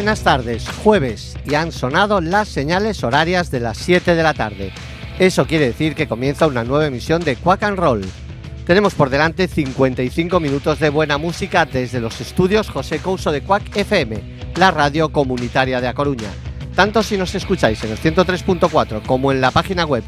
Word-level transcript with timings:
buenas 0.00 0.22
tardes, 0.22 0.66
jueves, 0.82 1.36
y 1.44 1.56
han 1.56 1.72
sonado 1.72 2.22
las 2.22 2.48
señales 2.48 3.04
horarias 3.04 3.50
de 3.50 3.60
las 3.60 3.76
7 3.76 4.14
de 4.14 4.22
la 4.22 4.32
tarde. 4.32 4.72
Eso 5.18 5.46
quiere 5.46 5.66
decir 5.66 5.94
que 5.94 6.08
comienza 6.08 6.46
una 6.46 6.64
nueva 6.64 6.86
emisión 6.86 7.22
de 7.22 7.36
Quack 7.36 7.64
and 7.64 7.78
Roll. 7.78 8.06
Tenemos 8.66 8.94
por 8.94 9.10
delante 9.10 9.46
55 9.46 10.40
minutos 10.40 10.80
de 10.80 10.88
buena 10.88 11.18
música 11.18 11.66
desde 11.66 12.00
los 12.00 12.18
estudios 12.22 12.70
José 12.70 13.00
Couso 13.00 13.30
de 13.30 13.42
Quack 13.42 13.76
FM, 13.76 14.22
la 14.56 14.70
radio 14.70 15.12
comunitaria 15.12 15.82
de 15.82 15.88
A 15.88 15.92
Coruña. 15.92 16.30
Tanto 16.74 17.02
si 17.02 17.18
nos 17.18 17.34
escucháis 17.34 17.84
en 17.84 17.90
el 17.90 17.98
103.4 17.98 19.02
como 19.02 19.32
en 19.32 19.42
la 19.42 19.50
página 19.50 19.84
web 19.84 20.02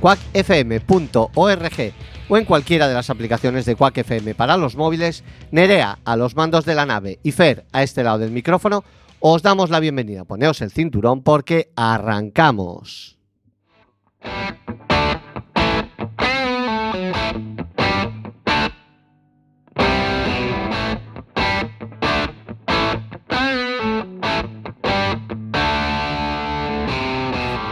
www.quackfm.org 0.00 1.92
o 2.28 2.36
en 2.36 2.44
cualquiera 2.44 2.88
de 2.88 2.94
las 2.94 3.10
aplicaciones 3.10 3.66
de 3.66 3.74
Quack 3.76 3.98
FM 3.98 4.34
para 4.34 4.56
los 4.56 4.76
móviles, 4.76 5.24
Nerea 5.50 5.98
a 6.04 6.16
los 6.16 6.36
mandos 6.36 6.64
de 6.64 6.74
la 6.74 6.86
nave 6.86 7.18
y 7.22 7.32
Fer 7.32 7.66
a 7.72 7.82
este 7.82 8.04
lado 8.04 8.18
del 8.18 8.30
micrófono, 8.30 8.84
os 9.18 9.42
damos 9.42 9.70
la 9.70 9.80
bienvenida. 9.80 10.24
Poneos 10.24 10.60
el 10.62 10.70
cinturón 10.70 11.22
porque 11.22 11.70
arrancamos. 11.76 13.18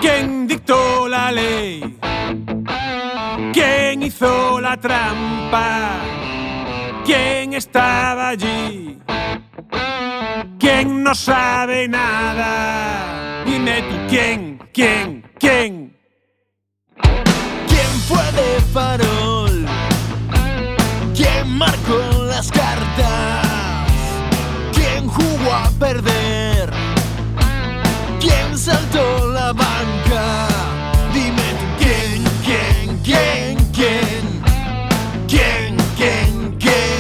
¿Quién 0.01 0.47
dictó 0.47 1.09
la 1.09 1.33
ley? 1.33 1.88
¿Quién 4.09 4.17
hizo 4.17 4.61
la 4.63 4.75
trampa? 4.79 5.91
¿Quién 7.05 7.53
estaba 7.53 8.31
allí? 8.31 8.99
¿Quién 10.59 11.03
no 11.03 11.15
sabe 11.15 11.87
nada? 11.87 13.45
Dime 13.45 13.83
tú 13.83 13.97
quién, 14.09 14.59
quién, 14.73 15.31
quién. 15.39 15.95
¿Quién 17.67 17.91
fue 18.09 18.25
de 18.33 18.61
farol? 18.73 19.67
¿Quién 21.15 21.59
marcó 21.59 22.25
las 22.25 22.51
cartas? 22.51 23.93
¿Quién 24.73 25.07
jugó 25.07 25.53
a 25.53 25.71
perder? 25.79 26.71
¿Quién 28.19 28.57
saltó 28.57 29.29
la 29.35 29.53
banca? 29.53 30.49
Dime 31.13 31.49
tú 31.61 31.67
quién, 31.85 32.25
quién, 32.43 32.99
quién, 33.05 33.58
quién. 33.79 34.19
¿Quién, 35.29 35.77
quién, 35.97 36.57
quién? 36.59 36.99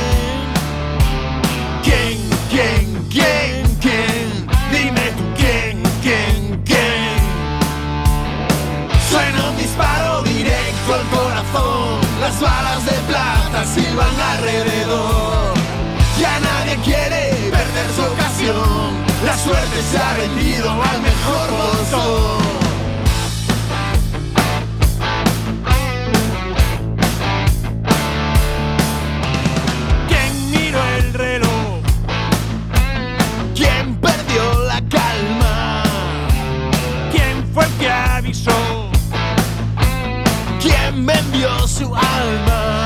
¿Quién, 1.82 2.18
quién, 2.52 2.86
quién, 3.14 3.76
quién? 3.84 4.26
Dime 4.70 5.06
tú 5.18 5.24
quién, 5.40 5.82
quién, 6.04 6.62
quién. 6.64 7.18
Suena 9.10 9.50
un 9.50 9.56
disparo 9.56 10.22
directo 10.22 10.94
al 10.98 11.04
corazón. 11.16 12.00
Las 12.20 12.40
balas 12.40 12.84
de 12.84 12.96
plata 13.10 13.64
silban 13.74 14.14
alrededor. 14.32 15.54
Ya 16.20 16.38
nadie 16.40 16.76
quiere 16.84 17.22
perder 17.50 17.88
su 17.96 18.02
ocasión. 18.02 18.88
La 19.24 19.36
suerte 19.36 19.82
se 19.90 19.98
ha 19.98 20.14
rendido 20.14 20.70
al 20.70 21.02
mejor 21.02 21.46
bolsón. 21.60 22.47
¿Quién 41.08 41.32
vendió 41.32 41.66
su 41.66 41.94
alma? 41.94 42.77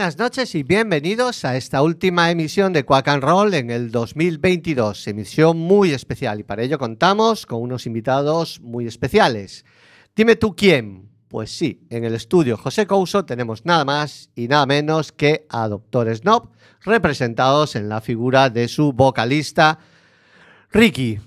Buenas 0.00 0.16
noches 0.16 0.54
y 0.54 0.62
bienvenidos 0.62 1.44
a 1.44 1.58
esta 1.58 1.82
última 1.82 2.30
emisión 2.30 2.72
de 2.72 2.86
Quack 2.86 3.08
and 3.08 3.22
Roll 3.22 3.52
en 3.52 3.70
el 3.70 3.90
2022, 3.90 5.06
emisión 5.08 5.58
muy 5.58 5.92
especial 5.92 6.40
y 6.40 6.42
para 6.42 6.62
ello 6.62 6.78
contamos 6.78 7.44
con 7.44 7.60
unos 7.60 7.84
invitados 7.84 8.60
muy 8.62 8.86
especiales. 8.86 9.66
Dime 10.16 10.36
tú 10.36 10.56
quién. 10.56 11.10
Pues 11.28 11.50
sí, 11.50 11.86
en 11.90 12.04
el 12.04 12.14
estudio 12.14 12.56
José 12.56 12.86
Couso 12.86 13.26
tenemos 13.26 13.66
nada 13.66 13.84
más 13.84 14.30
y 14.34 14.48
nada 14.48 14.64
menos 14.64 15.12
que 15.12 15.44
a 15.50 15.68
Doctor 15.68 16.16
Snob, 16.16 16.48
representados 16.80 17.76
en 17.76 17.90
la 17.90 18.00
figura 18.00 18.48
de 18.48 18.68
su 18.68 18.94
vocalista 18.94 19.80
Ricky. 20.70 21.18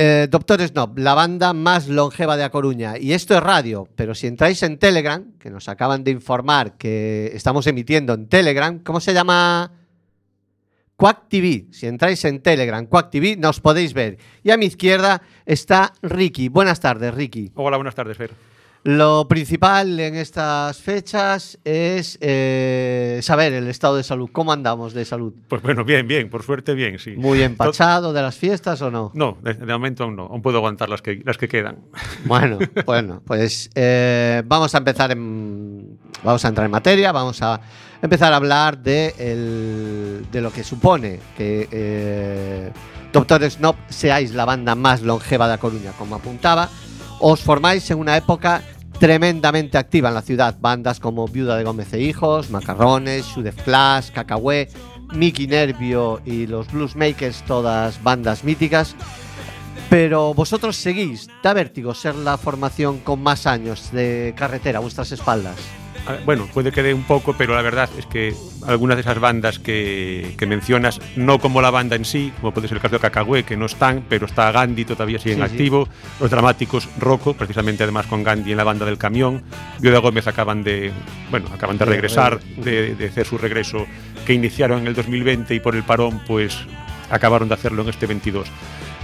Eh, 0.00 0.28
Doctor 0.30 0.60
Snob, 0.62 0.96
la 0.96 1.12
banda 1.14 1.52
más 1.52 1.88
longeva 1.88 2.36
de 2.36 2.44
A 2.44 2.50
Coruña. 2.50 2.98
Y 2.98 3.14
esto 3.14 3.34
es 3.34 3.42
radio, 3.42 3.88
pero 3.96 4.14
si 4.14 4.28
entráis 4.28 4.62
en 4.62 4.78
Telegram, 4.78 5.32
que 5.40 5.50
nos 5.50 5.68
acaban 5.68 6.04
de 6.04 6.12
informar 6.12 6.76
que 6.78 7.32
estamos 7.34 7.66
emitiendo 7.66 8.14
en 8.14 8.28
Telegram, 8.28 8.78
¿cómo 8.78 9.00
se 9.00 9.12
llama? 9.12 9.72
Quack 10.94 11.28
TV. 11.28 11.66
Si 11.72 11.88
entráis 11.88 12.24
en 12.26 12.40
Telegram, 12.40 12.86
Quack 12.86 13.10
TV, 13.10 13.36
nos 13.36 13.58
podéis 13.58 13.92
ver. 13.92 14.18
Y 14.44 14.52
a 14.52 14.56
mi 14.56 14.66
izquierda 14.66 15.20
está 15.44 15.92
Ricky. 16.00 16.48
Buenas 16.48 16.78
tardes, 16.78 17.12
Ricky. 17.12 17.50
Hola, 17.56 17.76
buenas 17.76 17.96
tardes, 17.96 18.16
Fer. 18.16 18.30
Lo 18.90 19.28
principal 19.28 20.00
en 20.00 20.14
estas 20.14 20.78
fechas 20.78 21.58
es 21.62 22.16
eh, 22.22 23.20
saber 23.22 23.52
el 23.52 23.68
estado 23.68 23.96
de 23.96 24.02
salud. 24.02 24.30
¿Cómo 24.32 24.50
andamos 24.50 24.94
de 24.94 25.04
salud? 25.04 25.34
Pues 25.46 25.60
bueno, 25.60 25.84
bien, 25.84 26.08
bien, 26.08 26.30
por 26.30 26.42
suerte 26.42 26.72
bien, 26.72 26.98
sí. 26.98 27.10
¿Muy 27.14 27.42
empachado 27.42 28.14
de 28.14 28.22
las 28.22 28.34
fiestas 28.36 28.80
o 28.80 28.90
no? 28.90 29.10
No, 29.12 29.36
de, 29.42 29.52
de 29.52 29.66
momento 29.74 30.04
aún 30.04 30.16
no, 30.16 30.22
aún 30.22 30.40
puedo 30.40 30.56
aguantar 30.56 30.88
las 30.88 31.02
que, 31.02 31.20
las 31.22 31.36
que 31.36 31.48
quedan. 31.48 31.76
Bueno, 32.24 32.58
bueno, 32.86 33.20
pues 33.26 33.68
eh, 33.74 34.42
vamos 34.46 34.74
a 34.74 34.78
empezar 34.78 35.10
en, 35.12 35.98
vamos 36.24 36.42
a 36.46 36.48
entrar 36.48 36.64
en 36.64 36.70
materia, 36.70 37.12
vamos 37.12 37.42
a 37.42 37.60
empezar 38.00 38.32
a 38.32 38.36
hablar 38.36 38.78
de, 38.78 39.14
el- 39.18 40.26
de 40.32 40.40
lo 40.40 40.50
que 40.50 40.64
supone 40.64 41.20
que 41.36 41.68
eh, 41.70 42.70
Doctor 43.12 43.42
Snob 43.50 43.76
seáis 43.90 44.32
la 44.32 44.46
banda 44.46 44.74
más 44.74 45.02
longeva 45.02 45.46
de 45.46 45.58
Coruña, 45.58 45.92
como 45.98 46.14
apuntaba. 46.14 46.70
Os 47.20 47.42
formáis 47.42 47.90
en 47.90 47.98
una 47.98 48.16
época 48.16 48.62
tremendamente 48.98 49.78
activa 49.78 50.08
en 50.08 50.14
la 50.14 50.22
ciudad. 50.22 50.56
Bandas 50.60 51.00
como 51.00 51.28
Viuda 51.28 51.56
de 51.56 51.64
Gómez 51.64 51.92
e 51.92 52.00
Hijos, 52.00 52.50
Macarrones, 52.50 53.26
Shoot 53.26 53.52
Flash, 53.52 54.10
Cacahué, 54.10 54.68
Mickey 55.12 55.46
Nervio 55.46 56.20
y 56.24 56.46
los 56.46 56.70
Bluesmakers, 56.72 57.44
todas 57.44 58.02
bandas 58.02 58.44
míticas. 58.44 58.96
Pero 59.88 60.34
vosotros 60.34 60.76
seguís, 60.76 61.28
da 61.42 61.54
vértigo 61.54 61.94
ser 61.94 62.14
la 62.14 62.36
formación 62.36 62.98
con 62.98 63.22
más 63.22 63.46
años 63.46 63.90
de 63.92 64.34
carretera 64.36 64.78
a 64.78 64.82
vuestras 64.82 65.12
espaldas. 65.12 65.56
A 66.08 66.12
ver, 66.12 66.22
Bueno, 66.24 66.48
puede 66.52 66.72
que 66.72 66.82
dé 66.82 66.94
un 66.94 67.04
poco, 67.04 67.34
pero 67.36 67.54
la 67.54 67.62
verdad 67.62 67.88
es 67.98 68.06
que 68.06 68.34
algunas 68.66 68.96
de 68.96 69.02
esas 69.02 69.18
bandas 69.20 69.58
que, 69.58 70.34
que 70.38 70.46
mencionas, 70.46 71.00
no 71.16 71.38
como 71.38 71.60
la 71.62 71.70
banda 71.70 71.96
en 71.96 72.04
sí, 72.04 72.32
como 72.40 72.52
puede 72.52 72.66
ser 72.68 72.78
el 72.78 72.82
caso 72.82 72.94
de 72.96 73.00
Cacahué, 73.00 73.44
que 73.44 73.56
no 73.56 73.66
están, 73.66 74.04
pero 74.08 74.26
está 74.26 74.50
Gandhi, 74.50 74.84
todavía 74.84 75.18
sigue 75.18 75.34
en 75.34 75.40
Sí, 75.42 75.46
sí. 75.46 75.52
activo, 75.52 75.88
los 76.20 76.30
dramáticos 76.30 76.88
Rocco, 76.98 77.34
precisamente 77.34 77.82
además 77.82 78.06
con 78.06 78.22
Gandhi 78.24 78.50
en 78.52 78.56
la 78.56 78.64
banda 78.64 78.84
del 78.86 78.98
camión, 78.98 79.42
Viola 79.80 79.98
Gómez 79.98 80.26
acaban 80.26 80.64
de, 80.64 80.90
bueno, 81.30 81.46
acaban 81.54 81.78
de 81.78 81.84
regresar, 81.84 82.40
re- 82.56 82.62
de, 82.62 82.94
de 82.94 83.06
hacer 83.08 83.26
su 83.26 83.38
regreso 83.38 83.86
que 84.26 84.32
iniciaron 84.32 84.80
en 84.80 84.86
el 84.88 84.94
2020 84.94 85.54
y 85.54 85.60
por 85.60 85.76
el 85.76 85.82
parón, 85.84 86.20
pues 86.26 86.56
acabaron 87.10 87.48
de 87.48 87.54
hacerlo 87.54 87.82
en 87.82 87.88
este 87.90 88.06
22. 88.06 88.48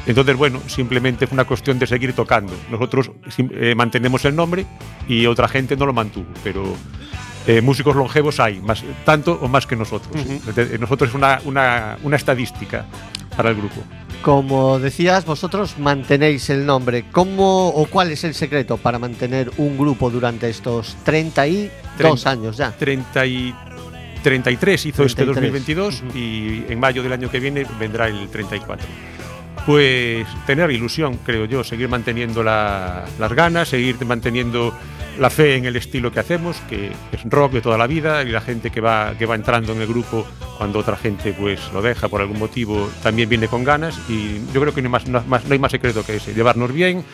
Entonces, 0.06 0.36
bueno, 0.36 0.60
simplemente 0.66 1.26
fue 1.26 1.34
una 1.36 1.44
cuestión 1.44 1.78
de 1.78 1.86
seguir 1.86 2.12
tocando. 2.12 2.52
Nosotros 2.70 3.10
eh, 3.38 3.74
mantenemos 3.74 4.24
el 4.24 4.36
nombre 4.36 4.66
y 5.08 5.26
otra 5.26 5.48
gente 5.48 5.76
no 5.76 5.86
lo 5.86 5.92
mantuvo, 5.94 6.26
pero 6.42 6.62
eh, 7.46 7.60
músicos 7.62 7.96
longevos 7.96 8.38
hay, 8.40 8.60
más, 8.60 8.82
tanto 9.04 9.38
o 9.40 9.48
más 9.48 9.66
que 9.66 9.76
nosotros. 9.76 10.12
De- 10.54 10.78
Nosotros 10.78 11.08
es 11.10 11.14
una, 11.14 11.40
una- 11.44 11.96
una 12.02 12.16
estadística 12.16 12.84
para 13.36 13.50
el 13.50 13.56
grupo. 13.56 13.82
Como 14.22 14.78
decías, 14.78 15.26
vosotros 15.26 15.78
mantenéis 15.78 16.48
el 16.48 16.64
nombre. 16.64 17.04
¿Cómo 17.12 17.68
o 17.68 17.86
cuál 17.86 18.10
es 18.10 18.24
el 18.24 18.32
secreto 18.34 18.76
para 18.78 18.98
mantener 18.98 19.50
un 19.58 19.76
grupo 19.76 20.08
durante 20.10 20.48
estos 20.48 20.96
32 21.04 21.70
Trein- 21.98 22.26
años 22.30 22.56
ya? 22.56 22.72
30 22.72 23.26
y 23.26 23.54
33 24.22 24.86
hizo 24.86 25.02
este 25.04 25.24
33. 25.24 25.52
2022 25.52 26.02
y 26.14 26.64
en 26.72 26.80
mayo 26.80 27.02
del 27.02 27.12
año 27.12 27.30
que 27.30 27.38
viene 27.40 27.66
vendrá 27.78 28.06
el 28.08 28.28
34. 28.28 28.86
Pues 29.66 30.26
tener 30.46 30.70
ilusión, 30.70 31.18
creo 31.24 31.46
yo, 31.46 31.64
seguir 31.64 31.88
manteniendo 31.88 32.42
la- 32.42 33.04
las 33.18 33.32
ganas, 33.32 33.68
seguir 33.68 33.96
manteniendo 34.04 34.74
la 35.18 35.30
fe 35.30 35.56
en 35.56 35.64
el 35.64 35.76
estilo 35.76 36.12
que 36.12 36.20
hacemos, 36.20 36.56
que 36.68 36.90
es 37.12 37.24
rock 37.24 37.52
de 37.52 37.60
toda 37.60 37.78
la 37.78 37.86
vida, 37.86 38.22
y 38.24 38.30
la 38.30 38.40
gente 38.40 38.70
que 38.70 38.80
va, 38.80 39.14
que 39.16 39.26
va 39.26 39.36
entrando 39.36 39.72
en 39.72 39.80
el 39.80 39.86
grupo 39.86 40.26
cuando 40.58 40.80
otra 40.80 40.96
gente 40.96 41.32
pues 41.32 41.60
lo 41.72 41.82
deja 41.82 42.08
por 42.08 42.20
algún 42.20 42.38
motivo 42.38 42.90
también 43.02 43.28
viene 43.28 43.48
con 43.48 43.64
ganas 43.64 43.98
y 44.08 44.40
yo 44.52 44.60
creo 44.60 44.74
que 44.74 44.82
no 44.82 44.90
hay 44.96 45.58
más, 45.58 45.72
secreto 45.72 46.04
que 46.04 46.16
ese, 46.16 46.34
llevarnos 46.34 46.72
bien, 46.72 47.04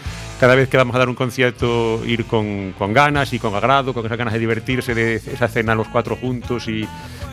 cada 0.41 0.55
vez 0.55 0.69
que 0.69 0.76
vamos 0.76 0.94
a 0.97 0.99
dar 0.99 1.08
un 1.08 1.14
concierto 1.14 2.02
ir 2.06 2.25
con, 2.25 2.75
ganas 2.93 3.32
y 3.32 3.38
con 3.38 3.55
agrado, 3.55 3.94
con 3.94 4.05
esas 4.06 4.19
ganas 4.19 4.35
de 4.35 4.41
divertirse, 4.41 4.94
de 4.94 5.17
esa 5.17 5.49
cena 5.49 5.75
los 5.75 5.88
cuatro 5.88 6.17
juntos 6.17 6.69
y 6.69 6.87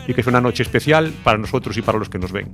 que 0.06 0.20
es 0.20 0.26
una 0.26 0.40
noche 0.40 0.62
especial 0.62 1.12
para 1.24 1.38
nosotros 1.38 1.76
y 1.76 1.82
para 1.82 1.98
los 1.98 2.08
que 2.08 2.18
nos 2.18 2.32
ven. 2.32 2.48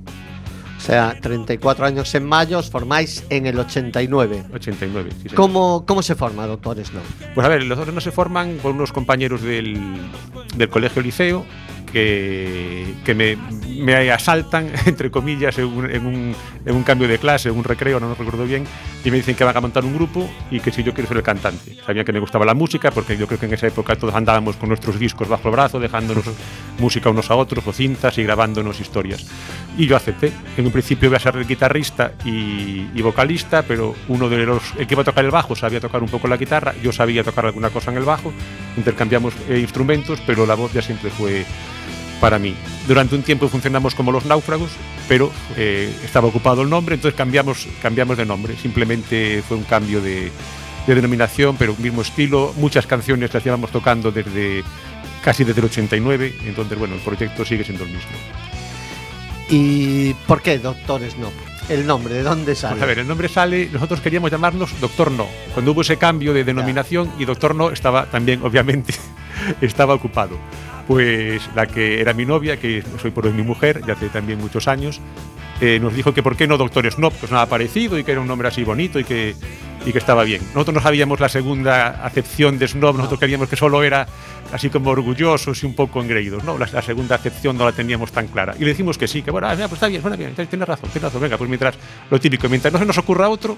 O 0.85 0.87
sea, 0.87 1.17
34 1.19 1.83
años 1.83 2.13
en 2.13 2.25
mayo, 2.25 2.59
os 2.59 2.69
formáis 2.69 3.23
en 3.31 3.47
el 3.47 3.57
89. 3.57 4.43
89. 4.53 5.09
sí, 5.09 5.17
señor. 5.23 5.35
¿Cómo, 5.35 5.83
¿Cómo 5.83 6.03
se 6.03 6.13
forma, 6.13 6.45
doctor 6.45 6.77
Snow? 6.77 7.01
Pues 7.33 7.43
a 7.43 7.49
ver, 7.49 7.63
los 7.63 7.91
no 7.91 7.99
se 7.99 8.11
forman 8.11 8.59
por 8.61 8.75
unos 8.75 8.91
compañeros 8.91 9.41
del, 9.41 9.81
del 10.55 10.69
colegio 10.69 11.01
liceo 11.01 11.43
que, 11.95 12.93
que 13.05 13.15
me, 13.15 13.37
me 13.81 14.11
asaltan, 14.11 14.69
entre 14.85 15.09
comillas, 15.09 15.57
en 15.57 15.65
un, 15.67 15.89
en, 15.89 16.05
un, 16.05 16.35
en 16.65 16.75
un 16.75 16.83
cambio 16.83 17.07
de 17.07 17.17
clase, 17.17 17.47
en 17.47 17.55
un 17.55 17.63
recreo, 17.63 18.01
no 18.01 18.09
lo 18.09 18.15
recuerdo 18.15 18.43
bien, 18.43 18.65
y 19.05 19.11
me 19.11 19.15
dicen 19.15 19.33
que 19.33 19.45
van 19.45 19.55
a 19.55 19.61
montar 19.61 19.85
un 19.85 19.95
grupo 19.95 20.29
y 20.51 20.59
que 20.59 20.73
si 20.73 20.83
yo 20.83 20.93
quiero 20.93 21.07
ser 21.07 21.15
el 21.15 21.23
cantante. 21.23 21.77
Sabían 21.85 22.03
que 22.03 22.11
me 22.11 22.19
gustaba 22.19 22.43
la 22.43 22.53
música, 22.53 22.91
porque 22.91 23.15
yo 23.15 23.27
creo 23.27 23.39
que 23.39 23.45
en 23.45 23.53
esa 23.53 23.67
época 23.67 23.95
todos 23.95 24.13
andábamos 24.13 24.57
con 24.57 24.67
nuestros 24.67 24.99
discos 24.99 25.29
bajo 25.29 25.47
el 25.47 25.53
brazo, 25.53 25.79
dejándonos 25.79 26.25
música 26.79 27.09
unos 27.09 27.31
a 27.31 27.35
otros 27.35 27.65
o 27.65 27.71
cintas 27.71 28.17
y 28.17 28.23
grabándonos 28.23 28.81
historias. 28.81 29.25
Y 29.77 29.87
yo 29.87 29.95
acepté. 29.95 30.33
En 30.57 30.65
un 30.65 30.73
principio 30.73 31.07
iba 31.07 31.15
a 31.15 31.21
ser 31.21 31.47
guitarrista 31.47 32.11
y, 32.25 32.89
y 32.93 33.01
vocalista, 33.01 33.61
pero 33.61 33.95
uno 34.09 34.27
de 34.27 34.45
los 34.45 34.63
el 34.77 34.85
que 34.85 34.95
iba 34.95 35.01
a 35.01 35.05
tocar 35.05 35.23
el 35.23 35.31
bajo 35.31 35.55
sabía 35.55 35.79
tocar 35.79 36.03
un 36.03 36.09
poco 36.09 36.27
la 36.27 36.35
guitarra, 36.35 36.73
yo 36.83 36.91
sabía 36.91 37.23
tocar 37.23 37.45
alguna 37.45 37.69
cosa 37.69 37.91
en 37.91 37.97
el 37.97 38.03
bajo, 38.03 38.33
intercambiamos 38.75 39.33
eh, 39.47 39.59
instrumentos, 39.59 40.19
pero 40.25 40.45
la 40.45 40.55
voz 40.55 40.73
ya 40.73 40.81
siempre 40.81 41.09
fue 41.09 41.45
para 42.19 42.39
mí. 42.39 42.55
Durante 42.87 43.15
un 43.15 43.23
tiempo 43.23 43.47
funcionamos 43.49 43.95
como 43.95 44.11
los 44.11 44.25
náufragos, 44.25 44.71
pero 45.07 45.31
eh, 45.57 45.93
estaba 46.03 46.27
ocupado 46.27 46.61
el 46.61 46.69
nombre, 46.69 46.95
entonces 46.95 47.17
cambiamos, 47.17 47.67
cambiamos 47.81 48.17
de 48.17 48.25
nombre. 48.25 48.55
Simplemente 48.55 49.43
fue 49.47 49.57
un 49.57 49.63
cambio 49.63 50.01
de, 50.01 50.31
de 50.87 50.95
denominación, 50.95 51.55
pero 51.57 51.75
mismo 51.77 52.01
estilo. 52.01 52.53
Muchas 52.57 52.87
canciones 52.87 53.33
las 53.33 53.43
llevamos 53.43 53.71
tocando 53.71 54.11
desde 54.11 54.63
casi 55.23 55.43
desde 55.43 55.59
el 55.59 55.65
89, 55.65 56.35
entonces 56.45 56.77
bueno, 56.77 56.95
el 56.95 57.01
proyecto 57.01 57.43
sigue 57.43 57.63
siendo 57.63 57.83
el 57.83 57.89
mismo. 57.89 58.11
¿Y 59.49 60.13
por 60.27 60.41
qué 60.41 60.59
doctor 60.59 61.01
Snow? 61.09 61.31
El 61.67 61.87
nombre, 61.87 62.13
¿de 62.13 62.23
dónde 62.23 62.53
sale? 62.53 62.73
Pues 62.73 62.83
a 62.83 62.85
ver, 62.85 62.99
el 62.99 63.07
nombre 63.07 63.27
sale, 63.27 63.69
nosotros 63.71 63.99
queríamos 64.01 64.29
llamarnos 64.29 64.79
Doctor 64.79 65.11
No. 65.11 65.27
Cuando 65.53 65.71
hubo 65.71 65.81
ese 65.81 65.97
cambio 65.97 66.31
de 66.31 66.43
denominación 66.43 67.11
y 67.17 67.25
Doctor 67.25 67.55
No 67.55 67.71
estaba 67.71 68.05
también, 68.05 68.43
obviamente, 68.43 68.93
estaba 69.61 69.95
ocupado. 69.95 70.37
Pues 70.87 71.41
la 71.55 71.65
que 71.65 71.99
era 71.99 72.13
mi 72.13 72.25
novia, 72.25 72.57
que 72.57 72.83
soy 73.01 73.11
por 73.11 73.25
hoy 73.25 73.33
mi 73.33 73.41
mujer, 73.41 73.81
ya 73.87 73.93
hace 73.93 74.09
también 74.09 74.39
muchos 74.39 74.67
años, 74.67 75.01
eh, 75.61 75.79
nos 75.79 75.95
dijo 75.95 76.13
que 76.13 76.21
por 76.21 76.35
qué 76.35 76.47
no 76.47 76.57
Doctor 76.57 76.89
Snob, 76.91 77.13
que 77.13 77.27
nada 77.27 77.45
parecido 77.45 77.97
y 77.97 78.03
que 78.03 78.11
era 78.11 78.21
un 78.21 78.27
nombre 78.27 78.47
así 78.47 78.63
bonito 78.63 78.99
y 78.99 79.03
que, 79.03 79.35
y 79.85 79.91
que 79.91 79.97
estaba 79.97 80.23
bien. 80.23 80.41
Nosotros 80.53 80.75
no 80.75 80.81
sabíamos 80.81 81.19
la 81.19 81.29
segunda 81.29 82.05
acepción 82.05 82.59
de 82.59 82.67
Snob, 82.67 82.97
nosotros 82.97 83.19
queríamos 83.19 83.49
que 83.49 83.55
solo 83.55 83.81
era 83.81 84.05
así 84.51 84.69
como 84.69 84.91
orgullosos 84.91 85.63
y 85.63 85.65
un 85.65 85.73
poco 85.73 86.01
engreídos, 86.01 86.43
¿no? 86.43 86.57
La, 86.57 86.67
la 86.71 86.81
segunda 86.81 87.15
acepción 87.15 87.57
no 87.57 87.65
la 87.65 87.71
teníamos 87.71 88.11
tan 88.11 88.27
clara. 88.27 88.53
Y 88.59 88.63
le 88.63 88.71
dijimos 88.71 88.97
que 88.97 89.07
sí, 89.07 89.21
que 89.21 89.31
bueno, 89.31 89.47
ah, 89.47 89.55
pues 89.55 89.73
está 89.73 89.87
bien, 89.87 90.01
suena 90.01 90.17
bien, 90.17 90.35
tienes 90.35 90.67
razón, 90.67 90.89
tienes 90.89 91.03
razón, 91.03 91.21
venga, 91.21 91.37
pues 91.37 91.49
mientras 91.49 91.75
lo 92.11 92.19
típico, 92.19 92.49
mientras 92.49 92.73
no 92.73 92.79
se 92.79 92.85
nos 92.85 92.97
ocurra 92.97 93.29
otro, 93.29 93.57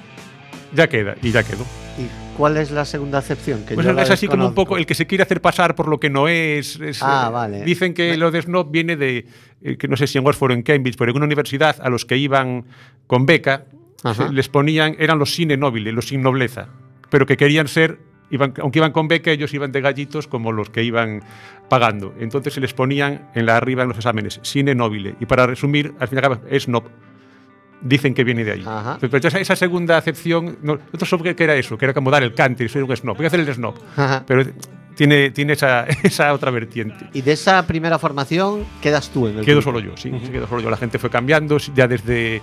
ya 0.74 0.88
queda, 0.88 1.16
y 1.22 1.32
ya 1.32 1.44
quedó. 1.44 1.66
¿Y 1.98 2.27
cuál 2.38 2.56
es 2.58 2.72
la 2.72 2.86
segunda 2.86 3.18
acepción? 3.18 3.66
Que 3.66 3.74
Pues 3.76 3.86
yo 3.86 3.92
es 3.92 4.08
la 4.08 4.14
así 4.14 4.28
como 4.28 4.46
un 4.48 4.54
poco 4.54 4.78
el 4.78 4.86
que 4.86 4.94
se 4.96 5.06
quiere 5.08 5.24
hacer 5.24 5.42
pasar 5.42 5.76
por 5.76 5.88
lo 5.88 6.00
que 6.00 6.10
no 6.10 6.28
es. 6.28 6.80
es, 6.80 7.02
Ah, 7.02 7.26
eh, 7.28 7.32
vale. 7.34 7.64
Dicen 7.64 7.94
que 7.94 8.16
lo 8.18 8.32
de 8.32 8.42
snob 8.44 8.70
viene 8.72 8.96
de, 8.96 9.26
eh, 9.62 9.78
que 9.78 9.88
no 9.88 9.98
sé 9.98 10.08
si 10.08 10.18
en 10.18 10.28
Oxford 10.28 10.52
o 10.52 10.54
en 10.54 10.62
Cambridge, 10.64 10.96
pero 10.98 11.12
en 11.12 11.18
una 11.18 11.26
universidad 11.26 11.76
a 11.82 11.90
los 11.90 12.06
que 12.06 12.18
iban 12.18 12.66
con 13.08 13.26
beca 13.26 13.66
se- 14.16 14.32
les 14.32 14.48
ponían, 14.48 14.96
eran 15.00 15.18
los 15.20 15.34
sine 15.34 15.58
nobile, 15.58 15.92
los 15.92 16.08
sin 16.10 16.22
nobleza, 16.22 16.68
pero 17.10 17.26
que 17.26 17.36
querían 17.36 17.68
ser, 17.68 17.98
iban, 18.30 18.54
aunque 18.62 18.80
iban 18.80 18.92
con 18.92 19.08
beca, 19.08 19.32
ellos 19.32 19.54
iban 19.54 19.72
de 19.72 19.82
gallitos 19.82 20.28
como 20.28 20.52
los 20.52 20.70
que 20.70 20.84
iban 20.84 21.24
pagando. 21.68 22.14
Entonces 22.20 22.54
se 22.54 22.62
les 22.62 22.74
ponían 22.74 23.30
en 23.34 23.46
la 23.48 23.58
arriba 23.58 23.82
en 23.84 23.90
los 23.90 23.98
exámenes, 23.98 24.40
sine 24.44 24.76
nobile. 24.76 25.16
Y 25.20 25.26
para 25.26 25.48
resumir, 25.48 25.94
al 26.00 26.08
fin 26.08 26.18
y 26.18 26.20
al 26.20 26.22
cabo, 26.36 26.42
es 26.50 26.64
snob. 26.64 26.84
Dicen 27.82 28.14
que 28.14 28.24
viene 28.24 28.44
de 28.44 28.54
ahí. 28.54 28.64
Ajá. 28.66 28.98
Pero 29.00 29.18
esa, 29.18 29.40
esa 29.40 29.56
segunda 29.56 29.98
acepción, 29.98 30.58
no- 30.64 30.76
nosotros 30.78 31.10
sabemos 31.10 31.36
que 31.36 31.44
era 31.44 31.56
eso, 31.56 31.78
que 31.78 31.86
era 31.86 31.94
como 31.94 32.10
dar 32.10 32.24
el 32.24 32.34
cante 32.34 32.64
y 32.64 32.70
soy 32.70 32.82
un 32.82 32.96
snob. 32.98 33.16
Voy 33.18 33.26
a 33.26 33.28
hacer 33.28 33.40
el 33.40 33.54
snob. 33.54 33.76
Ajá. 33.96 34.24
Pero 34.26 34.44
tiene, 34.96 35.30
tiene 35.30 35.54
esa, 35.54 35.86
esa 36.04 36.34
otra 36.34 36.50
vertiente. 36.50 37.08
Y 37.14 37.22
de 37.22 37.34
esa 37.34 37.66
primera 37.68 38.00
formación 38.00 38.66
quedas 38.82 39.10
tú 39.12 39.28
en 39.28 39.38
el 39.40 39.46
Quedo 39.46 39.58
grupo. 39.62 39.78
solo 39.78 39.80
yo, 39.80 39.96
sí, 39.96 40.12
sí, 40.24 40.32
quedo 40.32 40.48
solo 40.48 40.62
yo. 40.62 40.70
La 40.72 40.78
gente 40.78 40.98
fue 40.98 41.10
cambiando 41.12 41.58
ya 41.76 41.88
desde 41.88 42.42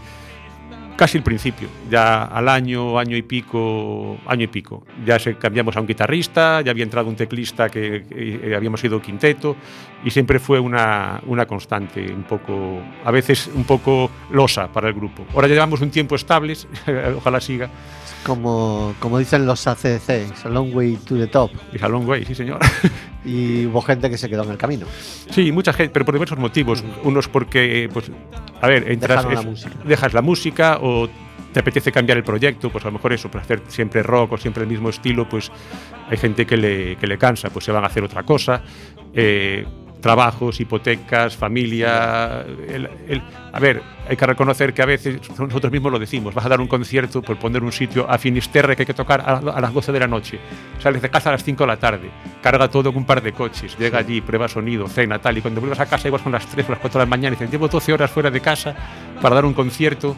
casi 0.97 1.19
el 1.19 1.25
principio. 1.25 1.69
Ya 1.91 2.25
al 2.25 2.49
año, 2.49 2.99
año 2.99 3.17
y 3.17 3.23
pico, 3.23 4.19
año 4.27 4.45
y 4.45 4.47
pico. 4.47 4.85
Ya 5.05 5.19
se 5.19 5.37
cambiamos 5.37 5.77
a 5.77 5.81
un 5.81 5.87
guitarrista, 5.87 6.61
ya 6.61 6.71
había 6.71 6.85
entrado 6.85 7.09
un 7.09 7.17
teclista 7.17 7.69
que, 7.69 8.05
eh, 8.11 8.55
habíamos 8.57 8.81
sido 8.81 9.01
quinteto 9.01 9.57
y 10.05 10.11
siempre 10.11 10.39
fue 10.39 10.61
una, 10.61 11.21
una, 11.27 11.47
constante, 11.47 12.13
un 12.13 12.25
poco, 12.25 12.81
a 13.05 13.11
veces 13.11 13.51
un 13.55 13.65
poco 13.65 14.11
losa 14.31 14.69
para 14.69 14.89
el 14.89 14.95
grupo. 14.95 15.25
Ahora 15.35 15.49
ya 15.49 15.55
llevamos 15.55 15.81
un 15.81 15.91
tiempo 15.91 16.15
estables, 16.15 16.67
ojalá 17.17 17.41
siga 17.41 17.71
Como, 18.25 18.95
como 19.01 19.19
dicen 19.19 19.45
los 19.47 19.67
ACDC, 19.67 20.29
it's 20.31 20.45
a 20.47 20.49
long 20.49 20.75
way 20.75 20.97
to 20.97 21.17
the 21.17 21.27
top. 21.27 21.51
y 21.73 21.83
a 21.85 21.89
long 21.89 22.07
way, 22.09 22.25
sí 22.25 22.35
señor. 22.35 22.59
Y 23.27 23.65
hubo 23.65 23.81
gente 23.81 24.11
que 24.11 24.19
se 24.19 24.29
quedó 24.29 24.43
en 24.45 24.51
el 24.51 24.59
camino. 24.59 24.85
Sí, 25.31 25.51
mucha 25.51 25.73
gente, 25.73 25.91
pero 25.95 26.05
por 26.05 26.15
diversos 26.15 26.39
motivos. 26.39 26.85
Unos 27.05 27.27
porque, 27.27 27.89
pues, 27.91 28.11
a 28.61 28.67
ver, 28.69 28.91
entras, 28.91 29.25
Dejaron 29.25 29.35
la 29.35 29.41
es- 29.41 29.47
música. 29.47 29.71
dejas 29.87 30.13
la 30.13 30.21
música 30.21 30.79
o 30.83 31.09
te 31.55 31.61
apetece 31.61 31.91
cambiar 31.91 32.19
el 32.19 32.25
proyecto, 32.25 32.69
pues 32.69 32.85
a 32.85 32.89
lo 32.89 32.93
mejor 32.93 33.15
eso, 33.15 33.31
por 33.31 33.41
hacer 33.41 33.63
siempre 33.69 34.03
rock 34.03 34.33
o 34.33 34.37
siempre 34.37 34.65
el 34.65 34.69
mismo 34.69 34.91
estilo, 34.91 35.27
pues 35.27 35.51
hay 36.11 36.19
gente 36.19 36.45
que 36.45 36.59
le, 36.59 36.97
que 36.97 37.07
le 37.07 37.17
cansa, 37.17 37.49
pues 37.49 37.65
se 37.65 37.73
van 37.73 37.85
a 37.85 37.87
hacer 37.87 38.05
otra 38.05 38.25
cosa. 38.25 38.61
Eh, 39.15 39.65
trabajos, 40.05 40.61
hipotecas, 40.61 41.35
familia. 41.35 42.45
el- 42.69 42.89
el- 43.09 43.23
a 43.53 43.59
ver, 43.59 43.81
hay 44.07 44.17
que 44.17 44.27
reconocer 44.27 44.75
que 44.75 44.83
a 44.83 44.85
veces 44.85 45.19
nosotros 45.39 45.73
mismos 45.73 45.91
lo 45.91 45.99
decimos. 45.99 46.35
Vas 46.35 46.45
a 46.45 46.49
dar 46.51 46.61
un 46.61 46.67
concierto 46.69 47.23
por 47.23 47.39
poner 47.39 47.63
un 47.63 47.73
sitio 47.73 48.07
a 48.09 48.19
Finisterre 48.19 48.77
que 48.77 48.83
hay 48.83 48.87
que 48.87 48.93
tocar 48.95 49.23
a, 49.23 49.39
a 49.39 49.61
las 49.63 49.73
12 49.73 49.93
de 49.93 50.01
la 50.01 50.07
noche. 50.07 50.39
Sales 50.79 51.01
de 51.01 51.09
casa 51.09 51.31
a 51.31 51.33
las 51.33 51.43
5 51.43 51.63
de 51.65 51.69
la 51.69 51.79
tarde, 51.79 52.11
carga 52.43 52.69
todo 52.69 52.91
en 52.91 52.97
un 52.99 53.07
par 53.07 53.23
de 53.23 53.33
coches, 53.33 53.79
llega 53.79 53.99
allí, 53.99 54.21
prueba 54.21 54.47
sonido, 54.47 54.87
cena, 54.89 55.19
tal. 55.19 55.39
Y 55.39 55.41
cuando 55.41 55.61
vuelves 55.63 55.81
a 55.81 55.87
casa, 55.87 56.07
igual 56.09 56.23
son 56.23 56.33
las 56.33 56.45
3 56.47 56.69
o 56.69 56.73
las 56.73 56.81
4 56.81 57.01
de 57.01 57.07
la 57.07 57.11
mañana 57.11 57.29
y 57.29 57.37
dices, 57.39 57.51
llevo 57.51 57.69
12 57.69 57.93
horas 57.95 58.11
fuera 58.11 58.31
de 58.31 58.41
casa 58.41 58.75
para 59.23 59.37
dar 59.37 59.47
un 59.47 59.55
concierto. 59.55 60.15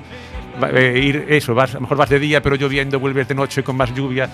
Eh, 0.72 1.00
ir 1.04 1.26
eso, 1.28 1.54
vas, 1.54 1.72
a 1.72 1.74
lo 1.74 1.82
mejor 1.82 1.98
vas 1.98 2.08
de 2.08 2.18
día, 2.18 2.42
pero 2.42 2.56
lloviendo, 2.56 2.98
vuelves 2.98 3.28
de 3.28 3.34
noche 3.36 3.62
con 3.62 3.76
más 3.76 3.94
lluvia. 3.94 4.28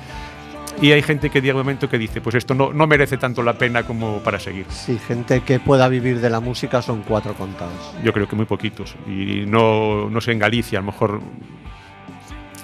Y 0.81 0.91
hay 0.93 1.03
gente 1.03 1.31
que 1.31 1.41
llega 1.41 1.55
un 1.55 1.61
momento 1.61 1.89
que 1.89 1.99
dice, 1.99 2.21
pues 2.21 2.35
esto 2.35 2.55
no, 2.55 2.73
no 2.73 2.87
merece 2.87 3.17
tanto 3.17 3.43
la 3.43 3.57
pena 3.57 3.85
como 3.85 4.19
para 4.19 4.41
seguir. 4.41 4.67
Sí, 4.69 4.99
gente 4.99 5.43
que 5.43 5.61
pueda 5.61 5.89
vivir 5.89 6.21
de 6.21 6.31
la 6.31 6.41
música 6.41 6.83
son 6.83 7.03
cuatro 7.03 7.35
contados. 7.35 7.95
Yo 8.03 8.13
creo 8.13 8.27
que 8.29 8.35
muy 8.35 8.47
poquitos. 8.47 8.97
Y 9.07 9.45
no, 9.47 10.11
no 10.11 10.21
sé, 10.21 10.33
en 10.33 10.39
Galicia 10.41 10.79
a 10.79 10.83
lo 10.83 10.87
mejor 10.87 11.21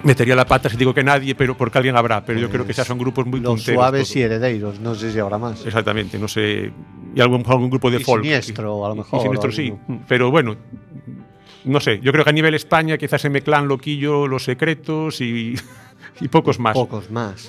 metería 0.03 0.37
la 0.37 0.47
pata 0.47 0.69
si 0.69 0.77
digo 0.77 0.95
que 0.95 1.03
nadie, 1.03 1.35
pero 1.35 1.57
porque 1.57 1.79
alguien 1.79 1.97
habrá. 1.97 2.25
Pero 2.25 2.41
yo 2.41 2.50
creo 2.50 2.67
que 2.67 2.73
ya 2.73 2.85
son 2.85 2.99
grupos 2.99 3.27
muy 3.27 3.41
Los 3.41 3.55
punteros 3.55 3.81
suaves 3.81 4.17
y 4.17 4.23
herederos, 4.23 4.81
no 4.81 4.95
sé 4.95 5.12
si 5.12 5.19
habrá 5.19 5.38
más. 5.38 5.65
Exactamente, 5.65 6.19
no 6.19 6.29
sé. 6.29 6.73
Y 7.15 7.21
algún, 7.21 7.45
algún 7.47 7.71
grupo 7.71 7.91
de 7.91 7.99
Y 7.99 8.05
folk. 8.05 8.23
Siniestro, 8.23 8.85
a 8.85 8.88
lo 8.88 8.97
mejor, 8.97 9.21
Y 9.21 9.23
siniestro, 9.23 9.53
sí. 9.53 9.75
Pero 10.07 10.31
bueno, 10.31 10.57
no 11.65 11.81
sé. 11.81 12.00
Yo 12.00 12.12
creo 12.12 12.25
que 12.25 12.31
a 12.31 12.33
nivel 12.33 12.55
España 12.55 12.97
quizás 12.99 13.21
se 13.21 13.31
mezclan 13.31 13.69
Loquillo, 13.69 14.27
Los 14.27 14.45
Secretos 14.45 15.21
y, 15.21 15.55
y 16.21 16.29
pocos 16.29 16.59
más. 16.59 16.75
Pocos 16.75 17.11
más. 17.11 17.49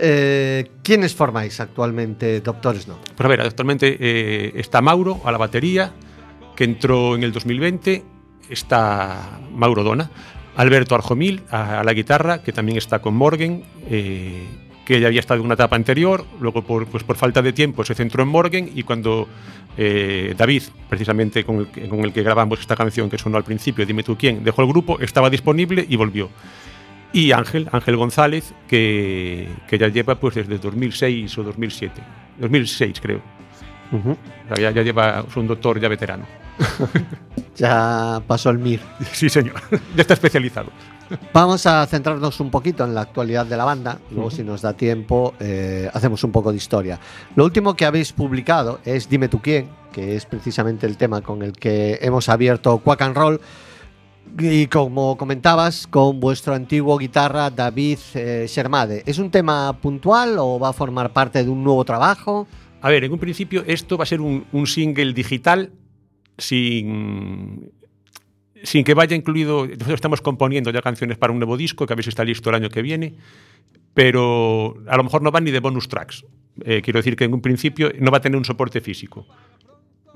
Eh, 0.00 0.70
¿Quiénes 0.82 1.14
formáis 1.14 1.60
actualmente 1.60 2.40
Doctor 2.40 2.76
Snow? 2.78 2.98
Pues 3.16 3.24
a 3.24 3.28
ver, 3.28 3.40
actualmente 3.40 3.96
eh, 3.98 4.52
está 4.56 4.80
Mauro 4.80 5.20
a 5.24 5.32
la 5.32 5.38
batería, 5.38 5.92
que 6.54 6.64
entró 6.64 7.14
en 7.14 7.22
el 7.22 7.32
2020. 7.32 8.04
Está 8.50 9.40
Mauro 9.52 9.82
Dona. 9.82 10.10
Alberto 10.56 10.94
Arjomil 10.94 11.42
a, 11.50 11.80
a 11.80 11.84
la 11.84 11.92
guitarra, 11.92 12.42
que 12.42 12.52
también 12.52 12.78
está 12.78 13.00
con 13.00 13.14
Morgan, 13.14 13.62
eh, 13.90 14.46
que 14.86 15.00
ya 15.00 15.08
había 15.08 15.20
estado 15.20 15.40
en 15.40 15.46
una 15.46 15.54
etapa 15.54 15.76
anterior. 15.76 16.24
Luego, 16.40 16.62
por, 16.62 16.86
pues 16.86 17.04
por 17.04 17.16
falta 17.16 17.42
de 17.42 17.52
tiempo, 17.52 17.84
se 17.84 17.94
centró 17.94 18.22
en 18.22 18.28
Morgan. 18.28 18.70
Y 18.74 18.82
cuando 18.84 19.28
eh, 19.76 20.34
David, 20.36 20.62
precisamente 20.88 21.44
con 21.44 21.58
el, 21.58 21.88
con 21.88 22.00
el 22.00 22.12
que 22.12 22.22
grabamos 22.22 22.60
esta 22.60 22.76
canción 22.76 23.10
que 23.10 23.18
sonó 23.18 23.36
al 23.36 23.44
principio, 23.44 23.84
Dime 23.84 24.02
tú 24.02 24.16
quién, 24.16 24.42
dejó 24.42 24.62
el 24.62 24.68
grupo, 24.68 24.98
estaba 25.00 25.28
disponible 25.28 25.84
y 25.88 25.96
volvió. 25.96 26.30
Y 27.16 27.32
Ángel, 27.32 27.66
Ángel 27.72 27.96
González, 27.96 28.52
que, 28.68 29.48
que 29.66 29.78
ya 29.78 29.88
lleva 29.88 30.16
pues 30.16 30.34
desde 30.34 30.58
2006 30.58 31.38
o 31.38 31.44
2007. 31.44 32.02
2006 32.38 33.00
creo. 33.00 33.22
O 33.90 34.54
sea, 34.54 34.56
ya, 34.58 34.70
ya 34.70 34.82
lleva, 34.82 35.24
es 35.26 35.34
un 35.34 35.46
doctor 35.46 35.80
ya 35.80 35.88
veterano. 35.88 36.26
Ya 37.56 38.20
pasó 38.26 38.50
el 38.50 38.58
MIR. 38.58 38.80
Sí, 39.12 39.30
señor. 39.30 39.54
ya 39.70 40.02
está 40.02 40.12
especializado. 40.12 40.70
Vamos 41.32 41.64
a 41.64 41.86
centrarnos 41.86 42.38
un 42.40 42.50
poquito 42.50 42.84
en 42.84 42.94
la 42.94 43.00
actualidad 43.00 43.46
de 43.46 43.56
la 43.56 43.64
banda. 43.64 43.98
Luego, 44.10 44.30
si 44.30 44.42
nos 44.42 44.60
da 44.60 44.74
tiempo, 44.74 45.32
eh, 45.40 45.88
hacemos 45.94 46.22
un 46.22 46.32
poco 46.32 46.50
de 46.50 46.58
historia. 46.58 47.00
Lo 47.34 47.46
último 47.46 47.74
que 47.74 47.86
habéis 47.86 48.12
publicado 48.12 48.80
es 48.84 49.08
Dime 49.08 49.28
tú 49.28 49.40
quién, 49.40 49.70
que 49.90 50.16
es 50.16 50.26
precisamente 50.26 50.86
el 50.86 50.98
tema 50.98 51.22
con 51.22 51.42
el 51.42 51.52
que 51.52 51.98
hemos 52.02 52.28
abierto 52.28 52.76
Quack 52.76 53.00
and 53.00 53.16
Roll. 53.16 53.40
Y 54.38 54.66
como 54.66 55.16
comentabas, 55.16 55.86
con 55.86 56.20
vuestro 56.20 56.54
antiguo 56.54 56.98
guitarra 56.98 57.50
David 57.50 57.98
eh, 58.14 58.46
Shermade. 58.48 59.02
¿Es 59.06 59.18
un 59.18 59.30
tema 59.30 59.78
puntual 59.80 60.36
o 60.38 60.58
va 60.58 60.70
a 60.70 60.72
formar 60.72 61.12
parte 61.12 61.42
de 61.42 61.48
un 61.48 61.64
nuevo 61.64 61.84
trabajo? 61.84 62.46
A 62.82 62.90
ver, 62.90 63.04
en 63.04 63.12
un 63.12 63.18
principio 63.18 63.64
esto 63.66 63.96
va 63.96 64.04
a 64.04 64.06
ser 64.06 64.20
un, 64.20 64.66
single 64.66 65.12
digital 65.12 65.72
sin, 66.36 67.72
sin 68.62 68.84
que 68.84 68.94
vaya 68.94 69.16
incluido. 69.16 69.66
Nosotros 69.66 69.94
estamos 69.94 70.20
componiendo 70.20 70.70
ya 70.70 70.82
canciones 70.82 71.16
para 71.16 71.32
un 71.32 71.38
nuevo 71.38 71.56
disco 71.56 71.86
que 71.86 71.94
a 71.94 71.96
ver 71.96 72.04
si 72.04 72.10
está 72.10 72.24
listo 72.24 72.50
el 72.50 72.56
año 72.56 72.68
que 72.68 72.82
viene, 72.82 73.14
pero 73.94 74.76
a 74.86 74.96
lo 74.96 75.04
mejor 75.04 75.22
no 75.22 75.30
van 75.30 75.44
ni 75.44 75.50
de 75.50 75.60
bonus 75.60 75.88
tracks. 75.88 76.24
Eh, 76.64 76.82
quiero 76.82 76.98
decir 76.98 77.16
que 77.16 77.24
en 77.24 77.34
un 77.34 77.40
principio 77.40 77.90
no 77.98 78.10
va 78.10 78.18
a 78.18 78.20
tener 78.20 78.36
un 78.36 78.44
soporte 78.44 78.80
físico. 78.80 79.26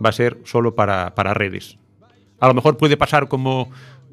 Va 0.04 0.10
a 0.10 0.12
ser 0.12 0.38
solo 0.44 0.74
para, 0.74 1.14
para 1.14 1.34
redes. 1.34 1.78
A 2.40 2.48
lo 2.48 2.54
mejor 2.54 2.76
puede 2.76 2.96
pasar 2.96 3.28
como. 3.28 3.70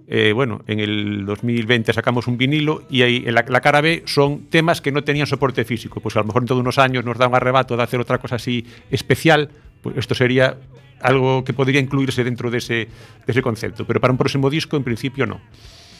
Eh, 0.08 0.32
bueno, 0.34 0.62
en 0.68 0.80
el 0.80 1.26
2020 1.26 1.92
sacamos 1.94 2.28
un 2.28 2.38
vinilo 2.38 2.84
y 2.90 3.02
ahí 3.02 3.24
en 3.26 3.36
la, 3.36 3.44
la 3.48 3.60
cara 3.62 3.82
B 3.82 4.04
son 4.06 4.46
temas 4.50 4.80
que 4.82 4.92
no 4.92 5.04
tenían 5.04 5.28
soporte 5.28 5.66
físico. 5.66 6.00
Pues 6.00 6.16
a 6.16 6.20
lo 6.20 6.26
mejor 6.26 6.44
en 6.44 6.48
todos 6.48 6.62
unos 6.62 6.78
años 6.78 7.04
nos 7.04 7.18
da 7.18 7.28
un 7.28 7.36
arrebato 7.36 7.76
de 7.76 7.84
hacer 7.84 8.00
otra 8.00 8.18
cosa 8.18 8.36
así 8.36 8.66
especial. 8.90 9.50
Pues 9.82 9.98
esto 9.98 10.16
sería 10.16 10.58
algo 11.02 11.44
que 11.44 11.54
podría 11.54 11.80
incluirse 11.82 12.24
dentro 12.24 12.50
de 12.50 12.58
ese, 12.60 12.74
de 12.76 12.88
ese 13.28 13.42
concepto. 13.42 13.86
Pero 13.86 14.00
para 14.02 14.12
un 14.12 14.18
próximo 14.18 14.50
disco, 14.50 14.78
en 14.78 14.84
principio, 14.84 15.26
no. 15.26 15.42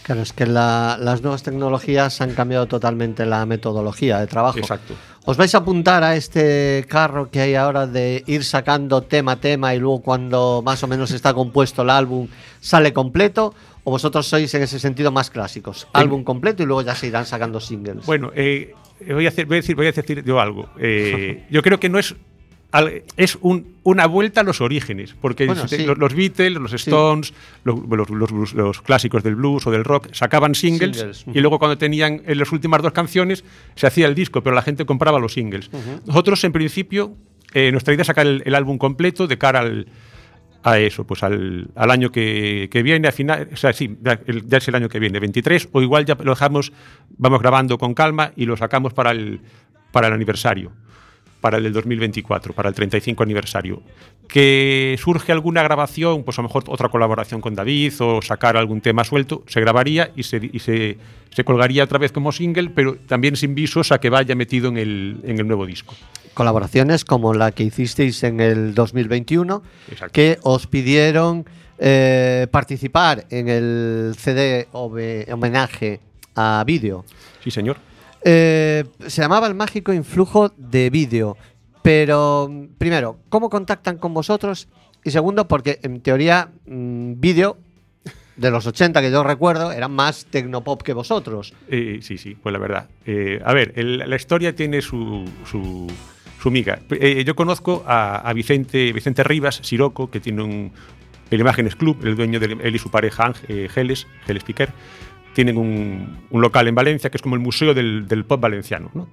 Claro, 0.04 0.22
es 0.22 0.32
que 0.32 0.46
la- 0.46 0.98
las 1.02 1.22
nuevas 1.22 1.44
tecnologías 1.44 2.22
han 2.22 2.34
cambiado 2.34 2.66
totalmente 2.66 3.26
la 3.26 3.46
metodología 3.46 4.20
de 4.20 4.28
trabajo. 4.28 4.58
Exacto. 4.58 4.94
¿Os 5.26 5.36
vais 5.36 5.54
a 5.54 5.58
apuntar 5.58 6.02
a 6.06 6.16
este 6.16 6.86
carro 6.88 7.30
que 7.30 7.42
hay 7.42 7.56
ahora 7.56 7.86
de 7.88 8.24
ir 8.26 8.46
sacando 8.46 9.02
tema 9.02 9.34
a 9.34 9.36
tema 9.42 9.76
y 9.76 9.80
luego 9.80 10.02
cuando 10.02 10.62
más 10.64 10.82
o 10.84 10.88
menos 10.88 11.12
está 11.12 11.34
compuesto 11.34 11.82
el 11.82 11.90
álbum 11.90 12.30
sale 12.62 12.94
completo? 12.94 13.54
¿O 13.88 13.92
vosotros 13.92 14.28
sois 14.28 14.54
en 14.54 14.64
ese 14.64 14.80
sentido 14.80 15.14
más 15.14 15.30
clásicos? 15.30 15.88
Álbum 15.94 16.26
completo 16.26 16.62
y 16.62 16.66
luego 16.66 16.82
ya 16.82 16.94
se 16.94 17.08
irán 17.08 17.26
sacando 17.26 17.62
singles. 17.62 18.06
Bueno, 18.06 18.34
eh, 18.36 18.74
voy, 19.10 19.26
a 19.26 19.30
hacer, 19.30 19.46
voy, 19.46 19.56
a 19.56 19.60
decir, 19.62 19.78
voy 19.78 19.86
a 19.88 19.94
decir 19.94 20.26
yo 20.26 20.42
algo. 20.42 20.68
Eh, 20.78 21.46
yo 21.50 21.62
creo 21.62 21.80
que 21.80 21.88
no 21.88 21.98
es. 21.98 22.14
Es 23.16 23.38
un- 23.40 23.78
una 23.84 24.06
vuelta 24.08 24.42
a 24.42 24.44
los 24.44 24.60
orígenes, 24.60 25.16
porque 25.22 25.46
Bueno, 25.46 25.70
sí. 25.70 25.86
los, 25.86 25.98
los 25.98 26.14
Beatles, 26.14 26.52
los 26.60 26.74
Stones, 26.74 27.34
los, 27.64 27.80
los- 27.88 28.10
los 28.10 28.30
blues- 28.30 28.54
los 28.54 28.82
clásicos 28.82 29.24
del 29.24 29.36
blues 29.36 29.66
o 29.68 29.72
del 29.72 29.86
rock 29.86 30.10
sacaban 30.12 30.54
singles, 30.54 30.98
Singles, 30.98 31.26
y 31.34 31.40
luego 31.40 31.58
cuando 31.58 31.78
tenían 31.78 32.22
en 32.26 32.38
las 32.38 32.52
últimas 32.52 32.82
dos 32.82 32.92
canciones 32.92 33.46
se 33.76 33.88
hacía 33.88 34.06
el 34.06 34.16
disco, 34.16 34.44
pero 34.44 34.54
la 34.54 34.64
gente 34.64 34.86
compraba 34.86 35.18
los 35.18 35.32
singles. 35.32 35.70
Nosotros 36.06 36.44
en 36.44 36.52
principio 36.52 37.16
eh, 37.54 37.72
nuestra 37.72 37.94
idea 37.94 38.02
es 38.02 38.08
sacar 38.08 38.28
el, 38.28 38.44
el 38.46 38.54
álbum 38.54 38.78
completo 38.78 39.28
de 39.28 39.38
cara 39.38 39.60
al, 39.62 39.88
a 40.64 40.80
eso, 40.80 41.06
pues 41.06 41.24
al, 41.24 41.70
al 41.76 41.92
año 41.92 42.12
que, 42.12 42.70
viene, 42.84 43.08
al 43.08 43.14
final, 43.14 43.50
o 43.54 43.56
sea, 43.56 43.74
sí, 43.74 43.98
ya, 44.02 44.20
ya 44.46 44.58
es 44.58 44.68
el 44.68 44.76
año 44.76 44.90
que 44.90 45.00
viene, 45.00 45.20
23, 45.20 45.70
o 45.72 45.82
igual 45.82 46.06
ya 46.06 46.16
lo 46.16 46.32
dejamos, 46.32 46.72
vamos 47.18 47.42
grabando 47.42 47.78
con 47.78 47.94
calma 47.94 48.32
y 48.36 48.46
lo 48.46 48.58
sacamos 48.58 48.94
para 48.94 49.12
el, 49.12 49.42
para 49.92 50.08
el 50.08 50.14
aniversario, 50.14 50.72
para 51.42 51.58
el 51.58 51.64
del 51.64 51.74
2024, 51.74 52.54
para 52.54 52.70
el 52.70 52.76
35 52.76 53.24
aniversario. 53.24 53.82
Que 54.28 54.98
surge 55.00 55.32
alguna 55.32 55.64
grabación, 55.64 56.24
pues 56.24 56.38
a 56.38 56.42
lo 56.42 56.50
mejor 56.50 56.66
otra 56.68 56.90
colaboración 56.90 57.40
con 57.40 57.56
David 57.56 57.94
o 58.00 58.22
sacar 58.22 58.58
algún 58.58 58.82
tema 58.82 59.04
suelto, 59.04 59.44
se 59.48 59.62
grabaría 59.62 60.12
y 60.16 60.24
se, 60.24 60.50
y 60.52 60.60
se, 60.60 60.98
se 61.30 61.44
colgaría 61.44 61.84
otra 61.84 62.00
vez 62.00 62.12
como 62.12 62.32
single, 62.32 62.72
pero 62.72 62.96
también 62.96 63.36
sin 63.36 63.56
visos 63.56 63.92
a 63.92 64.00
que 64.00 64.10
vaya 64.10 64.36
metido 64.36 64.70
en 64.70 64.78
el, 64.78 65.20
en 65.24 65.40
el 65.40 65.48
nuevo 65.48 65.66
disco. 65.66 65.96
Colaboraciones 66.38 67.04
como 67.04 67.34
la 67.34 67.52
que 67.52 67.64
hicisteis 67.64 68.22
en 68.22 68.40
el 68.40 68.76
2021, 68.76 69.64
Exacto. 69.90 70.14
que 70.14 70.38
os 70.44 70.68
pidieron 70.68 71.48
eh, 71.80 72.46
participar 72.52 73.26
en 73.32 73.50
el 73.50 74.14
CD 74.20 74.68
homenaje 74.72 76.00
a 76.36 76.64
vídeo. 76.64 77.06
Sí, 77.44 77.50
señor. 77.50 77.78
Eh, 78.24 78.84
se 79.08 79.24
llamaba 79.24 79.48
el 79.48 79.56
mágico 79.56 79.92
influjo 79.94 80.54
de 80.58 80.92
vídeo. 80.92 81.38
Pero, 81.82 82.52
primero, 82.78 83.18
¿cómo 83.30 83.50
contactan 83.50 83.98
con 83.98 84.14
vosotros? 84.14 84.68
Y 85.04 85.10
segundo, 85.10 85.48
porque 85.48 85.80
en 85.82 86.02
teoría, 86.02 86.50
mm, 86.68 87.14
vídeo 87.20 87.58
de 88.36 88.52
los 88.52 88.68
80 88.68 89.02
que 89.02 89.10
yo 89.10 89.24
recuerdo 89.24 89.72
eran 89.72 89.92
más 89.92 90.28
tecnopop 90.30 90.84
que 90.84 90.94
vosotros. 90.94 91.56
Eh, 91.68 91.98
sí, 92.04 92.20
sí, 92.20 92.36
pues 92.36 92.54
la 92.54 92.60
verdad. 92.60 92.90
Eh, 93.08 93.42
a 93.44 93.54
ver, 93.56 93.74
el- 93.76 93.98
la 94.08 94.16
historia 94.16 94.56
tiene 94.56 94.84
su, 94.84 95.26
su, 95.50 95.88
miga. 96.52 96.80
Eh, 96.92 97.24
yo 97.26 97.36
conozco 97.36 97.84
a, 97.88 98.18
a 98.18 98.34
Vicente, 98.34 98.92
Vicente 98.94 99.24
Rivas, 99.24 99.60
Siroco, 99.64 100.10
que 100.10 100.20
tiene 100.20 100.42
un 100.44 100.72
el 101.30 101.42
Imágenes 101.42 101.76
Club, 101.76 101.98
el 102.06 102.16
dueño 102.16 102.40
de 102.40 102.58
él 102.64 102.76
y 102.76 102.80
su 102.80 102.90
pareja 102.90 103.34
eh, 103.50 103.68
Geles, 103.70 104.08
Geles 104.26 104.44
Piquer. 104.46 104.70
Tienen 105.34 105.58
un, 105.58 106.18
un 106.30 106.42
local 106.42 106.68
en 106.68 106.76
Valencia 106.76 107.10
que 107.10 107.18
es 107.18 107.22
como 107.22 107.36
el 107.36 107.42
museo 107.42 107.74
del, 107.74 108.08
del 108.08 108.24
pop 108.26 108.40
valenciano. 108.40 108.90
¿no? 108.94 109.08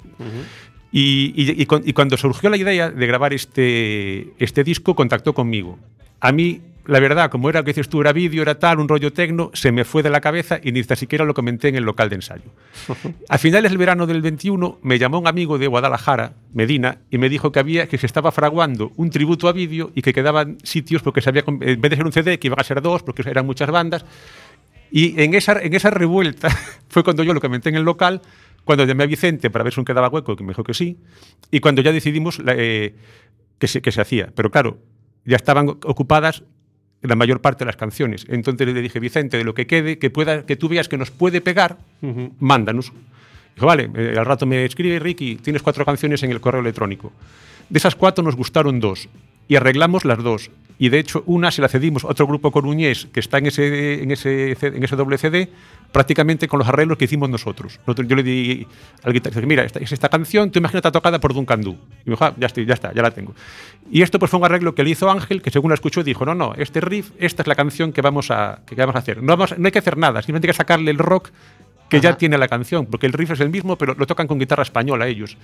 Y, 0.93 1.33
y- 1.35 1.61
y 1.63 1.67
con- 1.67 1.83
y 1.85 1.93
cuando 1.93 2.17
surgió 2.17 2.49
la 2.51 2.57
idea 2.57 2.89
de 2.91 3.07
grabar 3.07 3.33
este, 3.35 4.33
este 4.39 4.63
disco, 4.63 4.95
contactó 4.95 5.35
conmigo. 5.35 5.79
A 6.21 6.31
mí, 6.31 6.61
la 6.87 7.01
verdad, 7.01 7.31
como 7.31 7.49
era 7.49 7.63
que 7.63 7.71
dices 7.71 7.89
tú, 7.89 8.01
era 8.01 8.13
vídeo, 8.13 8.43
era 8.43 8.59
tal, 8.59 8.79
un 8.79 8.89
rollo 8.89 9.13
tecno, 9.13 9.51
se 9.55 9.73
me 9.73 9.85
fue 9.85 10.03
de 10.03 10.11
la 10.11 10.21
cabeza 10.21 10.61
y 10.63 10.73
ni 10.73 10.83
siquiera 10.85 11.25
lo 11.25 11.33
comenté 11.35 11.69
en 11.69 11.77
el 11.77 11.85
local 11.85 12.09
de 12.11 12.17
ensayo. 12.17 12.51
A 13.29 13.39
finales 13.39 13.71
del 13.71 13.79
verano 13.79 14.07
del 14.07 14.21
21 14.23 14.79
me 14.83 14.99
llamó 14.99 15.19
un 15.19 15.27
amigo 15.27 15.57
de 15.59 15.67
Guadalajara, 15.67 16.35
Medina, 16.53 16.99
y 17.11 17.19
me 17.19 17.29
dijo 17.29 17.53
que 17.53 17.59
había 17.61 17.89
que 17.89 17.97
se 17.99 18.07
estaba 18.07 18.33
fraguando 18.33 18.93
un 18.97 19.11
tributo 19.11 19.49
a 19.49 19.53
vídeo 19.53 19.93
y 19.95 20.03
que 20.03 20.13
quedaban 20.13 20.59
sitios 20.63 21.03
porque 21.03 21.21
se 21.23 21.31
había, 21.31 21.45
en 21.47 21.81
vez 21.81 21.91
de 21.91 21.97
ser 21.97 22.05
un 22.07 22.13
CD, 22.13 22.39
que 22.39 22.49
iban 22.49 22.61
a 22.61 22.65
ser 22.65 22.83
dos, 22.83 23.03
porque 23.03 23.23
eran 23.29 23.47
muchas 23.47 23.71
bandas. 23.71 24.05
Y 24.91 25.21
en 25.21 25.35
esa, 25.35 25.61
en 25.61 25.75
esa 25.75 25.91
revuelta 25.91 26.49
fue 26.89 27.03
cuando 27.03 27.23
yo 27.23 27.33
lo 27.35 27.41
comenté 27.41 27.71
en 27.71 27.77
el 27.77 27.83
local, 27.83 28.21
cuando 28.65 28.85
llamé 28.85 29.05
a 29.05 29.07
Vicente 29.07 29.51
para 29.51 29.65
ver 29.65 29.73
si 29.73 29.81
aún 29.81 29.85
quedaba 29.85 30.09
hueco, 30.09 30.37
que 30.37 30.45
me 30.45 30.51
dijo 30.51 30.65
que 30.65 30.75
sí, 30.75 30.99
y 31.51 31.61
cuando 31.61 31.83
ya 31.83 31.93
decidimos 31.93 32.39
la- 32.39 32.55
eh, 32.57 32.95
que, 33.59 33.69
se, 33.69 33.83
que 33.83 33.91
se 33.93 34.01
hacía. 34.01 34.31
Pero 34.35 34.51
claro, 34.51 34.79
ya 35.25 35.37
estaban 35.37 35.69
ocupadas 35.69 36.45
la 37.09 37.17
mayor 37.17 37.41
parte 37.41 37.61
de 37.61 37.67
las 37.67 37.77
canciones. 37.77 38.27
Entonces 38.29 38.67
le 38.67 38.81
dije, 38.81 38.99
Vicente, 38.99 39.37
de 39.37 39.45
lo 39.45 39.55
que 39.55 39.67
quede, 39.67 39.99
que, 39.99 40.11
pueda, 40.11 40.47
que 40.47 40.57
tú 40.57 40.69
veas 40.69 40.89
que 40.89 40.97
nos 40.97 41.11
puede 41.11 41.41
pegar, 41.41 41.77
mándanos. 42.41 42.93
Dijo, 43.55 43.67
vale, 43.67 43.91
eh, 43.95 44.15
al 44.19 44.25
rato 44.25 44.47
me 44.47 44.65
escribe 44.65 44.99
Ricky, 44.99 45.37
tienes 45.37 45.63
cuatro 45.63 45.85
canciones 45.85 46.23
en 46.23 46.31
el 46.31 46.41
correo 46.41 46.61
electrónico. 46.61 47.13
De 47.69 47.79
esas 47.79 47.95
cuatro 47.95 48.25
nos 48.25 48.37
gustaron 48.37 48.81
dos 48.81 49.09
y 49.49 49.57
arreglamos 49.57 50.05
las 50.05 50.19
dos. 50.19 50.51
Y 50.79 50.89
de 50.89 50.99
hecho, 50.99 51.23
una 51.27 51.51
se 51.51 51.63
la 51.63 51.69
cedimos 51.69 52.05
a 52.05 52.09
otro 52.09 52.27
grupo 52.27 52.51
coruñés 52.51 53.07
que 53.13 53.21
está 53.21 53.39
en 53.39 53.47
ese, 53.47 54.03
en 54.03 54.11
ese, 54.11 54.57
en 54.61 54.83
ese 54.83 54.97
doble 54.97 55.19
CD, 55.19 55.51
prácticamente 55.95 56.49
con 56.49 56.59
los 56.59 56.67
arreglos 56.69 56.99
que 56.99 57.05
hicimos 57.05 57.31
nosotros. 57.31 57.79
Yo 57.87 58.17
le 58.17 58.25
di 58.25 58.67
al 59.05 59.13
guitarrista, 59.13 59.47
mira, 59.47 59.63
esta, 59.65 59.79
es 59.79 59.93
esta 59.93 60.09
canción, 60.09 60.51
tú 60.51 60.59
imagínate 60.59 60.91
tocada 60.91 61.21
por 61.21 61.33
Duncan 61.33 61.61
Du. 61.63 61.71
Y 62.05 62.11
me 62.11 62.15
dijo, 62.15 62.25
"Ah, 62.25 62.35
ya, 62.37 62.49
estoy, 62.49 62.67
ya 62.67 62.75
está, 62.75 62.93
ya 62.93 63.01
la 63.01 63.13
tengo. 63.13 63.33
Y 63.93 64.03
esto 64.03 64.19
pues 64.19 64.29
fue 64.29 64.41
un 64.41 64.45
arreglo 64.45 64.75
que 64.75 64.83
le 64.83 64.91
hizo 64.91 65.09
Ángel, 65.09 65.41
que 65.41 65.53
según 65.53 65.71
la 65.71 65.77
escuchó 65.77 66.03
dijo, 66.03 66.27
no, 66.27 66.35
no, 66.35 66.53
este 66.57 66.81
riff, 66.81 67.13
esta 67.21 67.43
es 67.43 67.47
la 67.47 67.55
canción 67.55 67.93
que 67.93 68.01
vamos 68.03 68.33
a, 68.33 68.63
que 68.67 68.75
vamos 68.75 68.97
a 68.97 68.99
hacer. 68.99 69.23
No, 69.23 69.37
vamos, 69.37 69.57
no 69.57 69.67
hay 69.67 69.71
que 69.73 69.79
hacer 69.79 69.97
nada, 69.97 70.21
simplemente 70.21 70.49
hay 70.49 70.53
que 70.53 70.57
sacarle 70.57 70.91
el 70.91 70.99
rock 70.99 71.31
que 71.89 72.01
ya 72.01 72.09
Ajá. 72.11 72.19
tiene 72.19 72.39
la 72.39 72.49
canción, 72.49 72.87
porque 72.87 73.07
el 73.07 73.13
riff 73.13 73.31
es 73.31 73.39
el 73.41 73.51
mismo, 73.51 73.79
pero 73.79 73.95
lo 73.95 74.05
tocan 74.05 74.27
con 74.27 74.39
guitarra 74.41 74.65
española 74.65 75.07
ellos. 75.07 75.37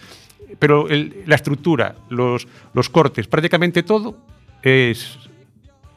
Pero 0.58 0.88
el- 0.88 1.22
la 1.26 1.36
estructura, 1.36 1.94
los, 2.08 2.48
los 2.74 2.88
cortes, 2.90 3.28
prácticamente 3.28 3.84
todo 3.84 4.16
es, 4.62 5.16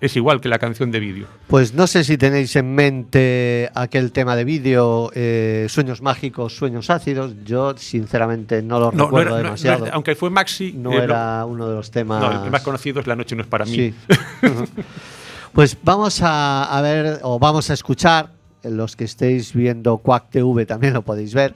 es 0.06 0.16
igual 0.18 0.42
que 0.42 0.50
la 0.50 0.60
canción 0.60 0.92
de 0.92 1.00
vídeo. 1.00 1.28
Pues 1.48 1.74
no 1.74 1.88
sé 1.88 2.04
si 2.04 2.18
tenéis 2.18 2.56
en 2.56 2.76
mente 2.76 3.70
aquel 3.74 4.12
tema 4.12 4.36
de 4.36 4.44
vídeo, 4.44 5.12
eh, 5.16 5.68
Sueños 5.70 6.02
Mágicos, 6.02 6.56
Sueños 6.58 6.90
Ácidos. 6.90 7.34
Yo, 7.46 7.74
sinceramente, 7.78 8.62
no 8.62 8.80
lo 8.80 8.86
No, 8.92 8.98
no 8.98 9.06
recuerdo 9.06 9.36
era- 9.38 9.44
demasiado. 9.46 9.86
no- 9.86 9.92
aunque 9.94 10.16
fue 10.16 10.30
Maxi, 10.30 10.74
No 10.74 10.92
eh, 10.94 11.04
era 11.04 11.46
uno 11.46 11.68
de 11.70 11.76
los 11.76 11.90
temas. 11.92 12.22
no, 12.22 12.44
el 12.46 12.52
más 12.52 12.62
conocido 12.64 13.00
es 13.00 13.08
La 13.08 13.16
noche 13.16 13.36
no 13.36 13.44
es 13.44 13.48
para 13.48 13.66
mí. 13.66 13.72
Sí. 13.76 13.94
pues 15.54 15.78
vamos 15.84 16.22
a, 16.22 16.66
a 16.78 16.82
ver, 16.82 17.20
o 17.24 17.40
vamos 17.40 17.70
a 17.70 17.74
escuchar, 17.74 18.30
los 18.64 18.96
que 18.96 19.04
estéis 19.04 19.54
viendo 19.54 19.98
Quack 19.98 20.30
TV 20.32 20.66
también 20.66 20.94
lo 20.94 21.02
podéis 21.02 21.34
ver. 21.34 21.54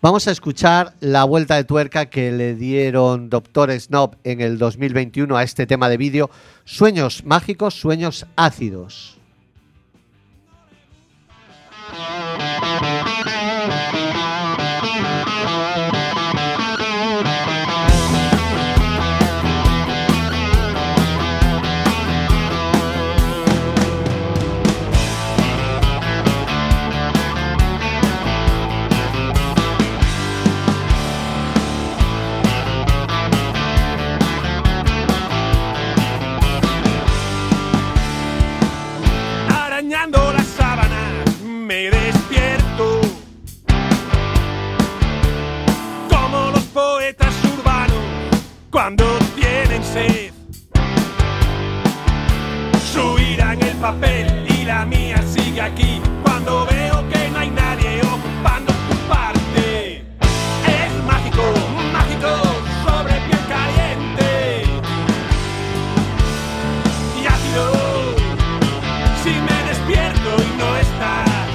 Vamos 0.00 0.28
a 0.28 0.30
escuchar 0.30 0.94
la 1.00 1.24
vuelta 1.24 1.56
de 1.56 1.64
tuerca 1.64 2.06
que 2.06 2.30
le 2.30 2.54
dieron 2.54 3.30
Doctor 3.30 3.72
Snob 3.72 4.14
en 4.22 4.40
el 4.40 4.56
2021 4.56 5.36
a 5.36 5.42
este 5.42 5.66
tema 5.66 5.88
de 5.88 5.96
vídeo, 5.96 6.30
Sueños 6.64 7.24
Mágicos, 7.24 7.74
Sueños 7.74 8.24
Ácidos. 8.36 9.17
Cuando 48.78 49.04
tienen 49.34 49.82
sed 49.82 50.30
Su 52.92 53.18
ira 53.18 53.54
en 53.54 53.62
el 53.62 53.76
papel 53.78 54.46
y 54.48 54.62
la 54.62 54.86
mía 54.86 55.20
sigue 55.34 55.60
aquí 55.60 56.00
Cuando 56.22 56.64
veo 56.64 57.08
que 57.08 57.28
no 57.30 57.40
hay 57.40 57.50
nadie 57.50 58.00
ocupando 58.02 58.72
tu 58.88 58.96
parte 59.12 60.04
Es 60.64 61.04
mágico, 61.04 61.42
mágico, 61.92 62.30
sobre 62.86 63.14
piel 63.26 63.44
caliente 63.48 64.62
Y 67.20 67.26
ácido 67.26 68.14
si 69.24 69.30
me 69.48 69.58
despierto 69.70 70.30
y 70.38 70.50
no 70.56 70.76
estás. 70.76 71.48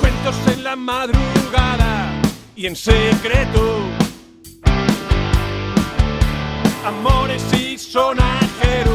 Cuentos 0.00 0.36
en 0.54 0.62
la 0.62 0.76
madrugada 0.76 2.12
y 2.54 2.66
en 2.66 2.76
secreto. 2.76 4.05
Amores 6.86 7.42
y 7.52 7.76
sonajeros 7.76 8.94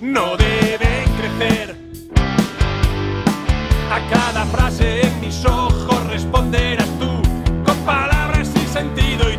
no 0.00 0.36
deben 0.36 1.04
crecer. 1.16 1.76
A 3.88 4.00
cada 4.10 4.44
frase 4.46 5.06
en 5.06 5.20
mis 5.20 5.44
ojos 5.44 6.06
responderás 6.08 6.88
tú 6.98 7.22
con 7.64 7.76
palabras 7.86 8.48
sin 8.48 8.66
sentido 8.66 9.29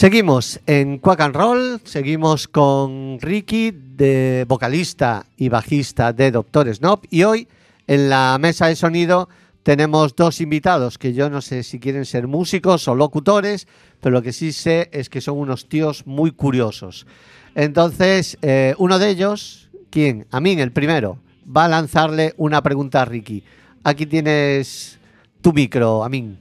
Seguimos 0.00 0.58
en 0.64 0.96
Quack 0.96 1.20
and 1.20 1.36
Roll, 1.36 1.80
seguimos 1.84 2.48
con 2.48 3.18
Ricky, 3.20 3.70
de 3.70 4.46
vocalista 4.48 5.26
y 5.36 5.50
bajista 5.50 6.14
de 6.14 6.30
Doctor 6.30 6.74
Snob, 6.74 7.00
y 7.10 7.24
hoy 7.24 7.46
en 7.86 8.08
la 8.08 8.38
mesa 8.40 8.68
de 8.68 8.76
sonido 8.76 9.28
tenemos 9.62 10.16
dos 10.16 10.40
invitados 10.40 10.96
que 10.96 11.12
yo 11.12 11.28
no 11.28 11.42
sé 11.42 11.62
si 11.62 11.78
quieren 11.78 12.06
ser 12.06 12.28
músicos 12.28 12.88
o 12.88 12.94
locutores, 12.94 13.68
pero 14.00 14.14
lo 14.14 14.22
que 14.22 14.32
sí 14.32 14.52
sé 14.52 14.88
es 14.90 15.10
que 15.10 15.20
son 15.20 15.36
unos 15.36 15.68
tíos 15.68 16.06
muy 16.06 16.30
curiosos. 16.30 17.06
Entonces, 17.54 18.38
eh, 18.40 18.74
uno 18.78 18.98
de 18.98 19.10
ellos, 19.10 19.68
¿quién? 19.90 20.26
A 20.30 20.40
mí, 20.40 20.52
el 20.52 20.72
primero, 20.72 21.18
va 21.44 21.66
a 21.66 21.68
lanzarle 21.68 22.32
una 22.38 22.62
pregunta 22.62 23.02
a 23.02 23.04
Ricky. 23.04 23.44
Aquí 23.84 24.06
tienes 24.06 24.98
tu 25.42 25.52
micro, 25.52 26.02
Amin. 26.02 26.38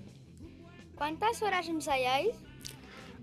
¿Cuántas 0.95 1.41
horas 1.41 1.67
ensayáis? 1.67 2.48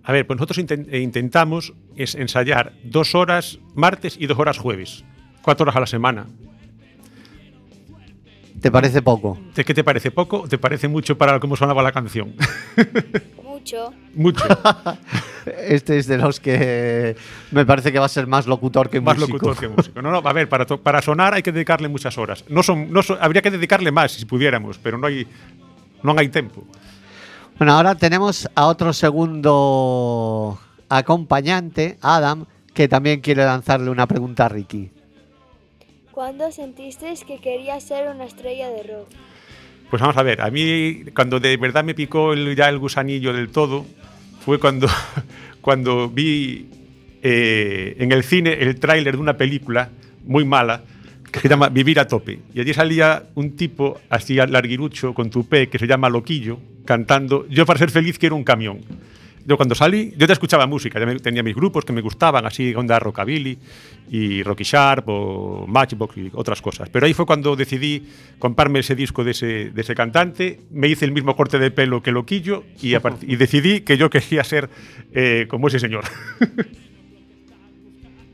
A 0.06 0.12
ver, 0.12 0.26
pues 0.26 0.38
nosotros 0.38 0.58
eh, 0.70 1.00
intentamos 1.00 1.74
es 1.96 2.14
ensayar 2.14 2.72
dos 2.84 3.14
horas 3.14 3.58
martes 3.74 4.16
y 4.18 4.26
dos 4.26 4.38
horas 4.38 4.56
jueves. 4.58 5.04
Cuatro 5.42 5.64
horas 5.64 5.76
a 5.76 5.80
la 5.80 5.86
semana. 5.86 6.26
¿Te 8.60 8.70
parece 8.70 9.02
poco? 9.02 9.38
¿De 9.54 9.64
qué 9.64 9.74
te 9.74 9.84
parece 9.84 10.10
poco 10.10 10.40
o 10.42 10.48
te 10.48 10.58
parece 10.58 10.88
mucho 10.88 11.18
para 11.18 11.38
cómo 11.40 11.56
sonaba 11.56 11.82
la 11.82 11.92
canción? 11.92 12.34
Mucho. 13.42 13.92
mucho. 14.14 14.44
Este 15.66 15.98
es 15.98 16.06
de 16.06 16.18
los 16.18 16.38
que 16.40 17.16
me 17.52 17.64
parece 17.66 17.90
que 17.90 17.98
va 17.98 18.06
a 18.06 18.08
ser 18.08 18.26
más 18.28 18.46
locutor 18.46 18.88
que 18.90 19.00
más 19.00 19.16
músico. 19.18 19.38
locutor 19.38 19.56
que 19.58 19.68
músico. 19.68 20.02
No, 20.02 20.10
no, 20.12 20.18
a 20.28 20.32
ver, 20.32 20.48
para, 20.48 20.66
para 20.66 21.00
sonar 21.02 21.34
hay 21.34 21.42
que 21.42 21.50
dedicarle 21.52 21.88
muchas 21.88 22.16
horas. 22.18 22.44
No 22.48 22.62
son, 22.62 22.92
no 22.92 23.02
son- 23.02 23.18
habría 23.20 23.42
que 23.42 23.50
dedicarle 23.50 23.90
más 23.90 24.12
si 24.12 24.24
pudiéramos, 24.24 24.78
pero 24.78 24.98
no 24.98 25.06
hay, 25.08 25.26
no 26.02 26.14
hay 26.16 26.28
tiempo. 26.28 26.64
Bueno, 27.58 27.72
ahora 27.72 27.94
tenemos 27.94 28.48
a 28.54 28.66
otro 28.66 28.92
segundo 28.92 30.58
acompañante, 30.88 31.96
Adam, 32.02 32.44
que 32.74 32.86
también 32.88 33.20
quiere 33.20 33.44
lanzarle 33.44 33.90
una 33.90 34.06
pregunta 34.06 34.46
a 34.46 34.48
Ricky. 34.48 34.90
¿Cuándo 36.10 36.50
sentisteis 36.52 37.24
que 37.24 37.38
querías 37.38 37.82
ser 37.82 38.08
una 38.14 38.24
estrella 38.24 38.68
de 38.70 38.82
rock? 38.82 39.08
Pues 39.90 40.02
vamos 40.02 40.16
a 40.16 40.22
ver, 40.22 40.40
a 40.42 40.50
mí 40.50 41.04
cuando 41.14 41.38
de 41.40 41.56
verdad 41.56 41.84
me 41.84 41.94
picó 41.94 42.32
el- 42.32 42.56
ya 42.56 42.68
el 42.68 42.78
gusanillo 42.78 43.32
del 43.32 43.50
todo 43.50 43.86
fue 44.44 44.58
cuando, 44.58 44.88
cuando 45.60 46.08
vi 46.08 46.68
eh, 47.22 47.96
en 47.98 48.12
el 48.12 48.22
cine 48.24 48.52
el 48.54 48.78
tráiler 48.80 49.14
de 49.16 49.20
una 49.22 49.36
película 49.36 49.90
muy 50.24 50.44
mala 50.44 50.82
que 51.30 51.40
se 51.40 51.48
llama 51.48 51.68
Vivir 51.68 52.00
a 52.00 52.06
tope. 52.06 52.40
Y 52.54 52.60
allí 52.60 52.72
salía 52.72 53.24
un 53.34 53.56
tipo 53.56 54.00
así 54.08 54.34
larguirucho 54.36 55.14
con 55.14 55.30
tupé 55.30 55.68
que 55.68 55.78
se 55.78 55.86
llama 55.86 56.08
Loquillo 56.08 56.58
cantando 56.84 57.46
Yo 57.48 57.66
para 57.66 57.78
ser 57.78 57.90
feliz 57.90 58.18
quiero 58.18 58.36
un 58.36 58.44
camión. 58.44 58.80
Yo 59.46 59.56
cuando 59.56 59.76
salí, 59.76 60.12
yo 60.16 60.26
ya 60.26 60.32
escuchaba 60.32 60.66
música, 60.66 60.98
ya 60.98 61.16
tenía 61.18 61.40
mis 61.40 61.54
grupos 61.54 61.84
que 61.84 61.92
me 61.92 62.00
gustaban, 62.00 62.44
así 62.46 62.74
onda 62.74 62.98
rockabilly 62.98 63.56
y 64.10 64.42
Rocky 64.42 64.64
Sharp 64.64 65.04
o 65.08 65.66
Matchbox 65.68 66.16
y 66.16 66.30
otras 66.34 66.60
cosas. 66.60 66.88
Pero 66.88 67.06
ahí 67.06 67.14
fue 67.14 67.26
cuando 67.26 67.54
decidí 67.54 68.08
comprarme 68.40 68.80
ese 68.80 68.96
disco 68.96 69.22
de 69.22 69.30
ese, 69.30 69.70
de 69.70 69.80
ese 69.80 69.94
cantante, 69.94 70.58
me 70.72 70.88
hice 70.88 71.04
el 71.04 71.12
mismo 71.12 71.36
corte 71.36 71.60
de 71.60 71.70
pelo 71.70 72.02
que 72.02 72.10
Loquillo 72.10 72.64
y, 72.82 72.94
y 72.96 73.36
decidí 73.36 73.82
que 73.82 73.96
yo 73.96 74.10
quería 74.10 74.42
ser 74.42 74.68
eh, 75.12 75.46
como 75.48 75.68
ese 75.68 75.78
señor. 75.78 76.02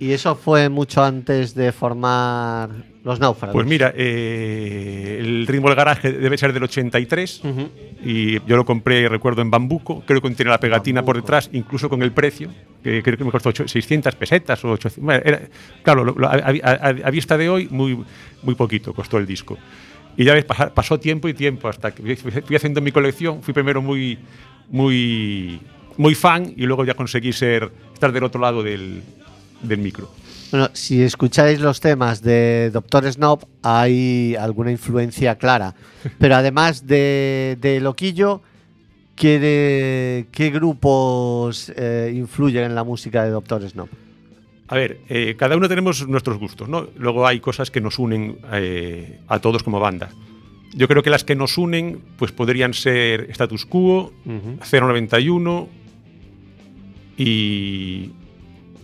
¿Y 0.03 0.13
eso 0.13 0.35
fue 0.35 0.69
mucho 0.69 1.05
antes 1.05 1.55
de 1.55 1.71
formar 1.71 2.71
los 3.05 3.21
náufragos? 3.21 3.55
Pues 3.55 3.67
mira, 3.69 3.93
eh, 3.97 5.19
el 5.21 5.47
ritmo 5.47 5.69
del 5.69 5.77
garaje 5.77 6.11
debe 6.11 6.37
ser 6.37 6.53
del 6.53 6.65
83 6.65 7.43
Ujú. 7.45 7.69
y 8.05 8.41
yo 8.47 8.57
lo 8.57 8.65
compré, 8.65 9.09
recuerdo, 9.09 9.43
en 9.43 9.51
Bambuco. 9.53 10.03
Creo 10.05 10.21
que 10.21 10.31
tiene 10.31 10.51
la 10.51 10.59
pegatina 10.59 11.05
por 11.05 11.15
detrás, 11.15 11.51
incluso 11.53 11.89
con 11.89 12.03
el 12.03 12.11
precio, 12.11 12.49
que 12.83 13.01
creo 13.01 13.17
que 13.17 13.23
me 13.25 13.31
costó 13.31 13.51
ocho- 13.51 13.69
600 13.69 14.17
pesetas 14.17 14.65
o 14.65 14.71
800. 14.73 15.05
bueno, 15.05 15.23
era- 15.25 15.41
claro, 15.85 16.05
lo- 16.05 16.15
lo- 16.17 16.27
a, 16.27 16.33
a- 16.33 16.71
a- 16.73 16.89
a 17.07 17.11
vista 17.13 17.39
de 17.39 17.49
hoy, 17.49 17.69
muy, 17.71 18.03
muy 18.43 18.55
poquito 18.57 18.93
costó 18.93 19.19
el 19.19 19.27
disco. 19.27 19.57
Y 20.17 20.25
ya 20.25 20.35
ves, 20.35 20.45
pasó 20.45 20.99
tiempo 20.99 21.29
y 21.29 21.35
tiempo 21.35 21.69
hasta 21.69 21.93
que 21.95 22.17
fui- 22.17 22.43
fui 22.43 22.57
haciendo 22.57 22.81
mi 22.81 22.91
colección. 22.91 23.41
Fui 23.41 23.55
primero 23.55 23.81
muy, 23.81 24.19
muy, 24.69 25.61
muy 25.97 26.15
fan 26.17 26.53
y 26.57 26.67
luego 26.67 26.85
ya 26.85 26.95
conseguí 26.95 27.33
ser, 27.33 27.71
estar 27.95 28.11
del 28.11 28.25
otro 28.25 28.41
lado 28.41 28.63
del, 28.65 29.01
del 29.63 29.79
micro. 29.79 30.11
Bueno, 30.51 30.69
si 30.75 31.03
escucháis 31.03 31.61
los 31.61 31.81
temas 31.81 32.21
de 32.23 32.71
Doctor 32.73 33.11
Snob, 33.11 33.47
hay 33.63 34.35
alguna 34.39 34.71
influencia 34.71 35.37
clara. 35.37 35.75
Pero 36.19 36.35
además 36.37 36.87
de, 36.87 37.57
de 37.61 37.81
Loquillo, 37.81 38.43
¿qué, 39.17 39.39
de- 39.39 40.27
qué 40.31 40.51
grupos 40.51 41.73
eh, 41.75 42.13
influyen 42.15 42.65
en 42.65 42.75
la 42.75 42.85
música 42.85 43.25
de 43.25 43.31
Doctor 43.31 43.67
Snob? 43.69 43.89
A 44.69 44.75
ver, 44.75 45.01
eh, 45.09 45.37
cada 45.39 45.57
uno 45.57 45.69
tenemos 45.69 46.07
nuestros 46.09 46.39
gustos, 46.39 46.69
¿no? 46.69 46.87
Luego 46.97 47.27
hay 47.27 47.41
cosas 47.41 47.71
que 47.71 47.81
nos 47.81 47.99
unen 47.99 48.39
eh, 48.53 49.21
a 49.29 49.39
todos 49.39 49.63
como 49.63 49.81
banda. 49.81 50.11
Yo 50.75 50.89
creo 50.89 51.03
que 51.03 51.11
las 51.11 51.25
que 51.25 51.35
nos 51.35 51.59
unen, 51.59 52.01
pues 52.17 52.33
podrían 52.33 52.73
ser 52.73 53.27
Status 53.31 53.67
Quo, 53.67 54.13
091 54.71 55.69
y 57.19 58.11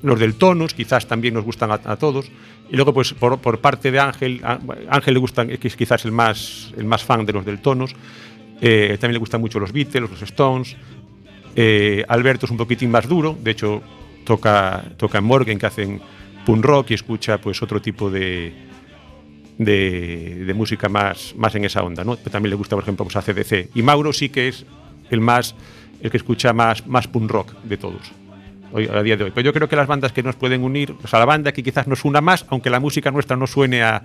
los 0.03 0.19
del 0.19 0.35
Tonos, 0.35 0.75
quizás 0.75 1.07
también 1.07 1.35
nos 1.35 1.45
gustan 1.45 1.71
a, 1.71 1.97
todos. 1.97 2.31
Y 2.71 2.77
luego, 2.77 2.93
pues 2.93 3.13
por, 3.15 3.39
por 3.39 3.61
parte 3.61 3.91
de 3.91 3.99
Ángel, 3.99 4.41
Ángel 4.89 5.15
le 5.15 5.21
gustan, 5.21 5.51
es 5.51 5.77
quizás 5.77 6.05
el 6.05 6.13
más, 6.13 6.73
el 6.77 6.85
más 6.85 7.03
fan 7.03 7.25
de 7.27 7.33
los 7.33 7.45
del 7.45 7.61
Tonos. 7.61 7.95
Eh, 8.61 8.97
también 9.01 9.15
le 9.15 9.19
gustan 9.19 9.41
mucho 9.41 9.59
los 9.59 9.73
Beatles, 9.73 10.11
los 10.11 10.23
Stones. 10.23 10.77
Eh, 11.57 12.05
Alberto 12.09 12.47
es 12.47 12.53
un 12.53 12.59
poquitín 12.59 12.91
más 12.91 13.09
duro, 13.09 13.37
de 13.43 13.51
hecho 13.51 13.83
toca, 14.25 14.85
toca 14.97 15.19
en 15.19 15.25
Morgan, 15.25 15.59
que 15.59 15.67
hacen 15.67 16.01
punk 16.45 16.65
rock 16.65 16.91
y 16.91 16.95
escucha 16.95 17.39
pues 17.39 17.63
otro 17.63 17.81
tipo 17.81 18.11
de, 18.11 18.53
de, 19.59 20.53
música 20.55 20.89
más, 20.89 21.35
más 21.37 21.55
en 21.55 21.65
esa 21.65 21.83
onda. 21.83 22.05
¿no? 22.05 22.17
También 22.17 22.51
le 22.51 22.57
gusta, 22.57 22.77
por 22.77 22.85
ejemplo, 22.85 23.05
pues, 23.05 23.17
a 23.17 23.23
CDC. 23.23 23.71
Y 23.75 23.83
Mauro 23.83 24.13
sí 24.13 24.29
que 24.29 24.49
es 24.49 24.65
el 25.11 25.21
más 25.21 25.55
el 26.01 26.11
que 26.11 26.17
escucha 26.17 26.53
más, 26.53 26.87
más 26.87 27.09
punk 27.09 27.31
rock 27.31 27.53
de 27.63 27.77
todos. 27.77 28.13
Hoy, 28.73 28.89
a 28.93 29.03
día 29.03 29.17
de 29.17 29.25
hoy. 29.25 29.33
Pero 29.35 29.47
yo 29.47 29.53
creo 29.53 29.69
que 29.69 29.77
las 29.77 29.87
bandas 29.87 30.13
que 30.13 30.23
nos 30.23 30.37
pueden 30.37 30.63
unir, 30.63 30.95
o 31.03 31.07
sea, 31.07 31.19
la 31.19 31.25
banda 31.25 31.53
que 31.53 31.63
quizás 31.63 31.87
nos 31.87 32.05
una 32.05 32.21
más, 32.21 32.45
aunque 32.49 32.71
la 32.71 32.81
música 32.81 33.11
nuestra 33.11 33.37
no 33.37 33.47
suene 33.47 33.83
a, 33.83 34.03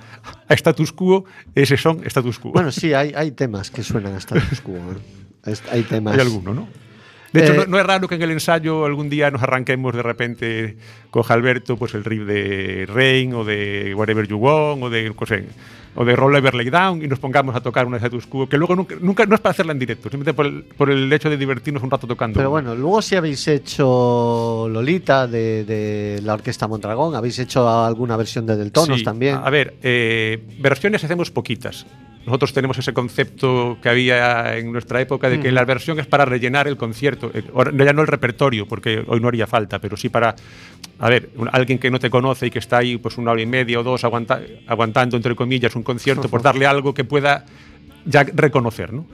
a 0.47 0.53
status 0.53 0.91
quo, 0.93 1.25
ese 1.55 1.77
son 1.77 2.01
status 2.05 2.39
quo. 2.39 2.51
Bueno, 2.51 2.71
sí, 2.71 2.93
hay, 2.93 3.13
hay 3.15 3.31
temas 3.31 3.71
que 3.71 3.83
suenan 3.83 4.13
a 4.13 4.17
status 4.17 4.61
quo. 4.61 4.75
¿eh? 4.75 5.55
Hay 5.71 5.83
temas. 5.83 6.13
Hay 6.13 6.21
alguno, 6.21 6.53
¿no? 6.53 6.67
De 7.33 7.43
hecho, 7.43 7.53
Eh, 7.53 7.57
no, 7.57 7.65
no 7.65 7.79
es 7.79 7.85
raro 7.85 8.07
que 8.07 8.15
en 8.15 8.21
el 8.21 8.31
ensayo 8.31 8.85
algún 8.85 9.09
día 9.09 9.31
nos 9.31 9.41
arranquemos 9.41 9.95
de 9.95 10.03
repente 10.03 10.77
con 11.09 11.23
Alberto 11.29 11.77
pues 11.77 11.95
el 11.95 12.05
riff 12.05 12.27
de 12.27 12.85
Rain 12.87 13.33
o 13.33 13.43
de 13.43 13.93
Whatever 13.95 14.27
You 14.27 14.37
Want 14.37 14.83
o 14.83 14.89
de, 14.91 15.11
sé, 15.25 15.45
o 15.95 16.05
de 16.05 16.15
Roll 16.15 16.35
Ever 16.35 16.55
Lay 16.55 16.69
Down 16.69 17.03
y 17.03 17.07
nos 17.07 17.19
pongamos 17.19 17.55
a 17.55 17.61
tocar 17.61 17.85
una 17.85 17.97
status 17.97 18.25
quo 18.27 18.47
que 18.47 18.57
luego 18.57 18.75
nunca, 18.75 18.95
nunca 18.99 19.25
no 19.25 19.35
es 19.35 19.41
para 19.41 19.51
hacerla 19.51 19.73
en 19.73 19.79
directo, 19.79 20.09
simplemente 20.09 20.33
por 20.33 20.45
el, 20.45 20.63
por 20.63 20.89
el 20.89 21.11
hecho 21.11 21.29
de 21.29 21.37
divertirnos 21.37 21.83
un 21.83 21.91
rato 21.91 22.07
tocando. 22.07 22.37
Pero 22.37 22.49
bueno, 22.49 22.75
luego 22.75 23.01
si 23.01 23.15
habéis 23.15 23.47
hecho 23.47 24.67
Lolita 24.69 25.27
de, 25.27 25.63
de 25.65 26.21
la 26.23 26.33
Orquesta 26.33 26.67
Mondragón, 26.67 27.15
habéis 27.15 27.39
hecho 27.39 27.67
alguna 27.69 28.17
versión 28.17 28.45
de 28.45 28.55
Del 28.55 28.71
Tonos 28.71 28.99
Sí, 28.99 29.03
también. 29.03 29.35
A 29.35 29.49
ver, 29.49 29.75
eh, 29.83 30.43
versiones 30.59 31.03
hacemos 31.03 31.31
poquitas. 31.31 31.85
Nosotros 32.25 32.53
tenemos 32.53 32.77
ese 32.77 32.93
concepto 32.93 33.77
que 33.81 33.89
había 33.89 34.57
en 34.57 34.71
nuestra 34.71 35.01
época 35.01 35.29
de 35.29 35.39
que 35.41 35.51
la 35.51 35.65
versión 35.65 35.99
es 35.99 36.07
para 36.07 36.23
rellenar 36.23 36.67
el 36.69 36.77
concierto, 36.77 37.29
eh, 37.33 37.43
ya 37.77 37.91
no 37.91 38.01
el 38.01 38.07
repertorio, 38.07 38.65
porque 38.65 39.03
hoy 39.07 39.19
no 39.19 39.27
haría 39.27 39.45
falta, 39.45 39.79
pero 39.79 39.97
sí 39.97 40.07
para, 40.07 40.33
a 40.99 41.09
ver, 41.09 41.31
alguien 41.51 41.79
que 41.79 41.91
no 41.91 41.99
te 41.99 42.09
conoce 42.09 42.47
y 42.47 42.49
que 42.49 42.59
está 42.59 42.77
ahí 42.77 42.97
pues 42.97 43.17
una 43.17 43.31
hora 43.31 43.41
y 43.41 43.45
media 43.45 43.79
o 43.79 43.83
dos 43.83 44.05
aguanta- 44.05 44.41
aguantando, 44.67 45.17
entre 45.17 45.35
comillas, 45.35 45.75
un 45.75 45.83
concierto, 45.83 46.29
por 46.29 46.41
darle 46.41 46.65
algo 46.65 46.93
que 46.93 47.03
pueda 47.03 47.45
ya 48.05 48.23
reconocer, 48.23 48.93
¿no? 48.93 49.05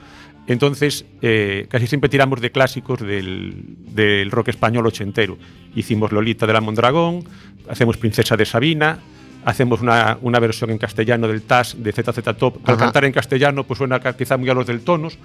Entonces, 0.46 1.04
eh, 1.22 1.66
casi 1.68 1.86
siempre 1.86 2.08
tiramos 2.08 2.40
de 2.40 2.50
clásicos 2.50 3.00
del, 3.00 3.54
del 3.94 4.30
rock 4.30 4.48
español 4.48 4.86
ochentero. 4.86 5.36
Hicimos 5.76 6.10
Lolita 6.12 6.46
de 6.46 6.52
la 6.52 6.60
Mondragón, 6.60 7.24
hacemos 7.68 7.96
Princesa 7.98 8.36
de 8.36 8.44
Sabina, 8.46 8.98
hacemos 9.44 9.80
una, 9.80 10.18
una 10.22 10.38
versión 10.38 10.70
en 10.70 10.78
castellano 10.78 11.28
del 11.28 11.42
TAS 11.42 11.76
de 11.78 11.92
ZZ 11.92 12.36
Top. 12.36 12.58
Al 12.64 12.74
Ajá. 12.74 12.84
cantar 12.84 13.04
en 13.04 13.12
castellano, 13.12 13.64
pues 13.64 13.78
suena 13.78 14.00
quizá 14.00 14.36
muy 14.36 14.48
a 14.50 14.54
los 14.54 14.66
del 14.66 14.82
tonos. 14.82 15.18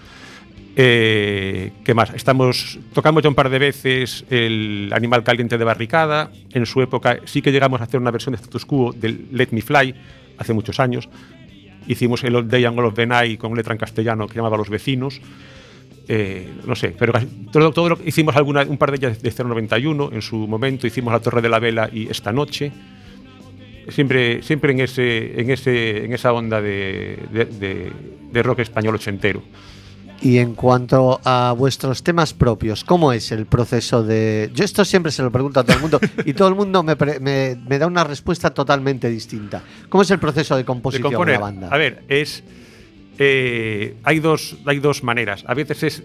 Eh, 0.77 1.71
¿Qué 1.85 1.93
más? 1.93 2.13
Estamos, 2.13 2.79
tocamos 2.93 3.23
ya 3.23 3.29
un 3.29 3.35
par 3.35 3.49
de 3.49 3.59
veces 3.59 4.25
el 4.29 4.91
Animal 4.93 5.23
Caliente 5.23 5.57
de 5.57 5.63
Barricada. 5.63 6.31
En 6.51 6.65
su 6.65 6.81
época 6.81 7.19
sí 7.25 7.41
que 7.41 7.51
llegamos 7.51 7.79
a 7.81 7.85
hacer 7.85 7.99
una 7.99 8.11
versión 8.11 8.33
de 8.35 8.41
Status 8.41 8.65
Quo 8.65 8.91
del 8.93 9.27
Let 9.31 9.49
Me 9.51 9.61
Fly, 9.61 9.95
hace 10.37 10.53
muchos 10.53 10.79
años. 10.79 11.07
Hicimos 11.87 12.23
el 12.23 12.35
All 12.35 12.47
Day 12.47 12.65
and 12.65 12.77
All 12.77 12.85
of 12.85 12.95
the 12.95 13.05
Night 13.05 13.39
con 13.39 13.55
letra 13.55 13.73
en 13.73 13.77
castellano 13.77 14.27
que 14.27 14.35
llamaba 14.35 14.57
Los 14.57 14.69
Vecinos. 14.69 15.21
Eh, 16.07 16.53
no 16.65 16.75
sé, 16.75 16.93
pero 16.97 17.13
casi 17.13 17.25
todo, 17.51 17.71
todo 17.71 17.89
lo, 17.89 17.99
hicimos 18.05 18.35
alguna, 18.35 18.61
un 18.63 18.77
par 18.77 18.91
de 18.91 18.97
ellas 18.97 19.21
de 19.21 19.31
091 19.31 20.11
en 20.11 20.21
su 20.21 20.35
momento, 20.47 20.85
hicimos 20.85 21.11
La 21.11 21.19
Torre 21.19 21.41
de 21.41 21.49
la 21.49 21.59
Vela 21.59 21.89
y 21.91 22.09
Esta 22.09 22.31
Noche. 22.31 22.71
Siempre, 23.89 24.41
siempre 24.41 24.71
en, 24.71 24.79
ese, 24.81 25.39
en, 25.39 25.49
ese, 25.51 26.05
en 26.05 26.13
esa 26.13 26.33
onda 26.33 26.61
de, 26.61 27.19
de- 27.31 27.45
de- 27.45 27.91
de 28.31 28.43
rock 28.43 28.59
español 28.59 28.95
ochentero. 28.95 29.41
Y 30.21 30.37
en 30.39 30.55
cuanto 30.55 31.19
a 31.23 31.53
vuestros 31.57 32.01
temas 32.01 32.33
propios, 32.33 32.83
¿cómo 32.83 33.11
es 33.13 33.31
el 33.31 33.45
proceso 33.45 34.01
de...? 34.01 34.49
Yo 34.55 34.63
esto 34.63 34.83
siempre 34.85 35.11
se 35.11 35.21
lo 35.21 35.29
pregunto 35.31 35.59
a 35.59 35.63
todo 35.63 35.75
el 35.75 35.81
mundo 35.81 35.99
y 36.25 36.33
todo 36.33 36.47
el 36.47 36.55
mundo 36.55 36.81
me, 36.83 36.95
pre- 36.95 37.19
me- 37.19 37.55
me 37.67 37.77
da 37.77 37.85
una 37.85 38.03
respuesta 38.03 38.51
totalmente 38.53 39.09
distinta. 39.09 39.61
¿Cómo 39.89 40.01
es 40.03 40.11
el 40.11 40.19
proceso 40.19 40.55
de 40.55 40.61
de 40.61 40.65
composición 40.65 41.09
de, 41.11 41.15
componer. 41.15 41.35
la 41.35 41.39
banda? 41.41 41.67
A 41.69 41.77
ver, 41.77 42.03
es. 42.07 42.43
eh, 43.19 43.95
hay, 44.03 44.19
dos, 44.19 44.55
hay 44.65 44.79
dos 44.79 45.03
maneras. 45.03 45.43
A 45.47 45.53
veces 45.53 45.83
es. 45.83 46.03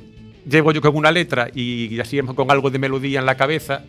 Llego 0.49 0.73
yo 0.73 0.81
con 0.81 0.97
una 0.97 1.13
letra 1.13 1.49
y, 1.55 1.99
así 2.01 2.19
con 2.21 2.51
algo 2.51 2.71
de 2.71 2.79
melodía 2.79 3.21
en 3.21 3.27
la 3.27 3.37
cabeza. 3.37 3.85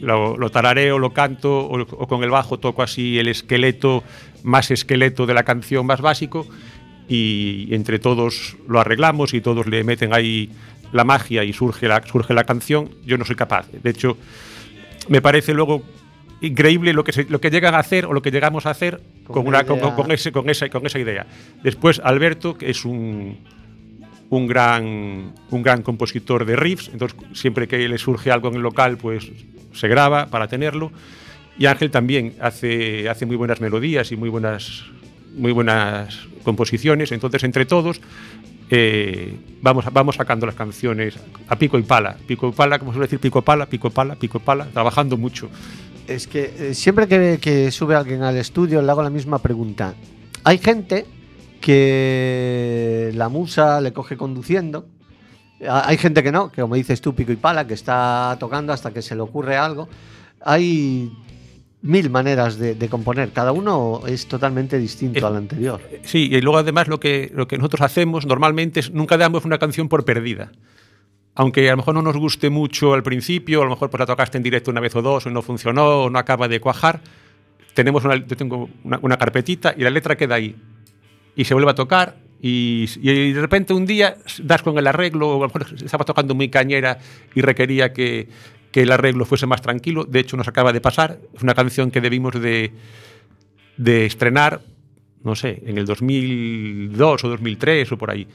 Lo, 0.00 0.36
lo 0.36 0.50
tarareo, 0.50 0.98
lo 0.98 1.12
canto, 1.12 1.60
o, 1.66 1.80
o 1.80 2.06
con 2.06 2.22
el 2.22 2.30
bajo 2.30 2.58
toco 2.58 2.82
así 2.82 3.18
el 3.18 3.28
esqueleto, 3.28 4.02
más 4.42 4.70
esqueleto 4.70 5.26
de 5.26 5.34
la 5.34 5.42
canción 5.44 5.86
más 5.86 6.00
básico. 6.00 6.46
Y 7.08 7.68
entre 7.74 7.98
todos 7.98 8.56
lo 8.68 8.80
arreglamos 8.80 9.32
y 9.34 9.40
todos 9.40 9.66
le 9.66 9.84
meten 9.84 10.12
ahí 10.12 10.50
la 10.92 11.04
magia 11.04 11.44
y 11.44 11.52
surge 11.52 11.86
la, 11.88 12.02
surge 12.06 12.34
la 12.34 12.44
canción. 12.44 12.90
Yo 13.04 13.16
no 13.16 13.24
soy 13.24 13.36
capaz. 13.36 13.68
De 13.70 13.90
hecho, 13.90 14.16
me 15.08 15.22
parece 15.22 15.54
luego 15.54 15.82
increíble 16.40 16.92
lo 16.92 17.04
que, 17.04 17.12
se- 17.12 17.26
lo 17.28 17.40
que 17.40 17.50
llegan 17.50 17.74
a 17.74 17.78
hacer 17.78 18.06
o 18.06 18.12
lo 18.12 18.22
que 18.22 18.30
llegamos 18.30 18.66
a 18.66 18.70
hacer 18.70 19.00
Con 19.26 19.34
con, 19.36 19.46
una 19.48 19.58
una, 19.60 19.66
con, 19.68 19.78
idea. 19.78 19.94
con 19.94 20.10
ese, 20.12 20.32
con, 20.32 20.50
esa, 20.50 20.68
con 20.68 20.84
esa 20.86 20.98
idea. 20.98 21.26
Después 21.62 22.00
Alberto, 22.04 22.58
que 22.58 22.70
es 22.70 22.84
un, 22.84 23.38
un, 24.28 24.46
gran, 24.46 25.32
un 25.50 25.62
gran 25.62 25.82
compositor 25.82 26.44
de 26.44 26.56
riffs, 26.56 26.88
entonces 26.92 27.16
siempre 27.32 27.66
que 27.68 27.88
le 27.88 27.98
surge 27.98 28.30
algo 28.30 28.48
en 28.48 28.56
el 28.56 28.62
local, 28.62 28.98
pues 28.98 29.30
se 29.76 29.88
graba 29.88 30.26
para 30.26 30.48
tenerlo. 30.48 30.90
Y 31.58 31.66
Ángel 31.66 31.90
también 31.90 32.34
hace, 32.40 33.08
hace 33.08 33.24
muy 33.26 33.36
buenas 33.36 33.60
melodías 33.60 34.12
y 34.12 34.16
muy 34.16 34.28
buenas, 34.28 34.84
muy 35.36 35.52
buenas 35.52 36.26
composiciones, 36.42 37.12
entonces 37.12 37.42
entre 37.44 37.66
todos 37.66 38.00
eh, 38.70 39.34
vamos, 39.62 39.84
vamos 39.92 40.16
sacando 40.16 40.46
las 40.46 40.54
canciones 40.54 41.14
a 41.48 41.56
pico 41.56 41.78
y 41.78 41.82
pala. 41.82 42.16
Pico 42.26 42.48
y 42.48 42.52
pala, 42.52 42.78
como 42.78 42.92
suele 42.92 43.06
decir, 43.06 43.20
pico 43.20 43.42
pala, 43.42 43.66
pico 43.66 43.90
pala, 43.90 44.16
pico 44.16 44.40
pala, 44.40 44.66
trabajando 44.66 45.16
mucho. 45.16 45.48
Es 46.06 46.26
que 46.26 46.54
eh, 46.58 46.74
siempre 46.74 47.08
que, 47.08 47.38
que 47.40 47.70
sube 47.70 47.94
alguien 47.94 48.22
al 48.22 48.36
estudio 48.36 48.82
le 48.82 48.90
hago 48.90 49.02
la 49.02 49.10
misma 49.10 49.38
pregunta. 49.38 49.94
Hay 50.44 50.58
gente 50.58 51.06
que 51.60 53.10
la 53.14 53.28
musa 53.28 53.80
le 53.80 53.92
coge 53.92 54.16
conduciendo. 54.16 54.86
A- 55.68 55.88
Hay 55.88 55.96
gente 55.98 56.22
que 56.22 56.32
no, 56.32 56.50
que 56.50 56.60
como 56.62 56.74
dices 56.74 57.00
tú, 57.00 57.14
pico 57.14 57.32
y 57.32 57.36
pala, 57.36 57.66
que 57.66 57.74
está 57.74 58.36
tocando 58.40 58.72
hasta 58.72 58.92
que 58.92 59.02
se 59.02 59.14
le 59.14 59.20
ocurre 59.22 59.56
algo. 59.56 59.88
Hay 60.44 61.12
mil 61.82 62.10
maneras 62.10 62.58
de, 62.58 62.74
de 62.74 62.88
componer. 62.88 63.30
Cada 63.30 63.52
uno 63.52 64.00
es 64.06 64.26
totalmente 64.26 64.78
distinto 64.78 65.18
Es- 65.18 65.24
al 65.24 65.36
anterior. 65.36 65.80
Sí, 66.02 66.28
y 66.32 66.40
luego 66.40 66.58
además 66.58 66.88
lo 66.88 66.98
que, 67.00 67.30
lo 67.34 67.46
que 67.48 67.56
nosotros 67.58 67.80
hacemos 67.82 68.26
normalmente 68.26 68.80
es 68.80 68.90
nunca 68.92 69.16
damos 69.16 69.44
una 69.44 69.58
canción 69.58 69.88
por 69.88 70.04
perdida. 70.04 70.50
Aunque 71.34 71.68
a 71.68 71.72
lo 71.72 71.76
mejor 71.78 71.94
no 71.94 72.00
nos 72.02 72.16
guste 72.16 72.48
mucho 72.48 72.94
al 72.94 73.02
principio, 73.02 73.60
a 73.60 73.64
lo 73.64 73.70
mejor 73.70 73.90
pues 73.90 73.98
la 74.00 74.06
tocaste 74.06 74.38
en 74.38 74.42
directo 74.42 74.70
una 74.70 74.80
vez 74.80 74.96
o 74.96 75.02
dos, 75.02 75.26
o 75.26 75.30
no 75.30 75.42
funcionó, 75.42 76.04
o 76.04 76.10
no 76.10 76.18
acaba 76.18 76.48
de 76.48 76.60
cuajar, 76.60 77.00
tenemos 77.74 78.04
una, 78.06 78.16
yo 78.16 78.36
tengo 78.38 78.70
una, 78.84 78.98
una 79.02 79.18
carpetita 79.18 79.74
y 79.76 79.82
la 79.82 79.90
letra 79.90 80.16
queda 80.16 80.36
ahí. 80.36 80.56
Y 81.36 81.44
se 81.44 81.52
vuelve 81.52 81.70
a 81.70 81.74
tocar 81.74 82.16
y, 82.40 82.86
y 83.00 83.32
de 83.32 83.40
repente 83.40 83.72
un 83.74 83.86
día 83.86 84.16
das 84.42 84.62
con 84.62 84.76
el 84.78 84.86
arreglo, 84.86 85.28
o 85.30 85.44
a 85.44 85.46
lo 85.48 85.54
mejor 85.54 85.66
estaba 85.82 86.04
tocando 86.04 86.34
muy 86.34 86.48
cañera 86.48 86.98
y 87.34 87.40
requería 87.40 87.92
que, 87.92 88.28
que 88.70 88.82
el 88.82 88.92
arreglo 88.92 89.24
fuese 89.24 89.46
más 89.46 89.62
tranquilo. 89.62 90.04
De 90.04 90.20
hecho, 90.20 90.36
nos 90.36 90.48
acaba 90.48 90.72
de 90.72 90.80
pasar. 90.80 91.18
Es 91.34 91.42
una 91.42 91.54
canción 91.54 91.90
que 91.90 92.00
debimos 92.00 92.40
de, 92.40 92.72
de 93.76 94.06
estrenar, 94.06 94.60
no 95.24 95.34
sé, 95.34 95.62
en 95.66 95.78
el 95.78 95.86
2002 95.86 97.24
o 97.24 97.28
2003 97.28 97.92
o 97.92 97.98
por 97.98 98.10
ahí. 98.10 98.26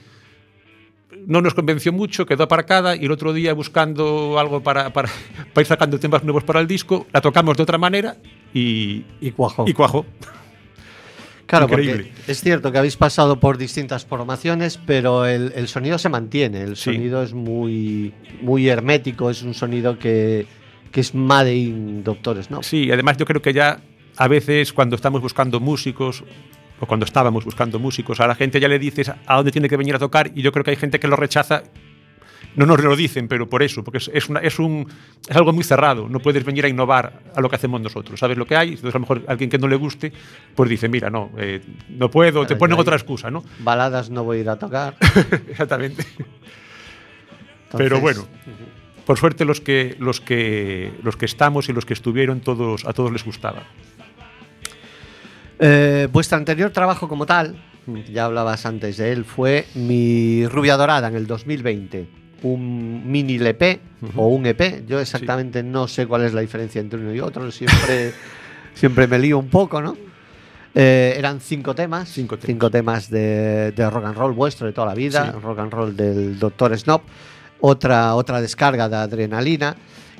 No 1.27 1.41
nos 1.41 1.53
convenció 1.53 1.93
mucho, 1.93 2.25
quedó 2.25 2.43
aparcada 2.43 2.95
y 2.95 3.05
el 3.05 3.11
otro 3.11 3.33
día 3.33 3.53
buscando 3.53 4.39
algo 4.39 4.63
para, 4.63 4.91
para, 4.91 5.09
para 5.53 5.61
ir 5.61 5.67
sacando 5.67 5.99
temas 5.99 6.23
nuevos 6.23 6.43
para 6.43 6.59
el 6.59 6.67
disco, 6.67 7.05
la 7.13 7.21
tocamos 7.21 7.55
de 7.57 7.63
otra 7.63 7.77
manera 7.77 8.17
y, 8.53 9.05
Y 9.19 9.31
cuajó. 9.31 9.65
y 9.67 9.73
cuajó. 9.73 10.05
Claro, 11.51 11.65
Increíble. 11.65 12.05
porque 12.15 12.31
es 12.31 12.39
cierto 12.41 12.71
que 12.71 12.77
habéis 12.77 12.95
pasado 12.95 13.39
por 13.41 13.57
distintas 13.57 14.05
formaciones, 14.05 14.79
pero 14.85 15.25
el, 15.25 15.51
el 15.53 15.67
sonido 15.67 15.97
se 15.97 16.07
mantiene. 16.07 16.61
El 16.61 16.77
Sí. 16.77 16.93
sonido 16.93 17.21
es 17.23 17.33
muy, 17.33 18.13
muy 18.41 18.69
hermético, 18.69 19.29
es 19.29 19.43
un 19.43 19.53
sonido 19.53 19.99
que, 19.99 20.45
que 20.93 21.01
es 21.01 21.13
Made 21.13 21.53
in 21.53 22.03
Doctores, 22.05 22.49
¿no? 22.49 22.63
Sí, 22.63 22.89
además 22.89 23.17
yo 23.17 23.25
creo 23.25 23.41
que 23.41 23.51
ya 23.51 23.81
a 24.15 24.27
veces 24.29 24.71
cuando 24.71 24.95
estamos 24.95 25.19
buscando 25.21 25.59
músicos 25.59 26.23
o 26.79 26.85
cuando 26.85 27.05
estábamos 27.05 27.43
buscando 27.43 27.79
músicos, 27.79 28.21
a 28.21 28.27
la 28.27 28.35
gente 28.35 28.59
ya 28.61 28.69
le 28.69 28.79
dices 28.79 29.09
a 29.09 29.35
dónde 29.35 29.51
tiene 29.51 29.67
que 29.67 29.75
venir 29.75 29.93
a 29.95 29.99
tocar 29.99 30.31
y 30.33 30.41
yo 30.41 30.53
creo 30.53 30.63
que 30.63 30.71
hay 30.71 30.77
gente 30.77 30.99
que 31.01 31.07
lo 31.09 31.17
rechaza. 31.17 31.63
No 32.55 32.65
nos 32.65 32.83
lo 32.83 32.95
dicen, 32.97 33.27
pero 33.29 33.49
por 33.49 33.63
eso, 33.63 33.83
porque 33.83 33.99
es, 33.99 34.11
es, 34.13 34.27
una- 34.27 34.41
es 34.41 34.59
un, 34.59 34.85
es 35.29 35.35
algo 35.35 35.53
muy 35.53 35.63
cerrado. 35.63 36.09
No 36.09 36.19
puedes 36.19 36.43
venir 36.43 36.65
a 36.65 36.67
innovar 36.67 37.21
a 37.33 37.39
lo 37.39 37.49
que 37.49 37.55
hacemos 37.55 37.79
nosotros. 37.79 38.19
¿Sabes 38.19 38.37
lo 38.37 38.45
que 38.45 38.55
hay? 38.57 38.69
Entonces, 38.69 38.93
a 38.93 38.97
lo 38.97 39.01
mejor 39.01 39.23
alguien 39.27 39.49
que 39.49 39.57
no 39.57 39.67
le 39.69 39.77
guste, 39.77 40.11
pues 40.55 40.69
dice, 40.69 40.89
mira, 40.89 41.09
no, 41.09 41.31
eh, 41.37 41.61
no 41.89 42.11
puedo, 42.11 42.45
te 42.45 42.55
ponen 42.57 42.77
otra 42.77 42.95
excusa, 42.95 43.31
¿no? 43.31 43.43
Baladas 43.59 44.09
no 44.09 44.23
voy 44.25 44.39
a 44.39 44.41
ir 44.41 44.49
a 44.49 44.59
tocar. 44.59 44.95
Exactamente. 45.49 46.03
Entonces, 46.03 47.77
Pero 47.77 47.99
bueno, 48.01 48.27
por 49.05 49.17
suerte 49.17 49.45
los 49.45 49.61
que, 49.61 49.95
los, 49.99 50.19
que, 50.19 50.91
los 51.03 51.15
que 51.15 51.25
estamos 51.25 51.69
y 51.69 51.73
los 51.73 51.85
que 51.85 51.93
estuvieron, 51.93 52.41
todos, 52.41 52.85
a 52.85 52.91
todos 52.91 53.11
les 53.13 53.23
gustaba. 53.23 53.63
Eh, 55.59 56.07
vuestro 56.11 56.37
anterior 56.37 56.71
trabajo 56.71 57.07
como 57.07 57.25
tal, 57.25 57.55
ya 58.11 58.25
hablabas 58.25 58.65
antes 58.65 58.97
de 58.97 59.11
él, 59.11 59.25
fue 59.25 59.67
Mi 59.75 60.45
Rubia 60.47 60.75
Dorada 60.75 61.07
en 61.07 61.15
el 61.15 61.27
2020. 61.27 62.07
Un 62.43 63.09
mini 63.11 63.35
LP 63.35 63.79
o 64.15 64.27
un 64.27 64.45
EP. 64.45 64.85
Yo 64.87 64.99
exactamente 64.99 65.63
no 65.63 65.87
sé 65.87 66.07
cuál 66.07 66.23
es 66.23 66.33
la 66.33 66.41
diferencia 66.41 66.81
entre 66.81 66.99
uno 66.99 67.13
y 67.13 67.19
otro. 67.19 67.51
Siempre, 67.51 68.13
siempre 68.73 69.07
me 69.07 69.19
lío 69.19 69.37
un 69.37 69.49
poco, 69.49 69.81
¿no? 69.81 69.95
Eh, 70.73 71.15
eran 71.17 71.39
cinco 71.39 71.75
temas. 71.75 72.09
Cinco 72.09 72.37
temas. 72.37 72.71
temas 72.71 73.09
de, 73.09 73.71
de 73.71 73.89
rock 73.89 74.05
and 74.05 74.17
roll 74.17 74.33
vuestro 74.33 74.67
de 74.67 74.73
toda 74.73 74.87
la 74.87 74.93
vida. 74.93 75.31
Sí. 75.31 75.39
Rock 75.41 75.59
and 75.59 75.73
roll 75.73 75.95
del 75.95 76.39
Dr. 76.39 76.77
Snob. 76.77 77.01
Otra, 77.59 78.15
otra 78.15 78.41
descarga 78.41 78.89
de 78.89 78.95
adrenalina. 78.95 79.75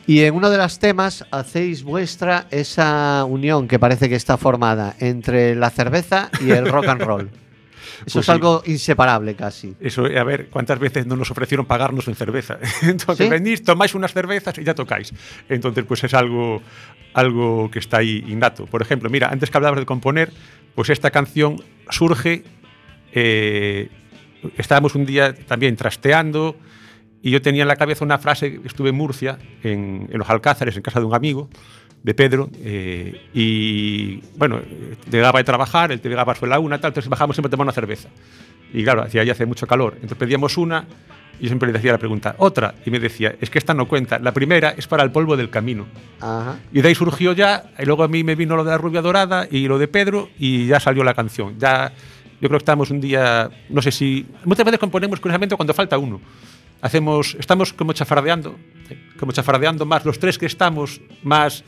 Y 0.08 0.22
en 0.24 0.34
uno 0.34 0.50
de 0.50 0.58
los 0.58 0.80
temas 0.80 1.26
hacéis 1.32 1.84
vuestra 1.84 2.48
esa 2.52 3.24
unión 3.28 3.68
que 3.68 3.80
parece 3.80 4.10
que 4.10 4.16
está 4.16 4.38
formada 4.38 4.96
entre 5.00 5.56
la 5.56 5.70
cerveza 5.70 6.30
y 6.46 6.52
el 6.52 6.68
rock 6.68 6.88
and 6.88 7.02
roll. 7.02 7.30
Eso 8.06 8.14
Pues 8.14 8.16
es 8.18 8.26
sí. 8.26 8.32
algo 8.32 8.64
inseparable 8.66 9.36
casi. 9.36 9.76
Eso, 9.80 10.06
a 10.06 10.24
ver, 10.24 10.48
¿cuántas 10.50 10.80
veces 10.80 11.06
no 11.06 11.16
nos 11.16 11.30
ofrecieron 11.32 11.66
pagarnos 11.66 12.08
en 12.08 12.16
cerveza? 12.16 12.58
Entonces, 12.82 13.26
¿Sí? 13.28 13.30
venís, 13.30 13.64
tomáis 13.64 13.94
unas 13.96 14.14
cervezas 14.14 14.58
y 14.58 14.64
ya 14.64 14.74
tocáis. 14.76 15.14
Entonces, 15.50 15.84
pues 15.86 16.04
es 16.04 16.14
algo, 16.14 16.62
algo 17.14 17.70
que 17.72 17.80
está 17.80 17.98
ahí 17.98 18.24
innato. 18.28 18.66
Por 18.66 18.82
ejemplo, 18.82 19.10
mira, 19.10 19.30
antes 19.30 19.50
que 19.52 19.58
hablabas 19.58 19.80
de 19.80 19.86
componer, 19.86 20.32
pues 20.76 20.90
esta 20.90 21.12
canción 21.12 21.58
surge. 21.90 22.44
eh, 23.14 23.90
estábamos 24.58 24.96
un 24.96 25.06
día 25.06 25.36
también 25.36 25.76
trasteando 25.76 26.56
y 27.22 27.30
yo 27.32 27.42
tenía 27.42 27.62
en 27.62 27.68
la 27.68 27.76
cabeza 27.76 28.04
una 28.04 28.18
frase. 28.18 28.60
Estuve 28.66 28.90
en 28.90 28.96
Murcia, 28.96 29.38
en, 29.64 30.10
en 30.12 30.18
los 30.18 30.30
Alcázares, 30.30 30.76
en 30.76 30.82
casa 30.82 31.00
de 31.00 31.06
un 31.06 31.14
amigo 31.14 31.50
de 32.04 32.14
Pedro, 32.14 32.50
eh, 32.64 33.28
y 33.34 34.18
bueno, 34.38 34.60
llegaba 35.10 35.40
de 35.40 35.44
trabajar, 35.44 35.92
él 35.92 36.02
llegaba 36.02 36.34
sobre 36.36 36.50
la 36.50 36.60
una, 36.60 36.80
tal, 36.80 36.90
entonces 36.90 37.10
bajábamos 37.10 37.36
siempre 37.36 37.50
a 37.50 37.52
tomar 37.52 37.66
una 37.66 37.74
cerveza. 37.74 38.10
Y 38.74 38.84
claro, 38.84 39.04
hacía 39.04 39.24
ya 39.24 39.34
hace 39.34 39.46
mucho 39.46 39.68
calor. 39.68 39.94
Entonces 39.96 40.18
pedíamos 40.18 40.58
una 40.58 40.88
y 41.40 41.44
yo 41.44 41.50
siempre 41.50 41.68
le 41.68 41.74
decía 41.74 41.92
la 41.92 41.98
pregunta, 41.98 42.36
otra. 42.38 42.76
Y 42.86 42.92
me 42.92 43.00
decía, 43.00 43.36
es 43.42 43.50
que 43.50 43.58
esta 43.58 43.74
no 43.74 43.88
cuenta. 43.88 44.20
La 44.20 44.32
primera 44.32 44.70
es 44.78 44.88
para 44.88 45.04
el 45.04 45.12
polvo 45.12 45.36
del 45.36 45.50
camino. 45.50 45.88
Ajá. 46.20 46.58
Y 46.72 46.82
de 46.82 46.88
ahí 46.88 46.96
surgió 46.96 47.34
ya, 47.34 47.72
y 47.80 47.86
luego 47.86 48.04
a 48.04 48.08
mí 48.08 48.24
me 48.24 48.36
vino 48.36 48.56
lo 48.56 48.64
de 48.64 48.72
la 48.72 48.78
rubia 48.78 49.02
dorada 49.02 49.48
y 49.50 49.68
lo 49.68 49.80
de 49.80 49.88
Pedro 49.88 50.30
y 50.38 50.68
ya 50.68 50.80
salió 50.80 51.04
la 51.04 51.14
canción. 51.14 51.58
Ya, 51.58 51.92
yo 52.40 52.48
creo 52.48 52.52
que 52.52 52.64
estamos 52.64 52.92
un 52.92 53.02
día, 53.02 53.50
no 53.70 53.82
sé 53.82 53.92
si, 53.92 54.26
muchas 54.46 54.66
veces 54.66 54.80
componemos 54.80 55.20
curiosamente 55.20 55.56
cuando 55.56 55.74
falta 55.74 55.98
uno. 55.98 56.22
Hacemos, 56.82 57.36
estamos 57.40 57.74
como 57.74 57.94
chafardeando, 57.94 58.56
como 59.20 59.32
chafardeando 59.32 59.86
más 59.86 60.06
los 60.06 60.20
tres 60.20 60.38
que 60.38 60.48
estamos, 60.48 61.02
más 61.24 61.64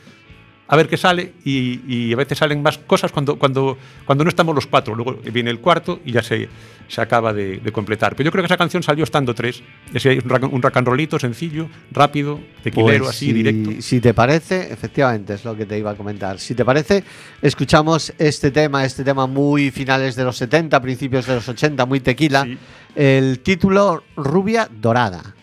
a 0.67 0.75
ver 0.75 0.87
qué 0.87 0.97
sale 0.97 1.33
y, 1.43 1.81
y 1.87 2.13
a 2.13 2.15
veces 2.15 2.37
salen 2.37 2.61
más 2.61 2.77
cosas 2.77 3.11
cuando, 3.11 3.37
cuando, 3.37 3.77
cuando 4.05 4.23
no 4.23 4.29
estamos 4.29 4.55
los 4.55 4.65
cuatro. 4.65 4.95
Luego 4.95 5.13
viene 5.31 5.49
el 5.49 5.59
cuarto 5.59 5.99
y 6.05 6.13
ya 6.13 6.23
se, 6.23 6.47
se 6.87 7.01
acaba 7.01 7.33
de, 7.33 7.57
de 7.57 7.71
completar. 7.71 8.15
Pero 8.15 8.25
yo 8.25 8.31
creo 8.31 8.43
que 8.43 8.47
esa 8.47 8.57
canción 8.57 8.81
salió 8.81 9.03
estando 9.03 9.33
tres. 9.33 9.61
Es 9.93 10.05
un 10.05 10.53
un 10.53 10.61
rock 10.61 10.77
and 10.77 10.87
rollito 10.87 11.19
sencillo, 11.19 11.67
rápido, 11.91 12.39
tequilero, 12.63 13.05
Pues 13.05 13.15
así, 13.15 13.27
si, 13.27 13.33
directo. 13.33 13.81
Si 13.81 13.99
te 13.99 14.13
parece, 14.13 14.71
efectivamente 14.71 15.33
es 15.33 15.43
lo 15.45 15.55
que 15.55 15.65
te 15.65 15.77
iba 15.77 15.91
a 15.91 15.95
comentar. 15.95 16.39
Si 16.39 16.55
te 16.55 16.63
parece, 16.63 17.03
escuchamos 17.41 18.13
este 18.17 18.51
tema, 18.51 18.85
este 18.85 19.03
tema 19.03 19.27
muy 19.27 19.71
finales 19.71 20.15
de 20.15 20.23
los 20.23 20.37
70, 20.37 20.81
principios 20.81 21.25
de 21.25 21.35
los 21.35 21.47
80, 21.47 21.85
muy 21.85 21.99
tequila. 21.99 22.43
Sí. 22.43 22.57
El 22.95 23.39
título 23.39 24.03
Rubia 24.15 24.69
Dorada. 24.71 25.35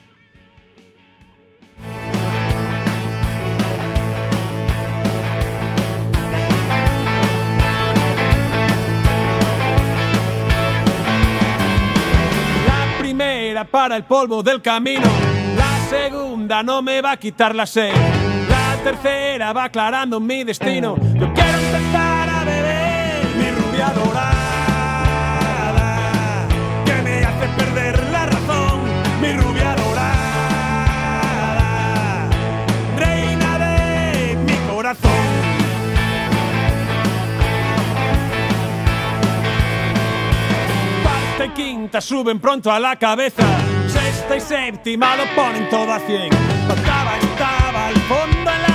Para 13.64 13.96
el 13.96 14.04
polvo 14.04 14.42
del 14.42 14.60
camino. 14.62 15.06
La 15.56 15.78
segunda 15.88 16.62
no 16.62 16.82
me 16.82 17.00
va 17.00 17.12
a 17.12 17.16
quitar 17.16 17.54
la 17.54 17.66
sed. 17.66 17.92
La 18.48 18.76
tercera 18.82 19.52
va 19.52 19.64
aclarando 19.64 20.20
mi 20.20 20.44
destino. 20.44 20.96
Yo 21.14 21.32
quiero 21.32 21.58
empezar 21.58 22.28
a 22.28 22.44
beber 22.44 23.24
mi 23.36 23.50
rubia 23.50 23.92
dorada. 23.94 24.28
Que 26.84 26.94
me 27.02 27.24
hace 27.24 27.48
perder 27.56 28.02
la 28.10 28.26
razón. 28.26 28.80
Mi 29.20 29.32
rubia 29.32 29.74
dorada. 29.74 30.08
Reina 32.96 33.58
de 33.58 34.36
mi 34.36 34.54
corazón. 34.72 35.29
Y 41.42 41.48
quinta 41.50 42.02
suben 42.02 42.38
pronto 42.38 42.70
a 42.70 42.78
la 42.78 42.96
cabeza. 42.96 43.42
Sexta 43.88 44.36
y 44.36 44.40
séptima 44.40 45.16
lo 45.16 45.24
ponen 45.34 45.70
todo 45.70 45.90
a 45.90 45.98
cien. 46.00 46.28
Estaba 46.68 47.86
al 47.86 47.96
fondo 48.00 48.69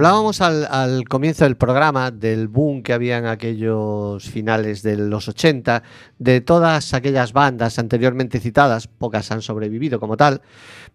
Hablábamos 0.00 0.40
al, 0.40 0.66
al 0.70 1.04
comienzo 1.06 1.44
del 1.44 1.58
programa 1.58 2.10
del 2.10 2.48
boom 2.48 2.82
que 2.82 2.94
había 2.94 3.18
en 3.18 3.26
aquellos 3.26 4.24
finales 4.24 4.82
de 4.82 4.96
los 4.96 5.28
80, 5.28 5.82
de 6.18 6.40
todas 6.40 6.94
aquellas 6.94 7.34
bandas 7.34 7.78
anteriormente 7.78 8.40
citadas, 8.40 8.86
pocas 8.86 9.30
han 9.30 9.42
sobrevivido 9.42 10.00
como 10.00 10.16
tal, 10.16 10.40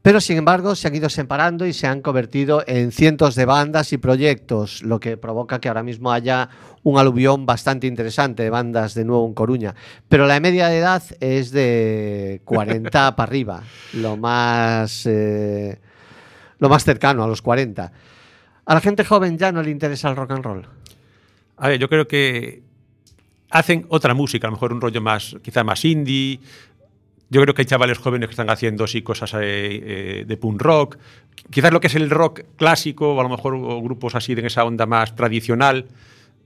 pero 0.01 0.19
sin 0.19 0.37
embargo 0.37 0.73
se 0.73 0.87
han 0.87 0.95
ido 0.95 1.09
separando 1.09 1.67
y 1.67 1.73
se 1.73 1.85
han 1.85 2.01
convertido 2.01 2.63
en 2.65 2.91
cientos 2.91 3.35
de 3.35 3.45
bandas 3.45 3.93
y 3.93 3.99
proyectos, 3.99 4.81
lo 4.81 4.99
que 4.99 5.17
provoca 5.17 5.59
que 5.59 5.67
ahora 5.67 5.83
mismo 5.83 6.11
haya 6.11 6.49
un 6.81 6.97
aluvión 6.97 7.45
bastante 7.45 7.85
interesante 7.85 8.41
de 8.41 8.49
bandas 8.49 8.95
de 8.95 9.05
nuevo 9.05 9.27
en 9.27 9.35
Coruña. 9.35 9.75
Pero 10.09 10.25
la 10.25 10.39
media 10.39 10.67
de 10.69 10.79
edad 10.79 11.03
es 11.19 11.51
de 11.51 12.41
40 12.43 12.89
para 13.15 13.29
arriba, 13.29 13.61
lo 13.93 14.17
más, 14.17 15.05
eh, 15.05 15.77
lo 16.57 16.69
más 16.69 16.83
cercano 16.83 17.23
a 17.23 17.27
los 17.27 17.43
40. 17.43 17.91
A 18.65 18.73
la 18.73 18.82
gente 18.82 19.04
joven 19.06 19.38
ya 19.38 19.51
no 19.51 19.62
le 19.62 19.69
interesa 19.69 20.10
el 20.10 20.15
rock 20.15 20.32
and 20.32 20.43
roll. 20.43 20.67
A 21.58 21.69
ver, 21.69 21.80
yo 21.80 21.88
creo 21.88 22.08
que 22.08 22.63
hacen 23.49 23.86
otra 23.89 24.13
música, 24.13 24.47
a 24.47 24.49
lo 24.49 24.56
mejor 24.56 24.73
un 24.73 24.82
rollo 24.82 25.01
más, 25.01 25.36
quizá 25.41 25.63
más 25.63 25.86
indie. 25.86 26.39
Yo 27.30 27.41
creo 27.41 27.54
que 27.54 27.62
hay 27.62 27.65
chavales 27.65 27.97
jóvenes 27.97 28.28
que 28.28 28.32
están 28.32 28.49
haciendo 28.49 28.84
así 28.84 29.01
cosas 29.01 29.34
eh, 29.36 29.39
eh, 29.41 30.25
de 30.28 30.38
punk 30.38 30.62
rock. 30.62 30.97
Quizás 31.49 31.71
lo 31.71 31.80
que 31.80 31.88
es 31.88 31.95
el 31.95 32.10
rock 32.10 32.41
clásico, 32.56 33.13
o 33.13 33.19
a 33.19 33.23
lo 33.23 33.30
mejor 33.30 33.58
grupos 33.84 34.15
así 34.15 34.36
de 34.36 34.45
esa 34.45 34.63
onda 34.65 34.86
más 34.86 35.15
tradicional, 35.15 35.88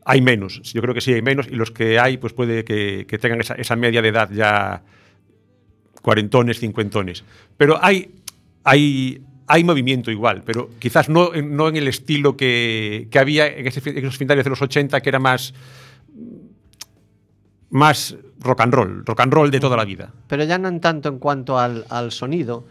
hay 0.05 0.21
menos. 0.21 0.61
Yo 0.73 0.81
creo 0.81 0.93
que 0.93 1.01
sí 1.01 1.13
hay 1.13 1.21
menos, 1.21 1.47
y 1.47 1.55
los 1.55 1.71
que 1.71 1.99
hay, 1.99 2.17
pues 2.17 2.33
puede 2.33 2.63
que, 2.63 3.05
que 3.07 3.17
tengan 3.17 3.41
esa, 3.41 3.55
esa 3.55 3.75
media 3.75 4.01
de 4.01 4.09
edad 4.09 4.29
ya 4.31 4.83
cuarentones, 6.01 6.59
cincuentones. 6.59 7.23
Pero 7.57 7.77
hay, 7.83 8.11
hay, 8.63 9.21
hay 9.49 9.63
movimiento 9.63 10.11
igual, 10.11 10.43
pero 10.45 10.69
quizás 10.77 11.09
no, 11.09 11.31
no 11.33 11.67
en 11.67 11.75
el 11.75 11.87
estilo 11.87 12.37
que, 12.37 13.07
que 13.09 13.17
había 13.17 13.47
en 13.47 13.65
esos 13.65 14.17
finales 14.17 14.43
de 14.43 14.49
los 14.49 14.61
80, 14.61 15.01
que 15.01 15.09
era 15.09 15.17
más, 15.17 15.55
más 17.71 18.15
rock 18.39 18.61
and 18.61 18.73
roll, 18.73 19.03
rock 19.05 19.19
and 19.21 19.33
roll 19.33 19.49
de 19.49 19.59
toda 19.59 19.75
la 19.75 19.85
vida. 19.85 20.13
pero 20.27 20.43
ya 20.43 20.59
no 20.59 20.67
en 20.67 20.79
tanto 20.79 21.09
en 21.09 21.17
cuanto 21.17 21.57
al, 21.57 21.83
al 21.89 22.11
sonido. 22.11 22.65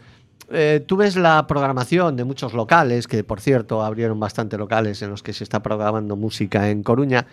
Eh, 0.51 0.83
tú 0.87 0.95
ves 0.95 1.17
la 1.17 1.45
programación 1.47 2.15
de 2.15 2.23
muchos 2.23 2.53
locales, 2.53 3.07
que 3.07 3.25
por 3.25 3.41
cierto 3.41 3.83
abrieron 3.83 4.17
bastante 4.17 4.57
locales 4.57 5.01
en 5.01 5.09
los 5.09 5.21
que 5.21 5.33
se 5.33 5.43
está 5.43 5.61
programando 5.61 6.15
música 6.15 6.69
en 6.69 6.81
Coruña, 6.81 7.27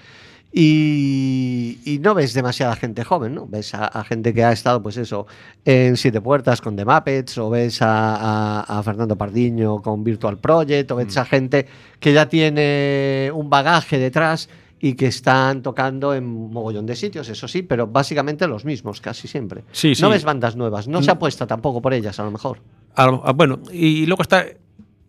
y, 0.53 1.79
y 1.85 1.99
no 1.99 2.15
ves 2.15 2.35
demasiada 2.35 2.77
gente 2.77 3.05
joven, 3.05 3.35
¿no? 3.35 3.47
Ves 3.47 3.75
a, 3.75 3.87
a 3.87 4.05
gente 4.05 4.33
que 4.33 4.45
ha 4.45 4.53
estado, 4.53 4.83
pues 4.83 4.97
eso, 4.97 5.27
en 5.65 5.97
Siete 5.97 6.21
Puertas 6.21 6.61
con 6.61 6.77
The 6.77 6.85
Muppets, 6.85 7.39
o 7.39 7.51
ves 7.51 7.83
a, 7.83 8.17
a- 8.61 8.79
a 8.79 8.83
Fernando 8.83 9.17
Pardiño 9.17 9.83
con 9.83 10.03
Virtual 10.05 10.39
Project, 10.39 10.91
o 10.91 10.97
ves 10.97 11.17
a 11.17 11.25
gente 11.25 11.67
que 12.01 12.13
ya 12.13 12.29
tiene 12.29 13.31
un 13.35 13.49
bagaje 13.51 13.99
detrás 13.99 14.49
y 14.81 14.95
que 14.95 15.07
están 15.07 15.63
tocando 15.63 16.15
en 16.15 16.25
mogollón 16.27 16.85
de 16.87 16.97
sitios, 16.97 17.29
eso 17.29 17.49
sí, 17.49 17.63
pero 17.63 17.87
básicamente 17.87 18.47
los 18.47 18.65
mismos, 18.65 19.01
casi 19.01 19.27
siempre. 19.27 19.65
Sí, 19.73 19.95
sí. 19.95 20.03
No 20.03 20.11
ves 20.11 20.25
bandas 20.25 20.55
nuevas, 20.57 20.87
no 20.87 21.03
se 21.03 21.11
Mm. 21.11 21.15
apuesta 21.17 21.47
tampoco 21.47 21.81
por 21.81 21.95
ellas, 21.95 22.19
a 22.21 22.25
lo 22.25 22.31
mejor. 22.31 22.59
A 22.95 23.07
lo- 23.07 23.27
a- 23.27 23.33
bueno, 23.33 23.61
y 23.73 24.05
luego 24.07 24.23
está 24.23 24.45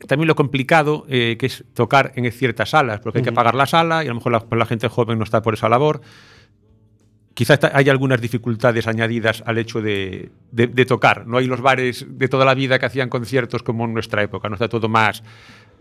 también 0.05 0.27
lo 0.27 0.35
complicado 0.35 1.05
eh, 1.09 1.37
que 1.39 1.47
es 1.47 1.63
tocar 1.73 2.11
en 2.15 2.31
ciertas 2.31 2.69
salas, 2.71 2.99
porque 2.99 3.19
hay 3.19 3.23
que 3.23 3.31
pagar 3.31 3.55
la 3.55 3.65
sala 3.65 4.03
y 4.03 4.07
a 4.07 4.09
lo 4.09 4.15
mejor 4.15 4.31
la, 4.31 4.45
la 4.57 4.65
gente 4.65 4.87
joven 4.89 5.17
no 5.17 5.23
está 5.23 5.41
por 5.41 5.53
esa 5.55 5.69
labor. 5.69 6.01
Quizás 7.33 7.59
hay 7.71 7.87
algunas 7.89 8.19
dificultades 8.19 8.87
añadidas 8.87 9.43
al 9.45 9.59
hecho 9.59 9.79
de, 9.79 10.31
de- 10.51 10.67
de 10.67 10.85
tocar. 10.85 11.27
No 11.27 11.37
hay 11.37 11.45
los 11.45 11.61
bares 11.61 12.05
de 12.09 12.27
toda 12.27 12.45
la 12.45 12.55
vida 12.55 12.79
que 12.79 12.87
hacían 12.87 13.09
conciertos 13.09 13.61
como 13.61 13.85
en 13.85 13.93
nuestra 13.93 14.23
época. 14.23 14.49
No 14.49 14.55
está 14.55 14.67
todo 14.67 14.89
más, 14.89 15.21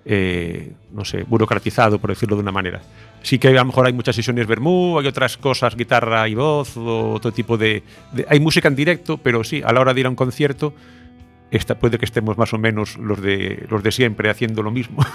eh, 0.04 0.72
no 0.92 1.06
sé, 1.06 1.22
burocratizado, 1.22 1.98
por 1.98 2.10
decirlo 2.10 2.36
de 2.36 2.42
una 2.42 2.52
manera. 2.52 2.82
Sí 3.22 3.38
que 3.38 3.48
a 3.48 3.52
lo 3.52 3.64
mejor 3.64 3.86
hay 3.86 3.94
muchas 3.94 4.14
sesiones 4.16 4.46
vermú, 4.46 4.98
hay 4.98 5.06
otras 5.06 5.38
cosas, 5.38 5.74
guitarra 5.76 6.28
y 6.28 6.34
voz, 6.34 6.76
o 6.76 7.12
otro 7.14 7.32
tipo 7.32 7.56
de, 7.56 7.82
de- 8.12 8.26
Hay 8.28 8.38
música 8.38 8.68
en 8.68 8.76
directo, 8.76 9.16
pero 9.16 9.42
sí, 9.42 9.62
a 9.64 9.72
la 9.72 9.80
hora 9.80 9.94
de 9.94 10.00
ir 10.00 10.06
a 10.06 10.10
un 10.10 10.16
concierto, 10.16 10.74
esta, 11.50 11.78
puede 11.78 11.98
que 11.98 12.04
estemos 12.04 12.36
más 12.36 12.52
o 12.52 12.58
menos 12.58 12.96
los 12.98 13.20
de, 13.22 13.66
los 13.70 13.82
de 13.82 13.92
siempre 13.92 14.30
haciendo 14.30 14.62
lo 14.62 14.70
mismo. 14.70 15.04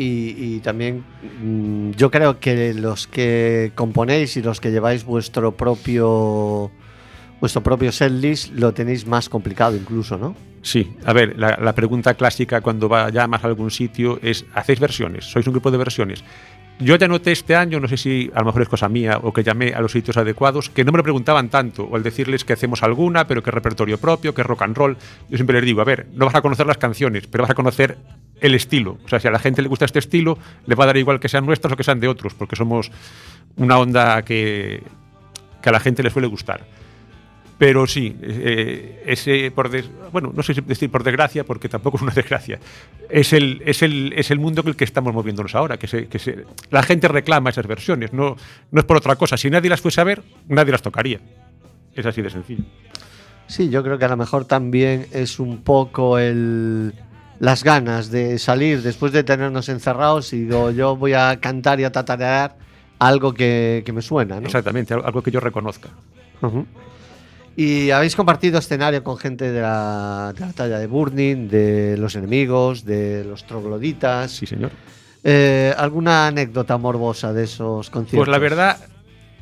Y, 0.00 0.36
y 0.38 0.60
también 0.60 1.02
mm, 1.42 1.90
yo 1.96 2.08
creo 2.12 2.38
que 2.38 2.72
los 2.72 3.08
que 3.08 3.72
componéis 3.74 4.36
y 4.36 4.42
los 4.42 4.60
que 4.60 4.70
lleváis 4.70 5.04
vuestro 5.04 5.56
propio 5.56 6.70
vuestro 7.40 7.64
propio 7.64 7.90
setlist 7.90 8.52
lo 8.52 8.72
tenéis 8.72 9.06
más 9.08 9.28
complicado 9.28 9.74
incluso, 9.74 10.16
¿no? 10.16 10.36
Sí, 10.62 10.92
a 11.04 11.12
ver, 11.12 11.36
la, 11.36 11.58
la 11.60 11.74
pregunta 11.74 12.14
clásica 12.14 12.60
cuando 12.60 12.88
va- 12.88 13.10
llamas 13.10 13.42
a 13.42 13.48
algún 13.48 13.72
sitio 13.72 14.20
es, 14.22 14.44
¿hacéis 14.54 14.78
versiones? 14.78 15.24
¿Sois 15.24 15.44
un 15.48 15.52
grupo 15.52 15.70
de 15.72 15.78
versiones? 15.78 16.22
Yo 16.80 16.94
ya 16.94 17.08
noté 17.08 17.32
este 17.32 17.56
año, 17.56 17.80
no 17.80 17.88
sé 17.88 17.96
si 17.96 18.30
a 18.32 18.38
lo 18.40 18.46
mejor 18.46 18.62
es 18.62 18.68
cosa 18.68 18.88
mía 18.88 19.18
o 19.20 19.32
que 19.32 19.42
llamé 19.42 19.72
a 19.72 19.80
los 19.80 19.90
sitios 19.90 20.16
adecuados, 20.16 20.70
que 20.70 20.84
no 20.84 20.92
me 20.92 20.98
lo 20.98 21.02
preguntaban 21.02 21.48
tanto, 21.48 21.82
o 21.82 21.96
al 21.96 22.04
decirles 22.04 22.44
que 22.44 22.52
hacemos 22.52 22.84
alguna, 22.84 23.26
pero 23.26 23.42
que 23.42 23.50
repertorio 23.50 23.98
propio, 23.98 24.32
que 24.32 24.44
rock 24.44 24.62
and 24.62 24.76
roll. 24.76 24.96
Yo 25.28 25.36
siempre 25.36 25.56
les 25.56 25.64
digo, 25.64 25.80
a 25.80 25.84
ver, 25.84 26.06
no 26.14 26.26
vas 26.26 26.36
a 26.36 26.40
conocer 26.40 26.66
las 26.66 26.78
canciones, 26.78 27.26
pero 27.26 27.42
vas 27.42 27.50
a 27.50 27.54
conocer 27.54 27.98
el 28.40 28.54
estilo. 28.54 28.98
O 29.04 29.08
sea, 29.08 29.18
si 29.18 29.26
a 29.26 29.32
la 29.32 29.40
gente 29.40 29.60
le 29.60 29.68
gusta 29.68 29.86
este 29.86 29.98
estilo, 29.98 30.38
le 30.66 30.76
va 30.76 30.84
a 30.84 30.86
dar 30.86 30.96
igual 30.96 31.18
que 31.18 31.28
sean 31.28 31.44
nuestras 31.44 31.72
o 31.72 31.76
que 31.76 31.82
sean 31.82 31.98
de 31.98 32.06
otros, 32.06 32.34
porque 32.34 32.54
somos 32.54 32.92
una 33.56 33.76
onda 33.78 34.22
que, 34.22 34.84
que 35.60 35.68
a 35.68 35.72
la 35.72 35.80
gente 35.80 36.04
le 36.04 36.10
suele 36.10 36.28
gustar. 36.28 36.64
Pero 37.58 37.86
sí, 37.88 38.16
eh, 38.22 39.02
ese 39.06 39.50
por 39.50 39.68
des- 39.68 39.90
bueno, 40.12 40.32
no 40.34 40.42
sé 40.44 40.54
si 40.54 40.60
decir 40.60 40.90
por 40.92 41.02
desgracia, 41.02 41.42
porque 41.44 41.68
tampoco 41.68 41.96
es 41.96 42.02
una 42.04 42.12
desgracia. 42.14 42.60
Es 43.10 43.32
el, 43.32 43.62
es 43.66 43.82
el, 43.82 44.12
es 44.16 44.30
el 44.30 44.38
mundo 44.38 44.60
en 44.62 44.68
el 44.68 44.76
que 44.76 44.84
estamos 44.84 45.12
moviéndonos 45.12 45.54
ahora, 45.56 45.76
que, 45.76 45.88
se, 45.88 46.06
que 46.06 46.18
se- 46.20 46.44
la 46.70 46.82
gente 46.84 47.08
reclama 47.08 47.50
esas 47.50 47.66
versiones, 47.66 48.12
no, 48.12 48.36
no 48.70 48.80
es 48.80 48.86
por 48.86 48.96
otra 48.96 49.16
cosa. 49.16 49.36
Si 49.36 49.50
nadie 49.50 49.68
las 49.70 49.80
fuese 49.80 50.00
a 50.00 50.04
ver, 50.04 50.22
nadie 50.46 50.70
las 50.70 50.82
tocaría. 50.82 51.18
Es 51.94 52.06
así 52.06 52.22
de 52.22 52.30
sencillo. 52.30 52.62
Sí, 53.48 53.70
yo 53.70 53.82
creo 53.82 53.98
que 53.98 54.04
a 54.04 54.08
lo 54.08 54.16
mejor 54.16 54.44
también 54.44 55.06
es 55.12 55.40
un 55.40 55.62
poco 55.62 56.18
el 56.18 56.94
las 57.40 57.62
ganas 57.64 58.10
de 58.10 58.36
salir 58.38 58.82
después 58.82 59.12
de 59.12 59.22
tenernos 59.24 59.68
encerrados 59.68 60.32
y 60.32 60.40
digo, 60.42 60.70
yo 60.72 60.96
voy 60.96 61.12
a 61.14 61.38
cantar 61.40 61.78
y 61.80 61.84
a 61.84 61.92
tatarear 61.92 62.56
algo 62.98 63.32
que, 63.32 63.82
que 63.86 63.92
me 63.92 64.02
suena, 64.02 64.40
¿no? 64.40 64.46
Exactamente, 64.46 64.92
al- 64.94 65.04
algo 65.04 65.22
que 65.22 65.30
yo 65.30 65.38
reconozca. 65.40 65.88
Ujú. 66.42 66.66
Y 67.60 67.90
habéis 67.90 68.14
compartido 68.14 68.60
escenario 68.60 69.02
con 69.02 69.16
gente 69.18 69.50
de 69.50 69.60
la, 69.60 70.32
de 70.32 70.40
la 70.46 70.52
talla 70.52 70.78
de 70.78 70.86
Burning, 70.86 71.48
de 71.48 71.96
los 71.98 72.14
enemigos, 72.14 72.84
de 72.84 73.24
los 73.24 73.44
trogloditas. 73.48 74.30
Sí, 74.30 74.46
señor. 74.46 74.70
Eh, 75.24 75.74
¿Alguna 75.76 76.28
anécdota 76.28 76.78
morbosa 76.78 77.32
de 77.32 77.42
esos 77.42 77.90
conciertos? 77.90 78.26
Pues 78.26 78.28
la 78.32 78.38
verdad, 78.38 78.78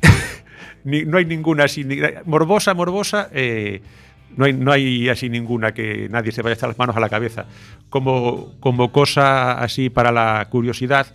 ni- 0.83 1.05
no 1.05 1.19
hay 1.19 1.25
ninguna 1.25 1.65
así. 1.65 1.83
ni- 1.83 1.99
morbosa, 2.25 2.73
morbosa. 2.73 3.29
eh, 3.33 3.83
no, 4.35 4.45
hay, 4.45 4.53
no 4.53 4.71
hay 4.71 5.09
así 5.09 5.29
ninguna 5.29 5.75
que 5.75 6.09
nadie 6.09 6.31
se 6.31 6.41
vaya 6.41 6.53
a 6.53 6.57
echar 6.57 6.69
las 6.69 6.77
manos 6.79 6.97
a 6.97 6.99
la 6.99 7.09
cabeza. 7.09 7.45
Como, 7.91 8.53
como 8.59 8.91
cosa 8.91 9.61
así 9.61 9.91
para 9.91 10.11
la 10.11 10.47
curiosidad, 10.49 11.05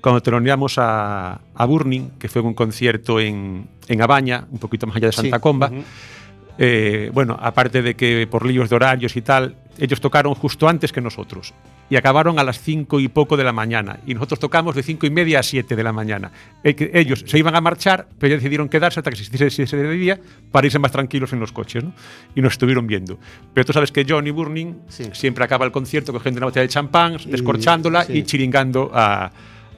cuando 0.00 0.22
teloneamos 0.22 0.76
a, 0.78 1.40
a 1.56 1.64
Burning, 1.64 2.10
que 2.20 2.28
fue 2.28 2.40
un 2.42 2.54
concierto 2.54 3.18
en, 3.18 3.66
en 3.88 4.00
Abaña, 4.00 4.46
un 4.50 4.60
poquito 4.60 4.86
más 4.86 4.94
allá 4.96 5.08
de 5.08 5.12
Santa 5.12 5.36
Sí, 5.38 5.42
Comba. 5.42 5.70
Eh, 6.58 7.10
bueno, 7.12 7.36
aparte 7.40 7.82
de 7.82 7.94
que 7.94 8.26
por 8.30 8.46
líos 8.46 8.70
de 8.70 8.76
horarios 8.76 9.16
y 9.16 9.22
tal, 9.22 9.56
ellos 9.78 10.00
tocaron 10.00 10.34
justo 10.34 10.68
antes 10.68 10.92
que 10.92 11.00
nosotros 11.00 11.54
y 11.90 11.96
acabaron 11.96 12.38
a 12.38 12.44
las 12.44 12.58
cinco 12.60 13.00
y 13.00 13.08
poco 13.08 13.36
de 13.36 13.44
la 13.44 13.52
mañana 13.52 13.98
y 14.06 14.14
nosotros 14.14 14.40
tocamos 14.40 14.74
de 14.74 14.82
cinco 14.82 15.04
y 15.04 15.10
media 15.10 15.40
a 15.40 15.42
siete 15.42 15.76
de 15.76 15.82
la 15.82 15.92
mañana. 15.92 16.30
Eh, 16.64 16.90
ellos 16.94 17.24
se 17.26 17.38
iban 17.38 17.54
a 17.54 17.60
marchar, 17.60 18.06
pero 18.18 18.30
ya 18.30 18.36
decidieron 18.36 18.68
quedarse 18.70 19.00
hasta 19.00 19.10
que 19.10 19.16
se 19.16 19.24
hiciese 19.24 19.62
ese 19.64 19.90
día 19.90 20.18
para 20.50 20.66
irse 20.66 20.78
más 20.78 20.90
tranquilos 20.90 21.34
en 21.34 21.40
los 21.40 21.52
coches, 21.52 21.84
¿no? 21.84 21.92
Y 22.34 22.40
nos 22.40 22.52
estuvieron 22.54 22.86
viendo. 22.86 23.18
Pero 23.52 23.66
tú 23.66 23.72
sabes 23.74 23.92
que 23.92 24.06
Johnny 24.08 24.30
Burning 24.30 24.74
Sí. 24.88 25.04
siempre 25.12 25.44
acaba 25.44 25.66
el 25.66 25.72
concierto 25.72 26.12
cogiendo 26.14 26.38
una 26.38 26.46
botella 26.46 26.62
de 26.62 26.68
champán, 26.68 27.18
descorchándola 27.26 28.04
sí. 28.04 28.18
y 28.18 28.22
chiringando 28.22 28.90
a, 28.94 29.30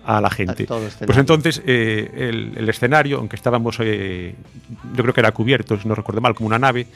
a 0.05 0.21
la 0.21 0.31
gente. 0.31 0.67
A 0.69 0.77
escenario. 0.77 1.07
pues 1.07 1.19
entonces 1.19 1.63
eh, 1.67 2.11
el, 2.15 2.53
el 2.57 2.69
escenario, 2.69 3.19
aunque 3.19 3.37
estábamos, 3.37 3.77
eh, 3.81 4.35
yo 4.95 5.03
creo 5.03 5.15
que 5.15 5.21
era 5.21 5.33
cubierto, 5.33 5.79
si 5.79 5.89
no 5.89 5.95
recuerdo 5.95 6.21
mal, 6.21 6.35
como 6.35 6.49
una 6.49 6.59
nave, 6.59 6.87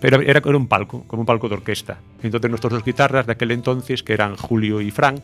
pero 0.00 0.20
era, 0.20 0.40
era 0.44 0.56
un 0.56 0.66
palco, 0.66 1.04
como 1.06 1.20
un 1.20 1.26
palco 1.26 1.48
de 1.48 1.54
orquesta. 1.54 1.98
Entonces 2.22 2.50
nuestros 2.50 2.72
dos 2.72 2.84
guitarras 2.84 3.26
de 3.26 3.32
aquel 3.32 3.50
entonces, 3.50 4.02
que 4.02 4.12
eran 4.12 4.36
Julio 4.36 4.80
y 4.80 4.90
Fran, 4.90 5.20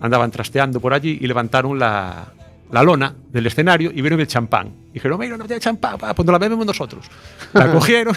andaban 0.00 0.30
trasteando 0.30 0.80
por 0.80 0.94
allí 0.94 1.18
y 1.20 1.26
levantaron 1.26 1.78
la, 1.78 2.32
la 2.72 2.82
lona 2.82 3.14
del 3.30 3.46
escenario 3.46 3.90
y 3.92 4.00
vieron 4.00 4.20
el 4.20 4.26
champán. 4.26 4.68
Y 4.90 4.94
dijeron, 4.94 5.18
mira, 5.18 5.36
botella 5.36 5.54
de 5.54 5.60
champán, 5.60 5.98
pa, 5.98 6.14
pues 6.14 6.26
nos 6.26 6.32
la 6.32 6.38
bebemos 6.38 6.66
nosotros. 6.66 7.06
La 7.52 7.70
cogieron, 7.72 8.16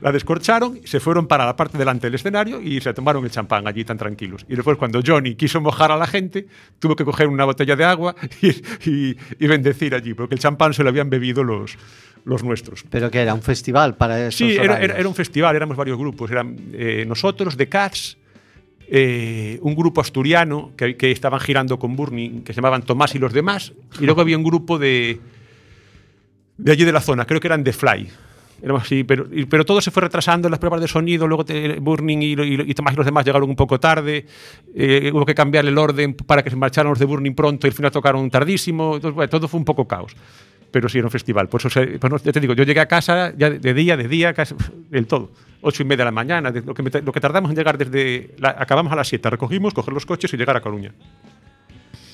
la 0.00 0.12
descorcharon, 0.12 0.80
se 0.84 1.00
fueron 1.00 1.26
para 1.26 1.44
la 1.46 1.56
parte 1.56 1.78
delante 1.78 2.06
del 2.06 2.14
escenario 2.14 2.60
y 2.60 2.80
se 2.80 2.92
tomaron 2.94 3.24
el 3.24 3.30
champán 3.30 3.66
allí 3.66 3.84
tan 3.84 3.98
tranquilos. 3.98 4.44
Y 4.48 4.54
después 4.56 4.76
cuando 4.76 5.00
Johnny 5.06 5.34
quiso 5.34 5.60
mojar 5.60 5.92
a 5.92 5.96
la 5.96 6.06
gente, 6.06 6.46
tuvo 6.78 6.96
que 6.96 7.04
coger 7.04 7.26
una 7.28 7.44
botella 7.44 7.76
de 7.76 7.84
agua 7.84 8.14
y, 8.42 8.48
y- 8.90 9.16
y 9.38 9.46
bendecir 9.46 9.94
allí, 9.94 10.14
porque 10.14 10.34
el 10.34 10.40
champán 10.40 10.74
se 10.74 10.82
lo 10.82 10.88
habían 10.90 11.10
bebido 11.10 11.44
los, 11.44 11.76
los 12.24 12.42
nuestros. 12.44 12.84
Pero 12.90 13.10
que 13.10 13.18
era 13.20 13.34
un 13.34 13.42
festival 13.42 13.96
para 13.96 14.26
esos 14.28 14.34
Sí, 14.36 14.56
era- 14.56 14.78
era 14.98 15.08
un 15.08 15.14
festival, 15.14 15.54
éramos 15.56 15.76
varios 15.76 15.98
grupos. 15.98 16.30
Eran 16.30 16.56
eh, 16.72 17.04
nosotros, 17.06 17.56
The 17.56 17.68
Cats, 17.68 18.16
eh, 18.92 19.58
un 19.62 19.74
grupo 19.76 20.00
asturiano 20.00 20.72
que, 20.76 20.96
que 20.96 21.12
estaban 21.12 21.38
girando 21.40 21.78
con 21.78 21.94
Burning, 21.94 22.42
que 22.42 22.52
se 22.52 22.56
llamaban 22.56 22.82
Tomás 22.82 23.14
y 23.14 23.18
los 23.20 23.32
demás, 23.32 23.72
y 24.00 24.04
luego 24.04 24.20
había 24.20 24.36
un 24.36 24.42
grupo 24.42 24.78
de, 24.78 25.20
de 26.58 26.72
allí 26.72 26.84
de 26.84 26.92
la 26.92 27.00
zona, 27.00 27.24
creo 27.26 27.40
que 27.40 27.46
eran 27.46 27.62
The 27.64 27.72
Fly. 27.72 28.08
Éramos 28.62 28.82
así, 28.82 29.04
pero, 29.04 29.26
y- 29.32 29.46
pero 29.46 29.64
todo 29.64 29.80
se 29.80 29.90
fue 29.90 30.02
retrasando 30.02 30.48
en 30.48 30.50
las 30.50 30.58
pruebas 30.60 30.80
de 30.80 30.88
sonido, 30.88 31.26
luego 31.26 31.44
te- 31.44 31.78
Burning 31.80 32.18
y, 32.22 32.32
y- 32.34 32.70
y 32.70 32.74
Tomás 32.74 32.92
y 32.94 32.96
los 32.98 33.06
demás 33.06 33.24
llegaron 33.24 33.48
un 33.48 33.56
poco 33.56 33.80
tarde, 33.80 34.26
eh, 34.74 35.10
hubo 35.14 35.24
que 35.24 35.34
cambiar 35.34 35.64
el 35.66 35.76
orden 35.78 36.14
para 36.14 36.42
que 36.42 36.50
se 36.50 36.56
marcharan 36.56 36.90
los 36.90 36.98
de 36.98 37.06
Burning 37.06 37.34
pronto 37.34 37.66
y 37.66 37.70
al 37.70 37.74
final 37.74 37.90
tocaron 37.90 38.28
tardísimo, 38.30 38.96
entonces, 38.96 39.14
bueno, 39.14 39.28
todo 39.30 39.48
fue 39.48 39.58
un 39.58 39.64
poco 39.64 39.88
caos. 39.88 40.14
Pero 40.72 40.88
sí 40.88 40.98
era 40.98 41.06
un 41.08 41.10
festival. 41.10 41.48
Pues 41.48 41.64
ya 41.64 42.30
te 42.32 42.38
digo, 42.40 42.54
yo 42.54 42.62
llegué 42.62 42.78
a 42.78 42.86
casa 42.86 43.32
ya 43.36 43.50
de, 43.50 43.74
día, 43.74 43.96
de 43.96 44.06
día, 44.06 44.32
casi 44.32 44.54
todo. 45.08 45.32
Ocho 45.62 45.82
y 45.82 45.86
media 45.86 45.98
de 45.98 46.04
la 46.04 46.10
mañana, 46.12 46.52
de- 46.52 46.62
lo, 46.62 46.74
que 46.74 46.82
me 46.84 46.90
lo 47.02 47.12
que 47.12 47.18
tardamos 47.20 47.50
en 47.50 47.56
llegar 47.56 47.76
desde. 47.76 48.36
la- 48.38 48.54
acabamos 48.56 48.92
a 48.92 48.96
las 48.96 49.08
siete, 49.08 49.28
recogimos, 49.30 49.74
coger 49.74 49.92
los 49.92 50.06
coches 50.06 50.32
y 50.32 50.36
llegar 50.36 50.56
a 50.56 50.60
Coruña. 50.60 50.92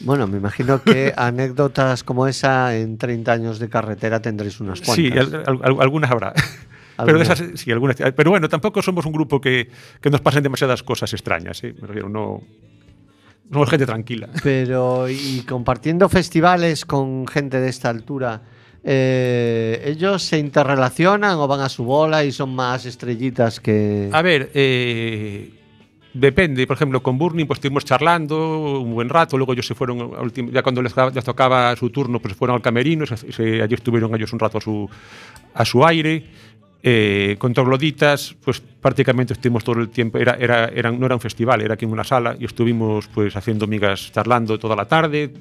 Bueno, 0.06 0.26
me 0.26 0.38
imagino 0.38 0.82
que 0.82 1.12
anécdotas 1.16 2.02
como 2.04 2.26
esa 2.26 2.74
en 2.76 2.96
30 2.96 3.32
años 3.32 3.58
de 3.58 3.68
carretera 3.68 4.22
tendréis 4.22 4.60
unas 4.60 4.80
cuantas. 4.80 4.94
Sí, 4.94 5.10
al- 5.12 5.34
al- 5.46 5.60
al- 5.62 5.80
algunas 5.82 6.10
habrá. 6.10 6.32
Pero 7.04 7.20
esas, 7.20 7.42
sí, 7.56 7.70
algunas. 7.72 7.96
Pero 7.96 8.30
bueno, 8.30 8.48
tampoco 8.48 8.80
somos 8.80 9.04
un 9.04 9.12
grupo 9.12 9.38
que, 9.40 9.68
que 10.00 10.08
nos 10.08 10.22
pasen 10.22 10.42
demasiadas 10.42 10.82
cosas 10.82 11.12
extrañas. 11.12 11.62
¿eh? 11.64 11.74
Me 11.78 11.86
refiero, 11.88 12.08
no. 12.08 12.40
Somos 13.52 13.68
gente 13.68 13.84
tranquila. 13.84 14.28
Pero, 14.42 15.06
y 15.08 15.44
compartiendo 15.46 16.08
festivales 16.08 16.84
con 16.86 17.26
gente 17.28 17.60
de 17.60 17.68
esta 17.68 17.90
altura, 17.90 18.40
eh, 18.82 19.82
¿ellos 19.84 20.22
se 20.22 20.38
interrelacionan 20.38 21.36
o 21.38 21.46
van 21.46 21.60
a 21.60 21.68
su 21.68 21.84
bola 21.84 22.24
y 22.24 22.32
son 22.32 22.54
más 22.54 22.86
estrellitas 22.86 23.60
que...? 23.60 24.08
A 24.12 24.22
ver, 24.22 24.50
eh, 24.54 25.50
depende. 26.20 26.66
Por 26.66 26.76
ejemplo, 26.76 27.02
con 27.02 27.18
Burning 27.18 27.46
pues 27.46 27.58
estuvimos 27.58 27.84
charlando 27.84 28.80
un 28.80 28.94
buen 28.94 29.08
rato. 29.08 29.36
Luego 29.36 29.52
ellos 29.52 29.66
se 29.66 29.74
fueron, 29.74 30.10
ya 30.52 30.62
cuando 30.62 30.82
les, 30.82 30.94
les 31.14 31.24
tocaba 31.24 31.74
su 31.76 31.90
turno, 31.90 32.18
pues 32.20 32.32
se 32.34 32.38
fueron 32.38 32.56
al 32.56 32.62
camerino. 32.62 33.06
se- 33.06 33.32
se- 33.32 33.62
allí 33.62 33.74
estuvieron 33.74 34.14
ellos 34.14 34.32
un 34.32 34.38
rato 34.38 34.58
a 34.58 34.60
su, 34.60 34.88
a 35.54 35.64
su 35.64 35.84
aire. 35.86 36.24
Eh, 36.88 37.34
con 37.38 37.52
Trogloditas, 37.52 38.36
pues 38.44 38.60
prácticamente 38.60 39.32
estuvimos 39.32 39.64
todo 39.64 39.80
el 39.80 39.88
tiempo. 39.88 40.18
Era, 40.18 40.36
era, 40.38 40.66
era- 40.66 40.92
no 40.92 41.06
era 41.06 41.16
un 41.16 41.20
festival, 41.20 41.60
era 41.62 41.74
aquí 41.74 41.84
en 41.84 41.90
una 41.90 42.04
sala 42.04 42.36
y 42.38 42.44
estuvimos 42.44 43.08
pues 43.08 43.34
haciendo 43.34 43.66
migas, 43.66 44.12
charlando 44.12 44.56
toda 44.58 44.76
la 44.76 44.84
tarde. 44.86 45.32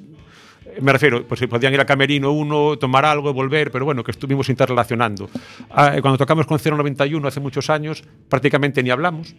Me 0.81 0.91
refiero, 0.91 1.23
pues 1.27 1.39
podían 1.47 1.73
ir 1.73 1.79
al 1.79 1.85
camerino 1.85 2.31
uno, 2.31 2.77
tomar 2.77 3.05
algo, 3.05 3.31
volver, 3.31 3.69
pero 3.71 3.85
bueno, 3.85 4.03
que 4.03 4.11
estuvimos 4.11 4.49
interrelacionando. 4.49 5.29
Ah, 5.69 5.95
cuando 6.01 6.17
tocamos 6.17 6.47
con 6.47 6.57
091 6.59 7.27
hace 7.27 7.39
muchos 7.39 7.69
años, 7.69 8.03
prácticamente 8.27 8.81
ni 8.81 8.89
hablamos. 8.89 9.35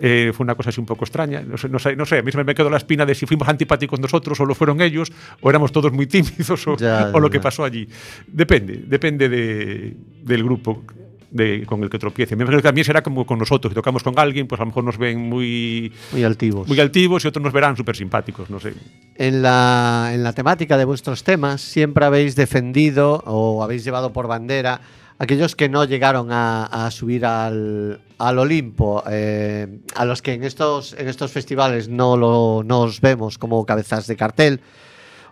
Eh, 0.00 0.32
fue 0.32 0.44
una 0.44 0.54
cosa 0.54 0.70
así 0.70 0.78
un 0.80 0.86
poco 0.86 1.04
extraña. 1.04 1.40
No 1.42 1.56
sé, 1.56 1.68
no 1.68 1.78
sé, 1.78 1.96
no 1.96 2.06
sé, 2.06 2.18
a 2.18 2.22
mí 2.22 2.30
se 2.30 2.42
me 2.44 2.54
quedó 2.54 2.70
la 2.70 2.76
espina 2.76 3.04
de 3.04 3.14
si 3.16 3.26
fuimos 3.26 3.48
antipáticos 3.48 3.98
nosotros 3.98 4.38
o 4.40 4.44
lo 4.46 4.54
fueron 4.54 4.80
ellos, 4.80 5.10
o 5.40 5.50
éramos 5.50 5.72
todos 5.72 5.92
muy 5.92 6.06
tímidos 6.06 6.66
o, 6.68 6.76
Ya, 6.76 7.10
o 7.12 7.18
lo 7.20 7.28
ya. 7.28 7.32
que 7.32 7.40
pasó 7.40 7.64
allí. 7.64 7.88
Depende, 8.26 8.84
depende 8.86 9.28
de- 9.28 9.96
del 10.22 10.44
grupo 10.44 10.84
de, 11.30 11.64
con 11.66 11.82
el 11.82 11.90
que 11.90 11.98
tropiece. 11.98 12.36
Me 12.36 12.44
imagino 12.44 12.58
que 12.62 12.68
también 12.68 12.84
será 12.84 13.02
como 13.02 13.26
con 13.26 13.38
nosotros. 13.38 13.72
Si 13.72 13.74
tocamos 13.74 14.02
con 14.02 14.18
alguien, 14.18 14.46
pues 14.46 14.60
a 14.60 14.62
lo 14.62 14.68
mejor 14.68 14.84
nos 14.84 14.96
ven 14.98 15.18
muy, 15.18 15.92
Muy 16.12 16.22
altivos. 16.24 16.66
muy 16.68 16.78
altivos 16.80 17.24
y 17.24 17.28
otros 17.28 17.42
nos 17.42 17.52
verán 17.52 17.76
súper 17.76 17.96
simpáticos, 17.96 18.48
no 18.50 18.60
sé. 18.60 18.72
En 19.16 19.42
la, 19.42 20.10
en 20.14 20.22
la 20.22 20.32
temática 20.32 20.78
de 20.78 20.84
vuestros 20.84 21.24
temas 21.24 21.60
siempre 21.60 22.04
habéis 22.06 22.34
defendido 22.36 23.22
o 23.26 23.62
habéis 23.64 23.84
llevado 23.84 24.12
por 24.12 24.26
bandera 24.28 24.80
aquellos 25.18 25.56
que 25.56 25.68
no 25.68 25.84
llegaron 25.84 26.30
a, 26.32 26.64
a 26.66 26.90
subir 26.90 27.26
al, 27.26 28.00
al 28.18 28.38
Olimpo, 28.38 29.02
eh, 29.10 29.80
a 29.96 30.04
los 30.04 30.22
que 30.22 30.34
en 30.34 30.44
estos, 30.44 30.92
en 30.94 31.08
estos 31.08 31.32
festivales 31.32 31.88
no, 31.88 32.16
lo, 32.16 32.62
no 32.64 32.80
os 32.82 33.00
vemos 33.00 33.38
como 33.38 33.64
cabezas 33.66 34.06
de 34.06 34.16
cartel, 34.16 34.60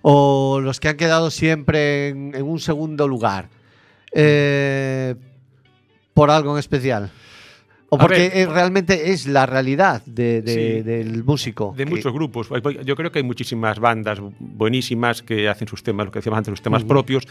o 0.03 0.61
los 0.61 0.81
que 0.81 0.89
han 0.89 0.97
quedado 0.97 1.31
siempre 1.31 2.09
en, 2.09 2.35
en 2.35 2.43
un 2.45 2.59
segundo 2.61 3.07
lugar, 3.09 3.49
eh, 4.13 5.15
por 6.15 6.31
algo 6.31 6.53
en 6.55 6.59
especial. 6.59 7.11
O 7.89 7.99
porque 7.99 8.29
ver, 8.35 8.49
realmente 8.49 9.13
es 9.13 9.29
la 9.29 9.47
realidad 9.47 10.03
de- 10.07 10.43
de- 10.43 10.53
Sí. 10.79 10.83
del 10.83 11.23
músico. 11.23 11.73
De 11.77 11.85
que- 11.85 11.91
muchos 11.91 12.13
grupos. 12.13 12.49
Yo 12.85 12.97
creo 12.97 13.13
que 13.13 13.21
hay 13.21 13.25
muchísimas 13.25 13.79
bandas 13.79 14.19
buenísimas 14.41 15.23
que 15.23 15.49
hacen 15.49 15.69
sus 15.69 15.85
temas, 15.85 16.07
lo 16.07 16.11
que 16.13 16.19
decíamos 16.19 16.39
antes, 16.39 16.51
sus 16.51 16.63
temas 16.63 16.83
propios 16.83 17.29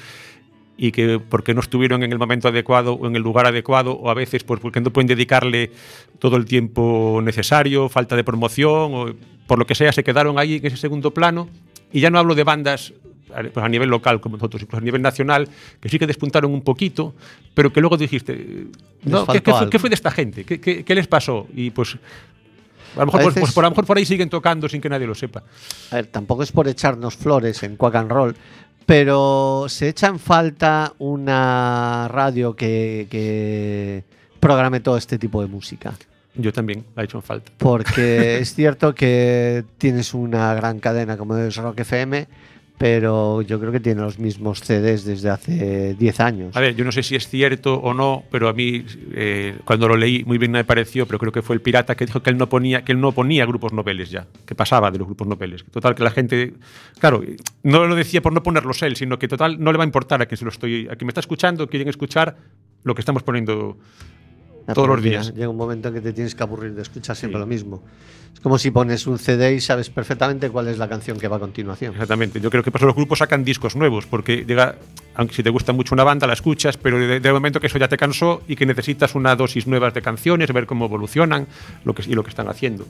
y 0.77 0.91
que 0.91 1.19
porque 1.19 1.53
no 1.53 1.61
estuvieron 1.61 2.03
en 2.03 2.11
el 2.11 2.17
momento 2.19 2.47
adecuado 2.49 2.93
o 2.93 3.07
en 3.07 3.15
el 3.15 3.21
lugar 3.21 3.45
adecuado 3.47 3.93
o 3.93 4.09
a 4.09 4.13
veces 4.13 4.43
pues, 4.43 4.59
porque 4.59 4.81
no 4.81 4.91
pueden 4.91 5.07
dedicarle 5.07 5.71
todo 6.19 6.35
el 6.37 6.45
tiempo 6.45 7.21
necesario, 7.23 7.87
falta 7.89 8.15
de 8.15 8.23
promoción 8.23 8.93
o 8.93 9.05
por 9.47 9.57
lo 9.59 9.65
que 9.65 9.75
sea 9.75 9.91
se 9.93 10.03
quedaron 10.03 10.37
ahí 10.37 10.55
en 10.55 10.65
ese 10.65 10.77
segundo 10.77 11.11
plano 11.13 11.47
y 11.93 12.01
ya 12.01 12.09
no 12.09 12.19
hablo 12.19 12.35
de 12.35 12.43
bandas 12.43 12.93
pues, 13.53 13.57
a 13.65 13.69
nivel 13.69 13.89
local 13.89 14.19
como 14.19 14.35
nosotros, 14.37 14.61
incluso 14.63 14.77
a 14.81 14.81
nivel 14.85 15.01
nacional, 15.01 15.47
que 15.79 15.87
sí 15.89 15.97
que 15.97 16.07
despuntaron 16.07 16.53
un 16.53 16.61
poquito, 16.61 17.15
pero 17.53 17.71
que 17.71 17.79
luego 17.81 17.95
dijiste, 17.97 18.67
no, 19.03 19.25
¿qué, 19.27 19.41
qué 19.41 19.51
fue, 19.53 19.69
qué 19.69 19.79
fue 19.79 19.89
de 19.89 19.95
esta 19.95 20.11
gente? 20.11 20.43
¿Qué, 20.43 20.59
qué- 20.59 20.83
qué 20.83 20.95
les 20.95 21.07
pasó? 21.07 21.47
Y 21.55 21.69
pues 21.71 21.95
a 22.95 22.99
lo 22.99 23.05
mejor, 23.07 23.21
A 23.21 23.23
pues, 23.23 23.35
veces- 23.35 23.41
pues, 23.41 23.53
por, 23.53 23.63
a 23.65 23.67
lo 23.67 23.71
mejor 23.71 23.85
por 23.85 23.97
ahí 23.97 24.05
siguen 24.05 24.29
tocando 24.29 24.69
sin 24.69 24.79
que 24.81 24.87
nadie 24.89 25.05
lo 25.07 25.15
sepa. 25.15 25.43
A 25.91 25.95
ver, 25.95 26.07
tampoco 26.07 26.43
es 26.43 26.51
por 26.51 26.67
echarnos 26.67 27.15
flores 27.17 27.61
en 27.63 27.75
Quack 27.75 27.95
and 27.95 28.11
Roll, 28.11 28.35
pero 28.85 29.65
se 29.67 29.89
echa 29.89 30.07
en 30.07 30.19
falta 30.19 30.93
una 30.99 32.07
radio 32.07 32.55
que, 32.55 33.07
que 33.09 34.03
programe 34.39 34.79
todo 34.79 34.97
este 34.97 35.17
tipo 35.17 35.41
de 35.41 35.47
música. 35.47 35.93
Yo 36.35 36.51
también 36.51 36.85
la 36.95 37.01
he 37.01 37.05
hecho 37.05 37.17
en 37.17 37.23
falta. 37.23 37.51
Porque 37.57 38.39
es 38.39 38.53
cierto 38.53 38.93
que 38.93 39.63
tienes 39.77 40.13
una 40.13 40.53
gran 40.53 40.79
cadena 40.79 41.17
como 41.17 41.37
es 41.37 41.55
Rock 41.55 41.79
FM, 41.79 42.27
pero 42.77 43.41
yo 43.41 43.59
creo 43.59 43.71
que 43.71 43.79
tiene 43.79 44.01
los 44.01 44.19
mismos 44.19 44.59
CDs 44.59 45.05
desde 45.05 45.29
hace 45.29 45.95
10 45.95 46.19
años. 46.19 46.57
A 46.57 46.59
ver, 46.59 46.75
yo 46.75 46.83
no 46.83 46.91
sé 46.91 47.03
si 47.03 47.15
es 47.15 47.27
cierto 47.27 47.75
o 47.75 47.93
no, 47.93 48.23
pero 48.29 48.49
a 48.49 48.53
mí 48.53 48.85
eh, 49.13 49.57
cuando 49.63 49.87
lo 49.87 49.95
leí 49.95 50.25
muy 50.25 50.37
bien 50.37 50.51
me 50.51 50.63
pareció, 50.65 51.05
pero 51.05 51.19
creo 51.19 51.31
que 51.31 51.41
fue 51.41 51.55
el 51.55 51.61
pirata 51.61 51.95
que 51.95 52.05
dijo 52.05 52.21
que 52.21 52.29
él 52.29 52.37
no 52.37 52.49
ponía 52.49 52.83
que 52.83 52.91
él 52.91 52.99
no 52.99 53.13
ponía 53.13 53.45
grupos 53.45 53.71
noveles 53.71 54.09
ya, 54.09 54.27
que 54.45 54.55
pasaba 54.55 54.91
de 54.91 54.97
los 54.97 55.07
grupos 55.07 55.27
noveles. 55.27 55.63
Total 55.71 55.95
que 55.95 56.03
la 56.03 56.11
gente, 56.11 56.53
claro, 56.99 57.23
no 57.63 57.85
lo 57.85 57.95
decía 57.95 58.21
por 58.21 58.33
no 58.33 58.43
ponerlos 58.43 58.81
él, 58.81 58.95
sino 58.97 59.17
que 59.17 59.27
total 59.27 59.57
no 59.59 59.71
le 59.71 59.77
va 59.77 59.83
a 59.83 59.87
importar 59.87 60.21
a 60.21 60.25
quien 60.25 60.37
se 60.37 60.45
lo 60.45 60.51
estoy, 60.51 60.87
a 60.89 60.95
quien 60.95 61.07
me 61.07 61.11
está 61.11 61.21
escuchando, 61.21 61.67
quieren 61.67 61.87
escuchar 61.87 62.35
lo 62.83 62.93
que 62.93 63.01
estamos 63.01 63.23
poniendo 63.23 63.77
todos 64.73 64.87
los 64.87 65.01
días. 65.01 65.33
Llega 65.33 65.49
un 65.49 65.57
momento 65.57 65.89
en 65.89 65.93
que 65.95 66.01
te 66.01 66.13
tienes 66.13 66.33
que 66.35 66.43
aburrir 66.43 66.73
de 66.73 66.81
escuchar 66.81 67.15
siempre 67.15 67.37
Sí. 67.37 67.41
lo 67.41 67.45
mismo. 67.47 67.83
Es 68.33 68.39
como 68.41 68.57
si 68.57 68.69
pones 68.71 69.07
un 69.07 69.17
CD 69.17 69.53
y 69.55 69.61
sabes 69.61 69.89
perfectamente 69.89 70.49
cuál 70.49 70.67
es 70.67 70.77
la 70.77 70.89
canción 70.89 71.17
que 71.17 71.27
va 71.27 71.37
a 71.37 71.39
continuación. 71.39 71.93
Exactamente. 71.93 72.41
Yo 72.41 72.49
creo 72.49 72.63
que 72.63 72.71
por 72.71 72.79
eso 72.79 72.87
los 72.87 72.95
grupos 72.95 73.19
sacan 73.19 73.43
discos 73.45 73.75
nuevos, 73.77 74.05
porque 74.05 74.43
llega, 74.45 74.75
aunque 75.15 75.33
si 75.35 75.41
te 75.43 75.49
gusta 75.49 75.71
mucho 75.71 75.95
una 75.95 76.03
banda, 76.03 76.27
la 76.27 76.33
escuchas, 76.33 76.75
pero 76.77 76.99
de, 76.99 77.19
de 77.21 77.33
momento 77.33 77.59
que 77.61 77.67
eso 77.67 77.77
ya 77.77 77.87
te 77.87 77.95
cansó 77.97 78.41
y 78.47 78.55
que 78.57 78.65
necesitas 78.65 79.15
una 79.15 79.35
dosis 79.37 79.67
nueva 79.67 79.89
de 79.91 80.01
canciones, 80.01 80.51
ver 80.51 80.65
cómo 80.65 80.85
evolucionan 80.85 81.47
lo 81.85 81.95
que, 81.95 82.03
y 82.09 82.13
lo 82.13 82.23
que 82.23 82.29
están 82.29 82.49
haciendo. 82.49 82.85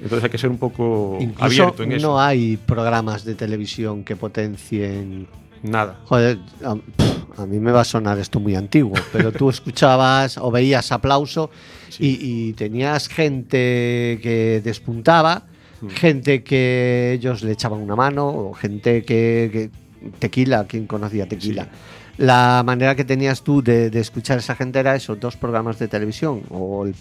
Entonces 0.00 0.24
hay 0.24 0.30
que 0.30 0.38
ser 0.38 0.48
un 0.48 0.58
poco 0.58 1.18
Incluso 1.20 1.44
abierto 1.44 1.82
en 1.82 1.88
no 1.90 1.96
eso. 1.96 2.20
hay 2.20 2.56
programas 2.56 3.24
de 3.24 3.34
televisión 3.34 4.04
que 4.04 4.16
potencien 4.16 5.26
Nada. 5.62 5.98
Joder, 6.06 6.38
a, 6.64 7.46
mí 7.46 7.58
me 7.58 7.72
va 7.72 7.80
a 7.82 7.84
sonar 7.84 8.18
esto 8.18 8.40
muy 8.40 8.54
antiguo, 8.54 8.94
pero 9.12 9.32
tú 9.32 9.48
escuchabas 9.50 10.38
o 10.38 10.50
veías 10.50 10.90
aplauso 10.92 11.50
y, 11.98 12.18
y 12.48 12.52
tenías 12.54 13.08
gente 13.08 14.18
que 14.22 14.60
despuntaba, 14.64 15.44
Mm. 15.80 15.88
gente 15.90 16.42
que 16.42 17.12
ellos 17.14 17.44
le 17.44 17.52
echaban 17.52 17.80
una 17.80 17.94
mano, 17.94 18.26
o 18.26 18.52
gente 18.52 19.04
que, 19.04 19.48
que- 19.52 19.70
tequila, 20.18 20.66
quien 20.66 20.88
conocía 20.88 21.28
tequila. 21.28 21.64
Sí. 21.64 21.70
La 22.18 22.64
manera 22.66 22.96
que 22.96 23.04
tenías 23.04 23.42
tú 23.42 23.62
de, 23.62 23.90
de 23.90 24.00
escuchar 24.00 24.38
a 24.38 24.40
esa 24.40 24.56
gente 24.56 24.80
era 24.80 24.96
eso, 24.96 25.14
dos 25.14 25.36
programas 25.36 25.78
de 25.78 25.86
televisión 25.86 26.42
o 26.50 26.84
el 26.84 26.94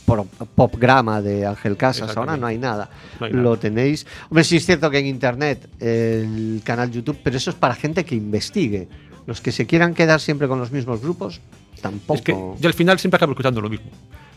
popgrama 0.56 1.24
de 1.24 1.46
Ángel 1.46 1.76
Casas. 1.76 2.16
Ahora 2.16 2.38
no 2.38 2.46
hay 2.46 2.60
nada. 2.60 2.90
No 3.20 3.26
hay 3.26 3.32
nada. 3.32 3.44
Lo 3.44 3.58
tenéis. 3.58 4.06
Hombre, 4.30 4.44
sí 4.44 4.58
es 4.58 4.66
cierto 4.68 4.92
que 4.92 5.00
en 5.00 5.08
internet 5.08 5.68
el 5.80 6.62
canal 6.64 6.92
YouTube, 6.92 7.18
pero 7.24 7.36
eso 7.36 7.50
es 7.50 7.56
para 7.56 7.74
gente 7.74 8.06
que 8.06 8.14
investigue. 8.14 8.88
Los 9.26 9.42
que 9.42 9.52
se 9.52 9.66
quieran 9.66 9.96
quedar 9.96 10.22
siempre 10.22 10.48
con 10.48 10.60
los 10.60 10.72
mismos 10.72 11.02
grupos, 11.02 11.42
tampoco. 11.82 12.14
Es 12.14 12.22
que 12.22 12.34
yo 12.34 12.68
al 12.68 12.74
final 12.74 13.00
siempre 13.00 13.18
acabo 13.18 13.32
escuchando 13.32 13.60
lo 13.60 13.70
mismo. 13.70 13.88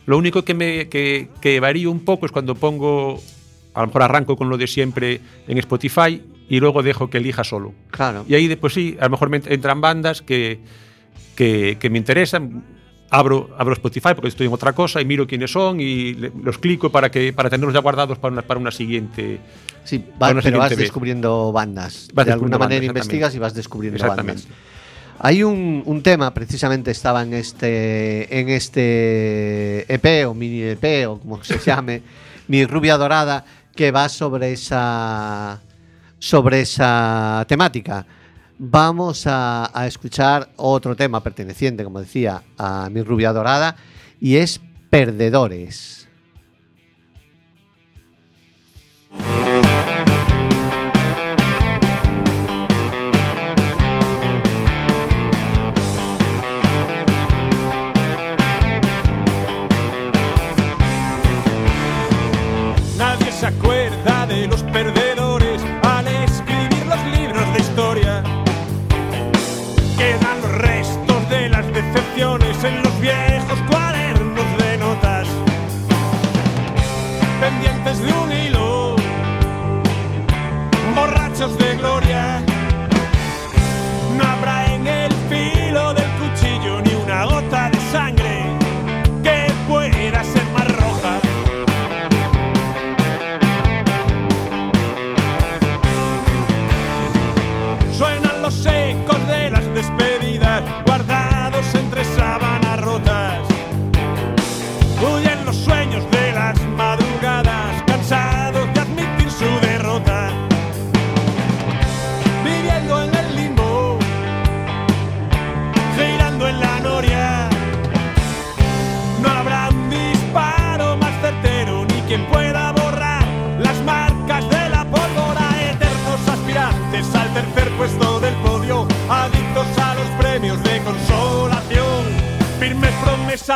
Lo 0.07 0.17
único 0.17 0.45
que, 0.47 0.55
me, 0.55 0.89
que, 0.89 1.29
que 1.43 1.61
varío 1.61 1.91
un 1.91 2.01
poco 2.01 2.25
es 2.25 2.33
cuando 2.33 2.55
pongo, 2.55 3.21
a 3.75 3.83
lo 3.83 3.87
mejor 3.87 4.03
arranco 4.03 4.35
con 4.35 4.49
lo 4.49 4.57
de 4.57 4.67
siempre 4.67 5.21
en 5.47 5.59
Spotify 5.59 6.23
y 6.51 6.61
luego 6.61 6.83
dejo 6.83 7.09
que 7.09 7.17
elija 7.19 7.45
solo. 7.45 7.73
Claro. 7.91 8.27
Y 8.29 8.35
ahí 8.35 8.47
después 8.49 8.75
sí, 8.75 8.99
a 9.01 9.05
lo 9.05 9.11
mejor 9.13 9.31
me 9.31 9.41
ent- 9.41 9.51
entran 9.51 9.81
bandas 9.81 10.21
que, 10.21 10.61
que, 11.37 11.79
que 11.81 11.89
me 11.89 11.97
interesan. 11.97 12.63
Abro, 13.13 13.51
abro 13.59 13.73
Spotify 13.73 14.11
porque 14.15 14.29
estoy 14.29 14.47
en 14.47 14.53
otra 14.53 14.73
cosa 14.73 15.01
y 15.01 15.05
miro 15.05 15.27
quiénes 15.27 15.51
son 15.51 15.81
y 15.81 16.15
le- 16.15 16.31
los 16.45 16.59
clico 16.59 16.91
para, 16.93 17.11
que, 17.11 17.33
para 17.33 17.49
tenerlos 17.51 17.73
ya 17.75 17.81
guardados 17.81 18.19
para 18.19 18.33
una, 18.33 18.43
para 18.43 18.61
una 18.61 18.71
siguiente. 18.71 19.41
Sí, 19.85 19.99
va- 19.99 20.19
Para 20.19 20.33
una 20.35 20.43
pero 20.43 20.59
vas 20.59 20.69
siguiente 20.69 20.83
descubriendo 20.85 21.51
bandas. 21.53 22.09
Vas 22.15 22.27
de 22.27 22.33
alguna 22.33 22.59
manera 22.59 22.81
bandas, 22.87 22.89
investigas 23.05 23.35
y 23.35 23.39
vas 23.39 23.55
descubriendo 23.55 23.97
Exactamente. 23.97 24.43
bandas. 24.43 24.59
Hay 25.23 25.43
un, 25.43 25.83
un 25.87 26.03
tema, 26.03 26.33
precisamente 26.33 26.91
estaba 26.93 27.23
en 27.23 27.35
este, 27.35 28.39
en 28.41 28.49
este 28.49 29.93
EP 29.93 30.27
o 30.29 30.35
mini 30.35 30.63
EP 30.63 31.07
o 31.09 31.19
como 31.19 31.43
se 31.45 31.59
llame, 31.59 32.03
Mi 32.49 32.65
Rubia 32.65 32.97
Dorada, 32.97 33.45
que 33.75 33.91
va 33.91 34.09
sobre 34.09 34.53
esa, 34.53 35.61
sobre 36.21 36.61
esa 36.61 37.45
temática. 37.49 38.07
Vamos 38.59 39.25
a, 39.27 39.73
escuchar 39.87 40.51
otro 40.57 40.95
tema 40.95 41.23
perteneciente, 41.23 41.83
como 41.83 41.99
decía, 41.99 42.43
a 42.59 42.89
mi 42.91 43.03
rubia 43.03 43.33
dorada, 43.33 43.75
y 44.21 44.37
es 44.37 44.61
Perdedores. 44.91 46.09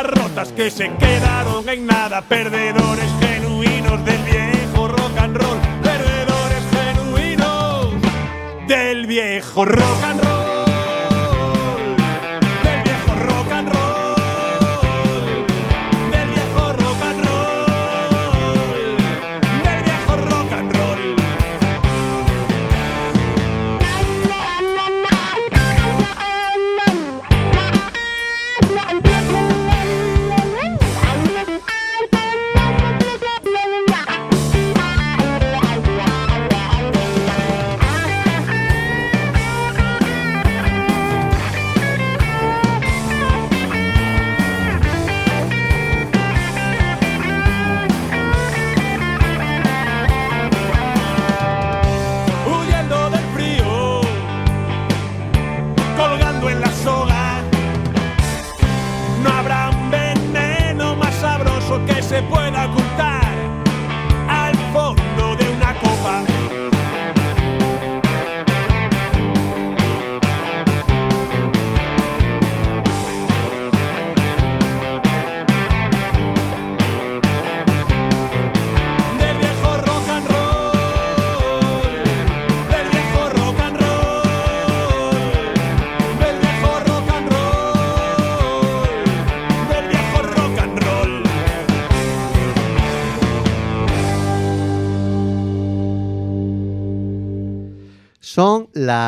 Rotas 0.03 0.51
que 0.53 0.71
se 0.71 0.91
quedaron 0.97 1.69
en 1.69 1.87
nada, 1.87 2.23
perdedores 2.23 3.11
genuinos 3.21 4.05
del 4.05 4.23
viejo 4.25 4.89
rock 4.89 5.19
and 5.19 5.37
roll, 5.37 5.59
perdedores 5.83 6.65
genuinos 6.73 7.95
del 8.67 9.07
viejo 9.07 9.65
rock 9.65 10.05
and 10.05 10.21
roll. 10.21 10.24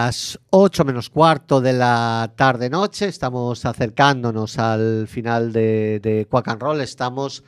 Las 0.07 0.39
8 0.51 0.85
menos 0.85 1.11
cuarto 1.11 1.61
de 1.61 1.73
la 1.73 2.33
tarde-noche. 2.37 3.09
Estamos 3.09 3.65
acercándonos 3.65 4.57
al 4.57 5.09
final 5.09 5.53
de, 5.53 5.99
de 6.01 6.29
Quack 6.31 6.47
and 6.47 6.63
Roll. 6.63 6.81
Estamos 6.81 7.43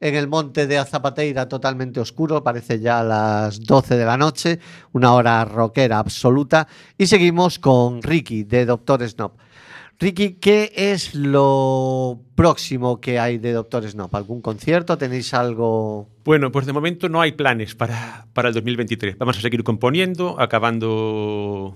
en 0.00 0.14
el 0.14 0.28
monte 0.28 0.68
de 0.68 0.78
Azapateira 0.78 1.48
totalmente 1.48 1.98
oscuro. 1.98 2.44
Parece 2.44 2.78
ya 2.78 3.02
las 3.02 3.60
12 3.64 3.96
de 3.96 4.04
la 4.04 4.16
noche. 4.16 4.60
Una 4.92 5.12
hora 5.12 5.44
rockera 5.44 5.98
absoluta. 5.98 6.68
Y 6.96 7.08
seguimos 7.08 7.58
con 7.58 8.00
Ricky 8.00 8.44
de 8.44 8.64
Doctor 8.64 9.08
Snob. 9.08 9.32
Ricky, 9.98 10.34
¿qué 10.34 10.72
es 10.76 11.16
lo 11.16 12.20
próximo 12.36 13.00
que 13.00 13.18
hay 13.18 13.38
de 13.38 13.52
Doctor 13.52 13.88
Snob? 13.90 14.14
¿Algún 14.14 14.40
concierto? 14.40 14.96
¿Tenéis 14.96 15.34
algo...? 15.34 16.08
Bueno, 16.24 16.52
pues 16.52 16.66
de 16.66 16.72
momento 16.72 17.08
no 17.08 17.20
hay 17.20 17.32
planes 17.32 17.74
para, 17.74 18.28
para 18.34 18.48
el 18.48 18.54
2023. 18.54 19.18
Vamos 19.18 19.38
a 19.38 19.40
seguir 19.40 19.64
componiendo, 19.64 20.40
acabando 20.40 21.74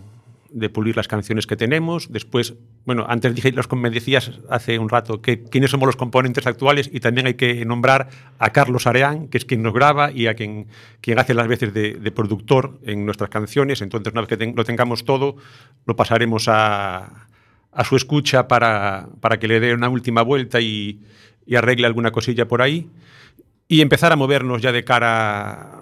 de 0.50 0.70
pulir 0.70 0.96
las 0.96 1.08
canciones 1.08 1.46
que 1.46 1.56
tenemos. 1.56 2.12
Después, 2.12 2.54
bueno, 2.84 3.06
antes 3.08 3.34
dije, 3.34 3.52
los, 3.52 3.70
me 3.72 3.90
decías 3.90 4.40
hace 4.48 4.78
un 4.78 4.88
rato 4.88 5.20
que 5.20 5.42
quiénes 5.44 5.70
somos 5.70 5.86
los 5.86 5.96
componentes 5.96 6.46
actuales 6.46 6.90
y 6.92 7.00
también 7.00 7.26
hay 7.26 7.34
que 7.34 7.64
nombrar 7.64 8.08
a 8.38 8.50
Carlos 8.50 8.86
Areán, 8.86 9.28
que 9.28 9.38
es 9.38 9.44
quien 9.44 9.62
nos 9.62 9.74
graba 9.74 10.10
y 10.10 10.26
a 10.26 10.34
quien, 10.34 10.68
quien 11.00 11.18
hace 11.18 11.34
las 11.34 11.48
veces 11.48 11.74
de, 11.74 12.12
productor 12.12 12.78
en 12.84 13.04
nuestras 13.04 13.30
canciones. 13.30 13.82
Entonces, 13.82 14.12
una 14.12 14.22
vez 14.22 14.38
que 14.38 14.52
lo 14.54 14.64
tengamos 14.64 15.04
todo, 15.04 15.36
lo 15.86 15.96
pasaremos 15.96 16.48
a, 16.48 17.28
a 17.72 17.84
su 17.84 17.96
escucha 17.96 18.48
para, 18.48 19.08
para 19.20 19.38
que 19.38 19.48
le 19.48 19.60
dé 19.60 19.74
una 19.74 19.88
última 19.88 20.22
vuelta 20.22 20.60
y, 20.60 21.00
y 21.46 21.56
arregle 21.56 21.86
alguna 21.86 22.10
cosilla 22.10 22.48
por 22.48 22.62
ahí 22.62 22.88
y 23.68 23.82
empezar 23.82 24.12
a 24.12 24.16
movernos 24.16 24.62
ya 24.62 24.72
de 24.72 24.82
cara 24.82 25.77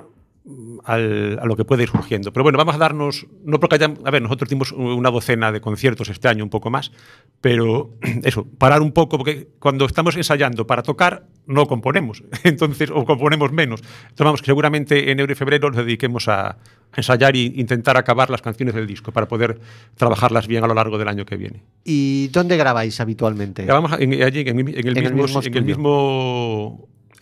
al- 0.84 1.38
a 1.40 1.44
lo 1.46 1.56
que 1.56 1.64
puede 1.64 1.82
ir 1.82 1.88
surgiendo. 1.88 2.32
Pero 2.32 2.44
bueno, 2.44 2.56
vamos 2.58 2.74
a 2.76 2.78
darnos, 2.78 3.26
no 3.44 3.58
porque 3.58 3.76
a 3.84 4.10
ver, 4.10 4.22
nosotros 4.22 4.48
tuvimos 4.48 4.72
una 4.72 5.10
docena 5.10 5.50
de 5.50 5.60
conciertos 5.60 6.08
este 6.08 6.28
año, 6.28 6.44
un 6.44 6.50
poco 6.50 6.70
más, 6.70 6.92
pero 7.40 7.90
eso, 8.22 8.46
parar 8.58 8.80
un 8.82 8.92
poco, 8.92 9.18
porque 9.18 9.48
cuando 9.58 9.84
estamos 9.86 10.16
ensayando 10.16 10.66
para 10.66 10.82
tocar, 10.82 11.26
no 11.46 11.66
componemos, 11.66 12.22
entonces, 12.44 12.90
o 12.92 13.04
componemos 13.04 13.50
menos. 13.52 13.80
Entonces 13.80 14.24
vamos, 14.24 14.40
que 14.40 14.46
seguramente 14.46 15.10
enero 15.10 15.32
y 15.32 15.34
febrero 15.34 15.68
nos 15.70 15.78
dediquemos 15.84 16.28
a 16.28 16.58
ensayar 16.96 17.34
e 17.36 17.40
intentar 17.40 17.96
acabar 17.96 18.30
las 18.30 18.40
canciones 18.42 18.74
del 18.74 18.86
disco 18.86 19.12
para 19.12 19.26
poder 19.28 19.58
trabajarlas 19.96 20.46
bien 20.46 20.62
a 20.64 20.66
lo 20.66 20.74
largo 20.74 20.96
del 20.98 21.08
año 21.08 21.26
que 21.26 21.36
viene. 21.36 21.62
¿Y 21.84 22.28
dónde 22.28 22.56
grabáis 22.56 23.00
habitualmente? 23.00 23.64
Grabamos 23.64 23.92
en, 24.00 24.22
allí 24.22 24.40
en, 24.40 24.58
el- 24.60 24.68
en 24.78 24.86
el, 24.88 24.98
En 24.98 25.04
el 25.06 25.14
mismo, 25.14 25.22
mismo 25.24 25.40
en 25.40 25.44
el 25.44 25.70
estudio. 25.70 25.76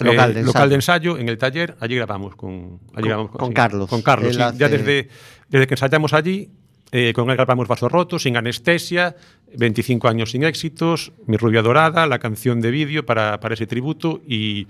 Eh, 0.01 0.05
Local 0.05 0.35
de 0.35 0.43
local 0.43 0.69
de 0.69 0.75
ensayo. 0.77 1.11
ensayo, 1.13 1.19
en 1.19 1.29
el 1.29 1.39
taller, 1.39 1.77
allí 1.81 1.95
grabamos 1.97 2.35
con, 2.37 2.81
allí 2.95 3.03
Con- 3.03 3.03
grabamos 3.05 3.31
con 3.31 3.53
Carlos. 3.53 3.89
Con 3.89 4.03
Carlos, 4.03 4.35
sí. 4.35 4.41
hace- 4.43 4.59
Ya 4.59 4.69
desde, 4.69 5.09
desde 5.49 5.67
que 5.67 5.75
ensayamos 5.75 6.13
allí, 6.13 6.51
eh, 6.93 7.13
con 7.13 7.29
él 7.31 7.37
grabamos 7.37 7.69
Vasos 7.69 7.91
Rotos, 7.91 8.23
sin 8.23 8.37
anestesia, 8.37 9.17
25 9.57 10.09
años 10.09 10.31
sin 10.33 10.43
éxitos, 10.45 11.13
Mi 11.27 11.37
Rubia 11.37 11.63
Dorada, 11.63 12.07
la 12.07 12.19
canción 12.19 12.61
de 12.61 12.71
vídeo 12.71 13.07
para, 13.07 13.39
para 13.41 13.55
ese 13.55 13.67
tributo 13.67 14.21
y, 14.27 14.67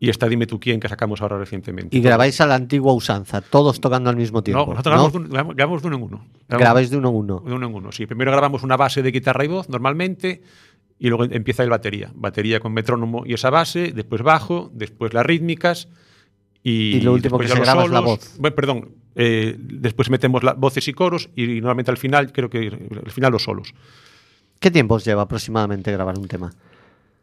y 0.00 0.10
esta 0.10 0.28
Dime 0.28 0.46
tú 0.46 0.60
quién 0.60 0.78
que 0.78 0.88
sacamos 0.88 1.20
ahora 1.22 1.38
recientemente. 1.38 1.96
Y 1.96 2.00
grabáis 2.00 2.40
a 2.40 2.46
la 2.46 2.54
antigua 2.54 2.92
usanza, 2.92 3.40
todos 3.40 3.80
tocando 3.80 4.10
al 4.10 4.16
mismo 4.16 4.42
tiempo. 4.42 4.64
No, 4.66 4.70
nosotros 4.72 4.92
grabamos, 4.92 5.12
de 5.12 5.18
un- 5.18 5.54
grabamos 5.56 5.82
de 5.82 5.88
uno 5.88 5.96
en 5.96 6.02
uno. 6.02 6.16
Grabamos 6.48 6.60
Grabáis 6.64 6.90
de 6.90 6.96
uno 6.96 7.08
en 7.10 7.14
uno. 7.16 7.42
de 7.46 7.52
uno 7.54 7.66
en 7.66 7.74
uno, 7.74 7.92
sí. 7.92 8.06
Primero 8.06 8.30
grabamos 8.32 8.62
una 8.62 8.76
base 8.76 9.02
de 9.02 9.10
guitarra 9.10 9.44
y 9.44 9.48
voz, 9.48 9.68
normalmente, 9.68 10.42
y 10.98 11.08
luego 11.08 11.24
empieza 11.24 11.62
el 11.62 11.70
batería. 11.70 12.10
Batería 12.14 12.60
con 12.60 12.72
metrónomo 12.72 13.24
y 13.26 13.34
esa 13.34 13.50
base, 13.50 13.92
después 13.92 14.22
bajo, 14.22 14.70
después 14.74 15.14
las 15.14 15.24
rítmicas 15.24 15.88
y, 16.62 16.96
Y 16.96 17.00
lo 17.02 17.12
último 17.12 17.38
que 17.38 17.48
se 17.48 17.58
graba 17.60 17.84
es 17.84 17.90
la 17.90 18.00
voz. 18.00 18.36
Bueno, 18.38 18.54
perdón, 18.56 18.90
eh, 19.14 19.54
después 19.58 20.10
metemos 20.10 20.42
la- 20.42 20.54
voces 20.54 20.86
y 20.88 20.92
coros 20.92 21.30
y, 21.36 21.46
normalmente 21.60 21.90
al 21.90 21.96
final, 21.98 22.32
creo 22.32 22.50
que 22.50 22.68
al 23.04 23.10
final 23.10 23.32
los 23.32 23.44
solos. 23.44 23.74
¿Qué 24.60 24.70
tiempo 24.70 24.94
os 24.96 25.04
lleva 25.04 25.22
aproximadamente 25.22 25.92
grabar 25.92 26.18
un 26.18 26.26
tema? 26.26 26.50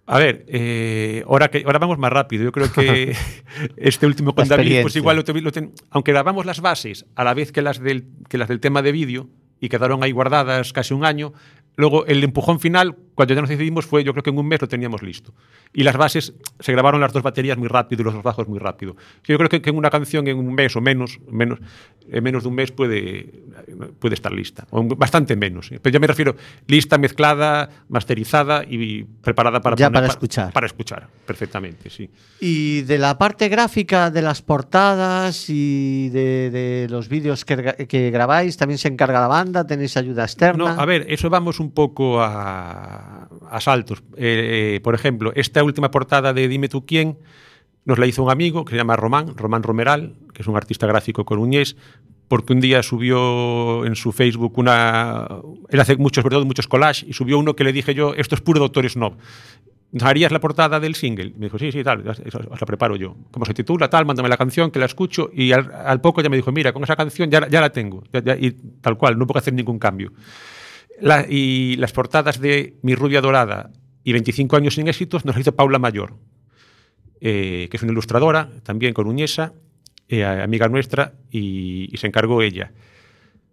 A 0.07 0.19
ver, 0.19 0.45
eh, 0.47 1.23
ahora, 1.28 1.49
que, 1.49 1.63
ahora 1.65 1.80
vamos 1.80 1.97
más 1.97 2.13
rápido. 2.13 2.43
Yo 2.45 2.51
creo 2.53 2.71
que 2.71 3.13
este 3.78 4.05
último 4.05 4.34
con 4.34 4.43
David, 4.47 4.82
pues 4.84 4.95
igual 4.95 5.17
lo, 5.17 5.23
te- 5.26 5.41
lo 5.41 5.51
ten- 5.51 5.73
aunque 5.89 6.11
grabamos 6.13 6.45
las 6.45 6.61
bases 6.61 7.05
a 7.15 7.23
la 7.26 7.34
vez 7.34 7.51
que 7.51 7.61
las 7.61 7.80
del, 7.80 8.05
que 8.30 8.38
las 8.38 8.47
del 8.47 8.59
tema 8.61 8.82
de 8.82 8.91
vídeo 8.93 9.28
y 9.59 9.67
quedaron 9.69 10.01
ahí 10.03 10.11
guardadas 10.11 10.71
casi 10.73 10.93
un 10.93 11.03
año, 11.05 11.34
luego 11.76 12.05
el 12.05 12.23
empujón 12.23 12.59
final, 12.59 12.95
cuando 13.15 13.34
ya 13.34 13.41
nos 13.41 13.49
decidimos, 13.49 13.86
fue 13.86 14.03
yo 14.03 14.11
creo 14.13 14.23
que 14.23 14.30
en 14.30 14.38
un 14.38 14.47
mes 14.47 14.61
lo 14.61 14.67
teníamos 14.67 15.01
listo. 15.01 15.34
Y 15.73 15.84
las 15.84 15.97
bases, 15.97 16.34
se 16.59 16.71
grabaron 16.71 17.01
las 17.01 17.11
dos 17.13 17.23
baterías 17.23 17.57
muy 17.57 17.67
rápido 17.67 18.01
y 18.01 18.05
los 18.05 18.13
dos 18.13 18.23
bajos 18.23 18.47
muy 18.47 18.59
rápido. 18.59 18.95
Yo 19.26 19.38
creo 19.38 19.49
que, 19.49 19.61
que 19.61 19.71
una 19.71 19.89
canción 19.89 20.28
en 20.28 20.38
un 20.38 20.53
mes 20.53 20.76
o 20.76 20.82
menos, 20.82 21.19
menos, 21.30 21.59
en 22.09 22.23
menos 22.23 22.43
de 22.43 22.49
un 22.49 22.55
mes 22.55 22.71
puede, 22.71 23.43
puede 23.99 24.15
estar 24.15 24.32
lista. 24.32 24.65
O 24.71 24.84
bastante 24.84 25.36
menos. 25.36 25.71
¿eh? 25.71 25.80
Pero 25.82 25.93
ya 25.93 25.99
me 25.99 26.07
refiero 26.07 26.36
lista, 26.67 26.97
mezclada, 26.97 27.69
masterizada 27.89 28.63
y 28.67 29.03
preparada 29.03 29.61
para, 29.61 29.76
Ya 29.76 29.88
poner- 29.88 29.93
para 29.93 30.07
pa- 30.07 30.13
escuchar. 30.13 30.53
Para 30.53 30.65
escuchar, 30.67 31.07
perfectamente, 31.26 31.89
sí. 31.89 32.09
Y 32.39 32.82
de 32.84 32.97
la 32.97 33.17
parte 33.17 33.49
gráfica 33.49 34.11
de 34.11 34.21
las 34.21 34.41
portadas 34.41 35.49
y 35.49 36.09
de, 36.09 36.49
de 36.51 36.88
los 36.89 37.09
vídeos 37.09 37.43
que, 37.45 37.88
que 37.88 38.11
grabáis, 38.11 38.57
¿también 38.57 38.78
se 38.78 38.88
encarga 38.88 39.19
la 39.19 39.28
banda? 39.28 39.65
¿Tenéis 39.65 39.97
ayuda 39.97 40.21
No, 40.21 40.26
externa? 40.26 40.76
a 40.76 40.86
ver, 40.86 41.05
eso 41.09 41.30
vamos 41.30 41.59
un 41.59 41.64
poco 41.72 42.22
a, 42.22 43.28
a 43.49 43.61
saltos. 43.61 44.03
Eh, 44.18 44.76
eh, 44.76 44.80
por 44.82 44.95
ejemplo, 44.95 45.32
esta 45.36 45.63
última 45.63 45.91
portada 45.91 46.34
de 46.34 46.47
Dime 46.47 46.70
tú 46.70 46.86
quién 46.86 47.18
nos 47.86 47.99
la 47.99 48.07
hizo 48.07 48.24
un 48.24 48.32
amigo 48.32 48.66
que 48.66 48.72
se 48.72 48.78
llama 48.78 48.95
Román, 48.95 49.36
Román 49.38 49.63
Romeral, 49.63 50.16
que 50.34 50.41
es 50.41 50.47
un 50.47 50.55
artista 50.57 50.88
gráfico 50.88 51.24
coruñés, 51.26 51.78
porque 52.28 52.53
un 52.53 52.59
día 52.59 52.82
subió 52.82 53.86
en 53.86 53.95
su 53.95 54.11
Facebook 54.11 54.57
una... 54.57 55.28
Él 55.70 55.80
hace 55.80 55.95
muchos, 55.95 56.24
todo 56.24 56.43
muchos 56.45 56.68
collages, 56.68 57.05
y 57.07 57.13
subió 57.13 57.38
uno 57.38 57.55
que 57.55 57.63
le 57.63 57.72
dije 57.72 57.93
yo, 57.93 58.16
esto 58.16 58.34
es 58.34 58.41
puro 58.41 58.59
Doctor 58.59 58.89
Snob. 58.89 59.13
¿Harías 60.01 60.32
la 60.32 60.39
portada 60.41 60.80
del 60.80 60.95
single? 60.95 61.34
Me 61.38 61.45
dijo, 61.45 61.57
sí, 61.59 61.72
sí, 61.72 61.84
tal, 61.84 62.05
os 62.07 62.18
la 62.59 62.66
preparo 62.66 62.95
yo. 62.97 63.16
¿Cómo 63.32 63.45
se 63.45 63.53
titula? 63.53 63.88
Tal, 63.89 64.05
mándame 64.05 64.28
la 64.28 64.36
canción, 64.36 64.72
que 64.72 64.80
la 64.80 64.88
escucho. 64.88 65.30
Y 65.32 65.51
al, 65.53 65.72
al 65.72 66.01
poco 66.01 66.22
ya 66.22 66.28
me 66.28 66.36
dijo, 66.36 66.51
mira, 66.51 66.74
con 66.74 66.84
esa 66.84 66.95
canción 66.97 67.30
ya, 67.30 67.47
ya 67.47 67.61
la 67.61 67.70
tengo. 67.70 68.03
Ya- 68.11 68.22
ya- 68.24 68.36
y 68.36 68.51
tal 68.82 68.97
cual, 68.97 69.18
no 69.18 69.26
puedo 69.28 69.38
hacer 69.38 69.53
ningún 69.53 69.78
cambio. 69.80 70.11
La- 71.02 71.26
y 71.28 71.76
las 71.78 71.91
portadas 71.91 72.39
de 72.39 72.76
Mi 72.82 72.96
rubia 72.96 73.22
dorada 73.22 73.72
y 74.04 74.14
25 74.14 74.56
años 74.56 74.76
sin 74.76 74.88
éxitos 74.88 75.26
nos 75.26 75.36
las 75.36 75.41
hizo 75.41 75.56
Paula 75.56 75.80
Mayor, 75.80 76.16
eh, 77.22 77.68
que 77.70 77.78
es 77.78 77.84
una 77.84 77.91
ilustradora, 77.91 78.50
también 78.64 78.93
coruñesa, 78.93 79.54
eh, 80.08 80.24
amiga 80.24 80.68
nuestra, 80.70 81.14
y, 81.32 81.89
y 81.91 81.98
se 81.98 82.08
encargó 82.08 82.41
ella. 82.41 82.72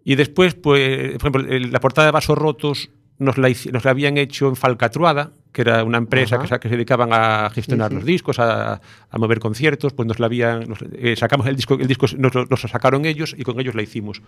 Y 0.05 0.15
después, 0.15 0.53
pues, 0.53 1.17
por 1.17 1.29
ejemplo, 1.35 1.41
la 1.71 1.79
portada 1.79 2.05
de 2.07 2.11
Vasos 2.11 2.37
Rotos 2.37 2.89
nos 3.19 3.37
la, 3.37 3.49
nos 3.71 3.85
la 3.85 3.91
habían 3.91 4.17
hecho 4.17 4.47
en 4.49 4.55
Falcatruada, 4.55 5.31
que 5.51 5.61
era 5.61 5.83
una 5.83 5.97
empresa 5.97 6.39
que, 6.39 6.59
que 6.59 6.67
se 6.69 6.75
dedicaban 6.75 7.09
a 7.13 7.49
gestionar 7.51 7.89
Sí, 7.89 7.93
sí. 7.95 7.99
los 7.99 8.05
discos, 8.05 8.39
a, 8.39 8.73
a 9.09 9.17
mover 9.17 9.39
conciertos, 9.39 9.93
pues 9.93 10.07
nos 10.07 10.19
la 10.19 10.25
habían, 10.25 10.67
nos- 10.67 10.79
eh, 10.93 11.15
sacamos 11.15 11.47
el 11.47 11.55
disco, 11.55 11.75
el 11.75 11.87
disco 11.87 12.05
nos, 12.17 12.33
nos 12.35 12.49
lo 12.49 12.57
sacaron 12.57 13.05
ellos 13.05 13.35
y 13.37 13.43
con 13.43 13.59
ellos 13.59 13.75
la 13.75 13.81
hicimos. 13.81 14.21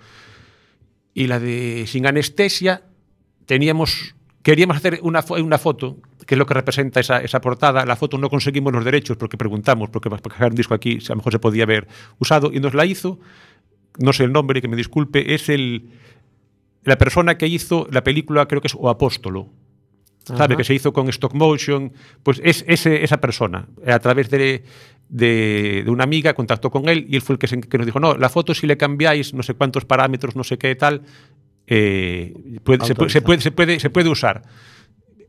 Y 1.14 1.28
la 1.28 1.40
de 1.40 1.86
Sin 1.88 2.08
Anestesia, 2.08 2.84
teníamos, 3.46 4.16
queríamos 4.44 4.78
hacer 4.78 5.00
una, 5.02 5.24
una 5.42 5.58
foto, 5.58 5.98
que 6.26 6.36
es 6.36 6.40
lo 6.40 6.46
que 6.46 6.54
representa 6.54 7.00
esa, 7.00 7.20
esa 7.22 7.42
portada. 7.42 7.86
La 7.86 7.96
foto 7.96 8.18
no 8.18 8.30
conseguimos 8.30 8.74
los 8.74 8.84
derechos 8.86 9.18
porque 9.18 9.38
preguntamos, 9.38 9.90
porque 9.90 10.10
para 10.10 10.48
un 10.48 10.56
disco 10.56 10.74
aquí 10.74 11.00
a 11.06 11.10
lo 11.10 11.16
mejor 11.18 11.34
se 11.34 11.40
podía 11.40 11.64
haber 11.64 11.88
usado, 12.20 12.52
y 12.54 12.60
nos 12.60 12.74
la 12.74 12.86
hizo, 12.86 13.20
no 14.00 14.12
sé 14.14 14.24
el 14.24 14.32
nombre, 14.34 14.62
que 14.62 14.68
me 14.68 14.76
disculpe, 14.76 15.34
es 15.34 15.50
el, 15.50 15.90
la 16.84 16.98
persona 16.98 17.38
que 17.38 17.48
hizo 17.48 17.88
la 17.92 18.04
película, 18.04 18.48
creo 18.48 18.62
que 18.62 18.68
es 18.68 18.76
O 18.78 18.90
Apóstolo. 18.90 19.50
¿Sabe? 20.26 20.46
Ajá. 20.46 20.58
Que 20.58 20.64
se 20.64 20.74
hizo 20.74 20.92
con 20.92 21.08
stop 21.10 21.36
motion. 21.36 21.94
Pues 22.24 22.42
es 22.44 22.66
ese- 22.68 23.04
esa 23.04 23.22
persona, 23.22 23.68
a 23.86 24.00
través 24.00 24.32
de, 24.32 24.64
de, 25.08 25.84
de 25.86 25.92
una 25.92 26.04
amiga, 26.04 26.34
contactó 26.34 26.72
con 26.72 26.90
él 26.90 27.06
y 27.08 27.16
él 27.16 27.22
fue 27.22 27.34
el 27.36 27.40
que, 27.40 27.46
se- 27.46 27.62
que 27.62 27.78
nos 27.78 27.86
dijo: 27.86 28.00
No, 28.00 28.16
la 28.18 28.28
foto, 28.30 28.56
si 28.56 28.66
le 28.66 28.76
cambiáis 28.76 29.36
no 29.36 29.44
sé 29.44 29.54
cuántos 29.54 29.86
parámetros, 29.86 30.36
no 30.36 30.44
sé 30.44 30.58
qué 30.58 30.74
tal, 30.74 31.04
eh, 31.68 32.60
puede- 32.64 32.86
se, 32.86 32.96
puede, 32.96 33.10
se, 33.10 33.22
puede, 33.22 33.42
se, 33.42 33.52
puede, 33.52 33.80
se 33.80 33.90
puede 33.90 34.10
usar. 34.10 34.42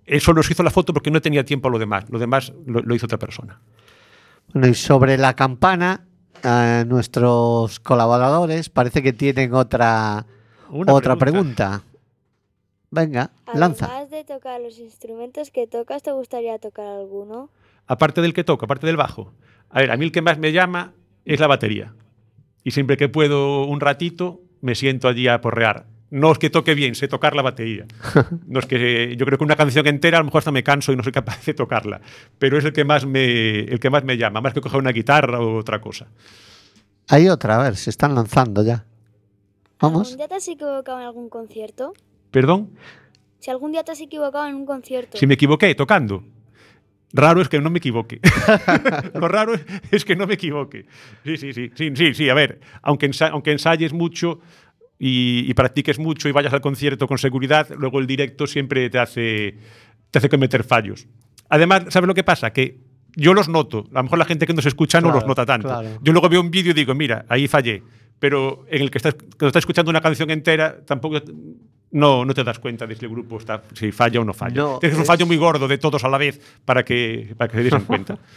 Él 0.04 0.20
solo 0.20 0.36
nos 0.38 0.50
hizo 0.50 0.62
la 0.62 0.70
foto 0.70 0.92
porque 0.92 1.10
no 1.10 1.20
tenía 1.20 1.44
tiempo 1.44 1.68
a 1.68 1.70
lo 1.70 1.78
demás. 1.78 2.04
Lo 2.10 2.18
demás 2.18 2.52
lo, 2.66 2.80
lo 2.80 2.94
hizo 2.94 3.06
otra 3.06 3.18
persona. 3.18 3.60
Bueno, 4.52 4.68
y 4.68 4.74
sobre 4.74 5.18
la 5.18 5.34
campana, 5.34 6.06
eh, 6.44 6.84
nuestros 6.86 7.80
colaboradores 7.80 8.68
parece 8.70 9.02
que 9.02 9.12
tienen 9.12 9.52
otra, 9.54 10.26
Una 10.70 10.92
otra 10.92 11.16
pregunta. 11.16 11.82
Venga, 12.90 13.30
lanza. 13.52 13.86
Además 13.86 14.10
de 14.10 14.24
tocar 14.24 14.60
los 14.60 14.78
instrumentos 14.78 15.50
que 15.50 15.66
tocas, 15.66 16.02
¿te 16.02 16.12
gustaría 16.12 16.58
tocar 16.58 16.86
alguno? 16.86 17.50
Aparte 17.88 18.22
del 18.22 18.32
que 18.32 18.44
toco, 18.44 18.64
aparte 18.64 18.86
del 18.86 18.96
bajo. 18.96 19.32
A 19.70 19.80
ver, 19.80 19.90
a 19.90 19.96
mí 19.96 20.04
el 20.04 20.12
que 20.12 20.22
más 20.22 20.38
me 20.38 20.52
llama 20.52 20.92
es 21.24 21.40
la 21.40 21.48
batería. 21.48 21.94
Y 22.62 22.70
siempre 22.70 22.96
que 22.96 23.08
puedo 23.08 23.64
un 23.64 23.80
ratito, 23.80 24.40
me 24.60 24.74
siento 24.76 25.08
allí 25.08 25.26
a 25.28 25.40
porrear. 25.40 25.86
No 26.10 26.30
es 26.30 26.38
que 26.38 26.50
toque 26.50 26.74
bien, 26.74 26.94
sé 26.94 27.08
tocar 27.08 27.34
la 27.34 27.42
batería. 27.42 27.84
No 28.46 28.60
es 28.60 28.66
que 28.66 29.16
yo 29.16 29.26
creo 29.26 29.38
que 29.38 29.44
una 29.44 29.56
canción 29.56 29.86
entera 29.86 30.18
a 30.18 30.20
lo 30.20 30.26
mejor 30.26 30.38
hasta 30.38 30.52
me 30.52 30.62
canso 30.62 30.92
y 30.92 30.96
no 30.96 31.02
soy 31.02 31.12
capaz 31.12 31.44
de 31.44 31.54
tocarla. 31.54 32.00
Pero 32.38 32.58
es 32.58 32.64
el 32.64 32.72
que 32.72 32.84
más 32.84 33.04
me, 33.06 33.60
el 33.60 33.80
que 33.80 33.90
más 33.90 34.04
me 34.04 34.16
llama, 34.16 34.40
más 34.40 34.54
que 34.54 34.60
coger 34.60 34.78
una 34.80 34.92
guitarra 34.92 35.40
o 35.40 35.56
otra 35.58 35.80
cosa. 35.80 36.06
Hay 37.08 37.28
otra, 37.28 37.56
a 37.60 37.62
ver, 37.64 37.76
se 37.76 37.90
están 37.90 38.14
lanzando 38.14 38.62
ya. 38.64 38.84
Vamos. 39.80 40.08
¿Algún 40.08 40.16
día 40.18 40.28
te 40.28 40.34
has 40.36 40.48
equivocado 40.48 40.98
en 41.00 41.06
algún 41.06 41.28
concierto? 41.28 41.92
Perdón, 42.30 42.70
Si 43.38 43.50
algún 43.50 43.72
día 43.72 43.82
te 43.84 43.92
has 43.92 44.00
equivocado 44.00 44.46
en 44.46 44.54
un 44.54 44.66
concierto. 44.66 45.18
si 45.18 45.26
me 45.26 45.34
equivoqué 45.34 45.74
tocando. 45.74 46.24
Raro 47.12 47.40
es 47.40 47.48
que 47.48 47.60
no 47.60 47.70
me 47.70 47.78
equivoque. 47.78 48.20
Lo 49.14 49.28
raro 49.28 49.54
es- 49.90 50.04
que 50.04 50.16
no 50.16 50.26
me 50.26 50.34
equivoque. 50.34 50.86
Sí, 51.24 51.36
sí, 51.36 51.52
sí. 51.52 51.70
Sí, 51.74 51.92
sí, 51.94 52.14
sí. 52.14 52.28
A 52.28 52.34
ver, 52.34 52.60
aunque 52.82 53.06
ensayes 53.52 53.92
mucho 53.92 54.40
y, 54.98 55.44
y 55.48 55.54
practiques 55.54 55.98
mucho 55.98 56.28
y 56.28 56.32
vayas 56.32 56.52
al 56.52 56.60
concierto 56.60 57.06
con 57.06 57.18
seguridad, 57.18 57.68
luego 57.76 57.98
el 58.00 58.06
directo 58.06 58.46
siempre 58.46 58.88
te 58.90 58.98
hace, 58.98 59.56
te 60.10 60.18
hace 60.18 60.28
cometer 60.28 60.64
fallos. 60.64 61.06
Además, 61.48 61.84
¿sabes 61.90 62.06
lo 62.08 62.14
que 62.14 62.24
pasa? 62.24 62.52
Que 62.52 62.78
yo 63.14 63.32
los 63.34 63.48
noto. 63.48 63.86
A 63.92 63.98
lo 63.98 64.02
mejor 64.04 64.18
la 64.18 64.24
gente 64.24 64.46
que 64.46 64.52
nos 64.54 64.66
escucha 64.66 65.00
no 65.00 65.08
Claro, 65.08 65.20
los 65.20 65.28
nota 65.28 65.46
tanto. 65.46 65.68
claro. 65.68 65.98
Yo 66.02 66.12
luego 66.12 66.28
veo 66.28 66.40
un 66.40 66.50
vídeo 66.50 66.72
y 66.72 66.74
digo, 66.74 66.94
mira, 66.94 67.24
ahí 67.28 67.46
fallé. 67.48 67.82
Pero 68.18 68.64
en 68.70 68.82
el 68.82 68.90
que 68.90 68.98
estás, 68.98 69.14
cuando 69.14 69.48
estás 69.48 69.60
escuchando 69.60 69.90
una 69.90 70.00
canción 70.00 70.30
entera, 70.30 70.78
tampoco 70.86 71.20
no, 71.90 72.24
no 72.24 72.34
te 72.34 72.42
das 72.44 72.58
cuenta 72.58 72.86
de 72.86 72.96
si 72.96 73.04
el 73.04 73.10
grupo 73.10 73.36
está, 73.38 73.62
si 73.74 73.92
falla 73.92 74.20
o 74.20 74.24
no 74.24 74.32
falla. 74.34 74.56
No, 74.56 74.78
Tienes 74.78 74.96
un 74.96 75.02
es- 75.02 75.06
fallo 75.06 75.26
muy 75.26 75.36
gordo 75.36 75.68
de 75.68 75.76
todos 75.78 76.02
a 76.04 76.08
la 76.08 76.16
vez 76.18 76.40
para 76.64 76.82
que, 76.84 77.34
para 77.36 77.50
que 77.52 77.58
se 77.62 77.70
den 77.70 77.84
cuenta. 77.84 78.18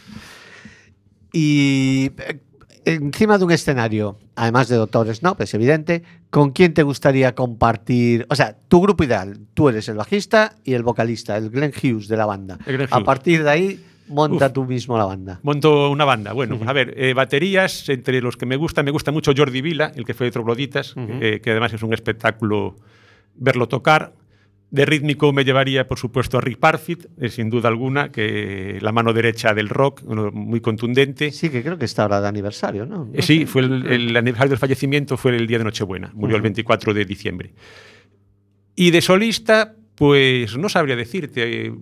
Y 1.32 2.06
eh, 2.18 2.40
encima 2.84 3.38
de 3.38 3.44
un 3.44 3.50
escenario, 3.50 4.18
además 4.36 4.68
de 4.68 4.76
Doctor 4.76 5.14
Snob, 5.14 5.40
es 5.40 5.54
evidente, 5.54 6.02
¿con 6.30 6.50
quién 6.50 6.74
te 6.74 6.82
gustaría 6.82 7.34
compartir? 7.34 8.26
O 8.30 8.34
sea, 8.34 8.56
tu 8.68 8.80
grupo 8.80 9.04
ideal, 9.04 9.38
tú 9.54 9.68
eres 9.68 9.88
el 9.88 9.96
bajista 9.96 10.56
y 10.64 10.74
el 10.74 10.82
vocalista, 10.82 11.36
el 11.36 11.50
Glenn 11.50 11.72
Hughes 11.72 12.08
de 12.08 12.16
la 12.16 12.26
banda. 12.26 12.58
A 12.90 13.00
partir 13.00 13.44
de 13.44 13.50
ahí, 13.50 13.84
monta 14.08 14.46
Uf. 14.46 14.52
tú 14.52 14.64
mismo 14.64 14.98
la 14.98 15.04
banda. 15.04 15.40
Monto 15.42 15.90
una 15.90 16.04
banda. 16.04 16.32
Bueno, 16.32 16.58
a 16.66 16.72
ver, 16.72 16.94
eh, 16.96 17.14
baterías, 17.14 17.88
entre 17.88 18.20
los 18.20 18.36
que 18.36 18.46
me 18.46 18.56
gusta, 18.56 18.82
me 18.82 18.90
gusta 18.90 19.12
mucho 19.12 19.32
Jordi 19.36 19.62
Vila, 19.62 19.92
el 19.94 20.04
que 20.04 20.14
fue 20.14 20.26
de 20.26 20.32
Trogloditas, 20.32 20.94
eh, 20.96 21.40
que 21.42 21.50
además 21.50 21.72
es 21.72 21.82
un 21.82 21.94
espectáculo 21.94 22.76
verlo 23.34 23.68
tocar. 23.68 24.12
De 24.72 24.86
rítmico 24.86 25.32
me 25.32 25.44
llevaría, 25.44 25.88
por 25.88 25.98
supuesto, 25.98 26.38
a 26.38 26.40
Rick 26.40 26.58
Parfit, 26.58 27.06
sin 27.28 27.50
duda 27.50 27.68
alguna, 27.68 28.12
que 28.12 28.78
la 28.80 28.92
mano 28.92 29.12
derecha 29.12 29.52
del 29.52 29.68
rock, 29.68 30.02
muy 30.04 30.60
contundente. 30.60 31.32
Sí, 31.32 31.50
que 31.50 31.62
creo 31.64 31.76
que 31.76 31.86
está 31.86 32.02
ahora 32.02 32.20
de 32.20 32.28
aniversario, 32.28 32.86
¿no? 32.86 33.06
No 33.06 33.10
Eh, 33.12 33.22
sí, 33.22 33.46
fue 33.46 33.62
el, 33.62 33.84
el 33.86 34.16
aniversario 34.16 34.50
del 34.50 34.58
fallecimiento 34.58 35.16
fue 35.16 35.34
el 35.36 35.48
día 35.48 35.58
de 35.58 35.64
Nochebuena, 35.64 36.12
murió 36.14 36.36
el 36.36 36.40
Ujú. 36.42 36.44
24 36.44 36.94
de 36.94 37.04
diciembre. 37.04 37.52
Y 38.76 38.92
de 38.92 39.00
solista, 39.00 39.74
pues 39.96 40.56
no 40.56 40.68
sabría 40.68 40.94
decirte. 40.94 41.66
eh, 41.66 41.72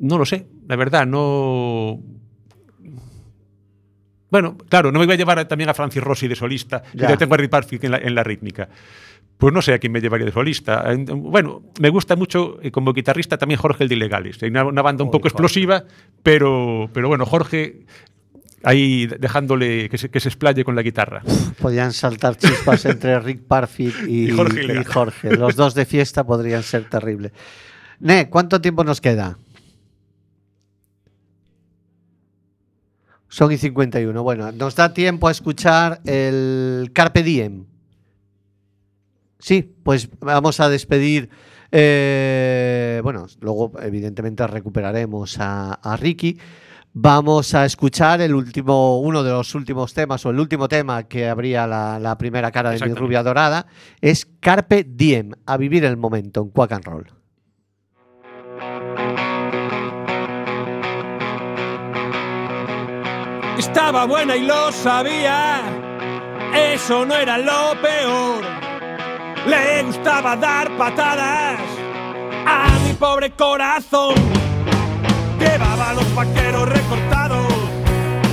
No 0.00 0.18
lo 0.18 0.26
sé, 0.26 0.46
la 0.66 0.74
verdad, 0.74 1.06
no. 1.06 2.02
Bueno, 4.30 4.56
claro, 4.68 4.90
no 4.90 4.98
me 4.98 5.06
voy 5.06 5.14
a 5.14 5.16
llevar 5.16 5.46
también 5.46 5.70
a 5.70 5.74
Francis 5.74 6.02
Rossi 6.02 6.26
de 6.26 6.34
solista, 6.34 6.82
Ya. 6.92 7.08
yo 7.10 7.16
tengo 7.16 7.34
a 7.34 7.36
Rick 7.36 7.50
Parfitt 7.50 7.84
en 7.84 7.92
la, 7.92 7.98
en 7.98 8.14
la 8.14 8.24
rítmica. 8.24 8.68
Pues 9.38 9.52
no 9.52 9.60
sé 9.60 9.74
a 9.74 9.78
quién 9.78 9.92
me 9.92 10.00
llevaría 10.00 10.24
de 10.26 10.32
solista. 10.32 10.82
En- 10.90 11.04
Bueno, 11.04 11.62
me 11.80 11.90
gusta 11.90 12.16
mucho 12.16 12.58
eh, 12.62 12.70
como 12.70 12.92
guitarrista 12.94 13.36
también 13.36 13.60
Jorge 13.60 13.82
el 13.84 13.88
de 13.90 13.94
Ilegales. 13.96 14.42
Hay 14.42 14.48
una, 14.48 14.64
una 14.64 14.82
banda 14.82 15.04
un 15.04 15.10
poco 15.10 15.28
explosiva, 15.28 15.84
pero, 16.22 16.88
pero 16.92 17.08
bueno, 17.08 17.26
Jorge 17.26 17.84
ahí 18.62 19.06
dejándole 19.06 19.88
que 19.90 19.98
se, 19.98 20.08
que 20.08 20.18
se 20.20 20.28
explaye 20.30 20.64
con 20.64 20.74
la 20.74 20.82
guitarra. 20.82 21.22
Podrían 21.60 21.92
saltar 21.92 22.36
chispas 22.36 22.84
entre 22.86 23.20
Rick 23.20 23.42
Parfitt 23.46 23.94
y, 24.08 24.28
Y 24.28 24.30
Jorge 24.30 24.80
y. 24.80 24.84
Jorge. 24.84 25.36
Los 25.36 25.54
dos 25.54 25.74
de 25.74 25.84
fiesta 25.84 26.24
podrían 26.24 26.62
ser 26.62 26.88
terribles. 26.88 27.32
Ne, 28.00 28.30
¿cuánto 28.30 28.60
tiempo 28.60 28.84
nos 28.84 29.00
queda? 29.02 29.38
Son 33.28 33.52
y 33.52 33.58
51. 33.58 34.22
Bueno, 34.22 34.50
nos 34.52 34.76
da 34.76 34.94
tiempo 34.94 35.28
a 35.28 35.30
escuchar 35.30 36.00
el 36.06 36.90
Carpe 36.94 37.22
Diem. 37.22 37.66
Sí, 39.38 39.74
pues 39.82 40.08
vamos 40.20 40.60
a 40.60 40.68
despedir. 40.68 41.30
eh, 41.72 43.00
bueno, 43.02 43.26
luego 43.40 43.72
evidentemente 43.80 44.46
recuperaremos 44.46 45.38
a, 45.38 45.74
a 45.74 45.96
Ricky. 45.96 46.38
Vamos 46.98 47.54
a 47.54 47.66
escuchar 47.66 48.22
el 48.22 48.34
último, 48.34 49.00
uno 49.00 49.22
de 49.22 49.30
los 49.30 49.54
últimos 49.54 49.92
temas, 49.92 50.24
o 50.24 50.30
el 50.30 50.40
último 50.40 50.66
tema 50.66 51.02
que 51.02 51.28
abría 51.28 51.66
la, 51.66 51.98
la 51.98 52.16
primera 52.16 52.50
cara 52.50 52.70
de 52.70 52.86
mi 52.86 52.94
rubia 52.94 53.22
dorada, 53.22 53.66
es 54.00 54.24
Carpe 54.40 54.82
Diem, 54.88 55.32
a 55.44 55.58
vivir 55.58 55.84
el 55.84 55.98
momento 55.98 56.40
en 56.40 56.48
Quack 56.48 56.72
and 56.72 56.84
Roll. 56.86 57.12
Estaba 63.58 64.06
buena 64.06 64.34
y 64.36 64.46
lo 64.46 64.72
sabía. 64.72 65.60
Eso 66.72 67.04
no 67.04 67.14
era 67.14 67.36
lo 67.36 67.78
peor. 67.82 68.65
Le 69.46 69.82
gustaba 69.84 70.34
dar 70.34 70.76
patadas 70.76 71.60
a 72.46 72.68
mi 72.84 72.92
pobre 72.94 73.30
corazón. 73.30 74.14
Llevaba 75.38 75.92
los 75.92 76.14
vaqueros 76.16 76.68
recortados. 76.68 77.46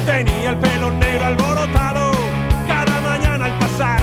Tenía 0.08 0.50
el 0.50 0.58
pelo 0.58 0.90
negro 0.92 1.26
alborotado. 1.26 2.12
Cada 2.68 3.00
mañana 3.02 3.46
al 3.46 3.60
pasar 3.60 4.02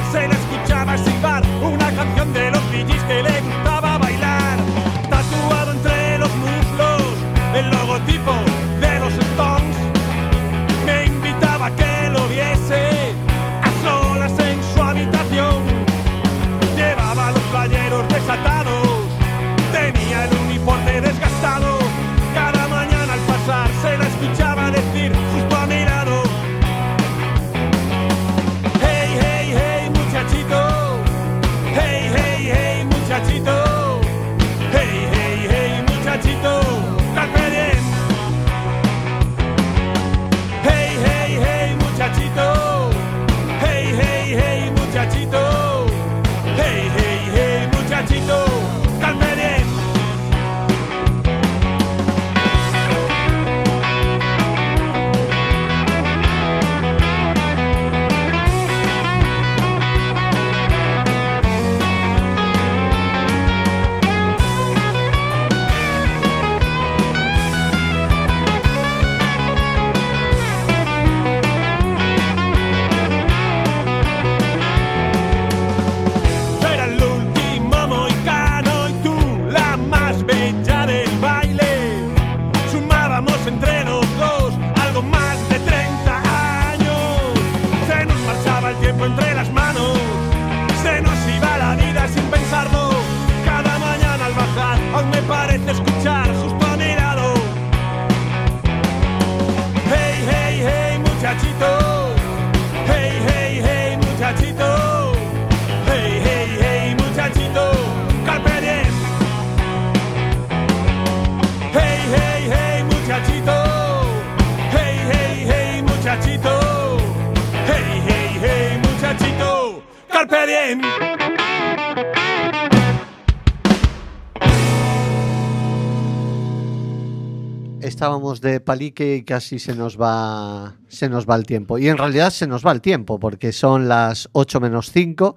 De 128.41 128.61
palique 128.61 129.17
y 129.17 129.23
casi 129.23 129.59
se 129.59 129.75
nos 129.75 130.01
va 130.01 130.75
se 130.89 131.09
nos 131.09 131.29
va 131.29 131.37
el 131.37 131.45
tiempo. 131.45 131.79
Y 131.79 131.89
en 131.89 131.99
realidad 131.99 132.31
se 132.31 132.47
nos 132.47 132.65
va 132.65 132.73
el 132.73 132.81
tiempo 132.81 133.19
porque 133.19 133.53
son 133.53 133.89
las 133.89 134.29
8 134.33 134.61
menos 134.61 134.91
5. 134.93 135.37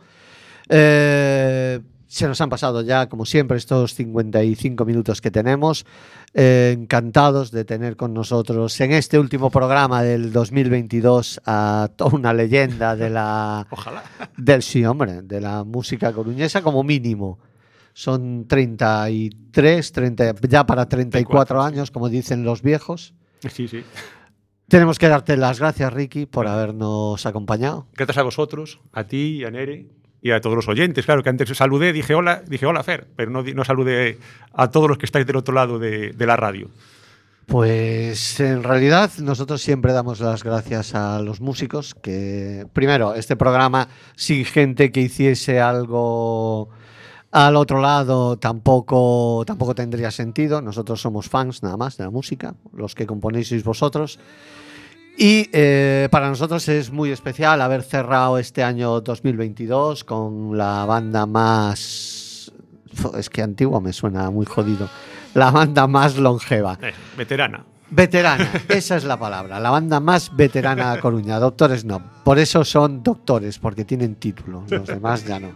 Eh, 0.69 1.79
se 2.07 2.27
nos 2.27 2.39
han 2.41 2.49
pasado 2.49 2.81
ya, 2.81 3.09
como 3.09 3.25
siempre, 3.25 3.57
estos 3.57 3.95
55 3.95 4.85
minutos 4.85 5.19
que 5.19 5.31
tenemos. 5.31 5.83
Eh, 6.35 6.75
encantados 6.77 7.49
de 7.49 7.65
tener 7.65 7.95
con 7.95 8.13
nosotros 8.13 8.79
en 8.81 8.91
este 8.91 9.17
último 9.17 9.49
programa 9.49 10.03
del 10.03 10.31
2022 10.31 11.41
a 11.45 11.89
toda 11.95 12.15
una 12.15 12.33
leyenda 12.33 12.95
de 12.95 13.09
la, 13.09 13.65
Ojalá. 13.71 14.03
del 14.37 14.61
sí, 14.61 14.85
hombre, 14.85 15.23
de 15.23 15.41
la 15.41 15.63
música 15.63 16.13
coruñesa 16.13 16.61
como 16.61 16.83
mínimo. 16.83 17.39
Son 17.93 18.47
33, 18.47 19.91
30, 19.91 20.35
ya 20.49 20.65
para 20.65 20.87
34 20.87 21.45
34, 21.55 21.61
sí. 21.61 21.67
años, 21.67 21.91
como 21.91 22.09
dicen 22.09 22.43
los 22.43 22.61
viejos. 22.61 23.13
Sí, 23.49 23.67
sí. 23.67 23.83
Tenemos 24.67 24.97
que 24.97 25.07
darte 25.07 25.37
las 25.37 25.59
gracias, 25.59 25.93
Ricky, 25.93 26.25
por 26.25 26.47
habernos 26.47 27.25
acompañado. 27.25 27.87
Gracias 27.93 28.17
a 28.17 28.23
vosotros, 28.23 28.79
a 28.91 29.03
ti, 29.03 29.43
a 29.43 29.51
Nere 29.51 29.87
y 30.21 30.31
a 30.31 30.41
todos 30.41 30.55
los 30.55 30.67
oyentes. 30.67 31.05
Claro 31.05 31.21
que 31.21 31.29
antes 31.29 31.55
saludé, 31.55 31.93
dije 31.93 32.15
hola, 32.15 32.41
dije 32.47 32.65
hola 32.65 32.81
Fer, 32.81 33.07
pero 33.15 33.29
no, 33.29 33.43
no 33.43 33.63
saludé 33.65 34.17
a 34.53 34.71
todos 34.71 34.89
los 34.89 34.97
que 34.97 35.05
estáis 35.05 35.27
del 35.27 35.35
otro 35.35 35.53
lado 35.53 35.77
de, 35.77 36.11
de 36.13 36.25
la 36.25 36.37
radio. 36.37 36.69
Pues 37.45 38.39
en 38.39 38.63
realidad 38.63 39.11
nosotros 39.19 39.61
siempre 39.61 39.91
damos 39.91 40.21
las 40.21 40.43
gracias 40.43 40.95
a 40.95 41.21
los 41.21 41.41
músicos 41.41 41.93
que, 41.93 42.65
primero, 42.71 43.15
este 43.15 43.35
programa 43.35 43.89
sin 44.15 44.45
gente 44.45 44.93
que 44.93 45.01
hiciese 45.01 45.59
algo 45.59 46.69
al 47.33 47.55
otro 47.55 47.81
lado 47.81 48.37
tampoco, 48.37 49.43
tampoco 49.47 49.73
tendría 49.73 50.11
sentido. 50.11 50.61
Nosotros 50.61 51.01
somos 51.01 51.27
fans 51.27 51.63
nada 51.63 51.75
más 51.77 51.97
de 51.97 52.03
la 52.03 52.11
música, 52.11 52.53
los 52.71 52.93
que 52.93 53.07
componéis 53.07 53.47
sois 53.47 53.63
vosotros. 53.63 54.19
Y 55.17 55.49
eh, 55.51 56.09
para 56.11 56.29
nosotros 56.29 56.67
es 56.69 56.91
muy 56.91 57.09
especial 57.09 57.61
haber 57.61 57.81
cerrado 57.81 58.37
este 58.37 58.63
año 58.63 59.01
2022 59.01 60.03
con 60.03 60.55
la 60.57 60.85
banda 60.85 61.25
más... 61.25 62.51
Es 63.17 63.29
que 63.31 63.41
antiguo 63.41 63.81
me 63.81 63.93
suena 63.93 64.29
muy 64.29 64.45
jodido. 64.45 64.87
La 65.33 65.49
banda 65.49 65.87
más 65.87 66.17
longeva. 66.17 66.77
Eh, 66.83 66.93
veterana. 67.17 67.65
Veterana, 67.89 68.51
esa 68.69 68.95
es 68.95 69.05
la 69.05 69.17
palabra. 69.17 69.59
La 69.59 69.71
banda 69.71 69.99
más 69.99 70.35
veterana 70.35 70.93
de 70.93 71.01
Coruña. 71.01 71.39
Doctores 71.39 71.83
no. 71.83 71.99
Por 72.23 72.37
eso 72.37 72.63
son 72.63 73.01
doctores, 73.01 73.57
porque 73.57 73.85
tienen 73.85 74.15
título. 74.15 74.63
Los 74.69 74.85
demás 74.85 75.25
ya 75.25 75.39
no. 75.39 75.49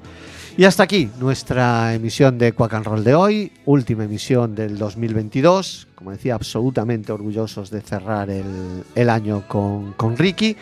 Y 0.57 0.63
hasta 0.63 0.81
aquí 0.81 1.11
nuestra 1.19 1.93
emisión 1.93 2.39
de 2.39 2.51
Quack 2.51 2.73
and 2.73 2.85
Roll 2.87 3.03
de 3.03 3.13
hoy. 3.13 3.51
Última 3.65 4.05
emisión 4.05 4.55
del 4.55 4.79
2022. 4.79 5.87
Como 5.93 6.09
decía, 6.09 6.33
absolutamente 6.33 7.11
orgullosos 7.11 7.69
de 7.69 7.79
cerrar 7.81 8.31
el, 8.31 9.09
año 9.11 9.47
con, 9.47 9.93
con 9.93 10.17
Ricky. 10.17 10.57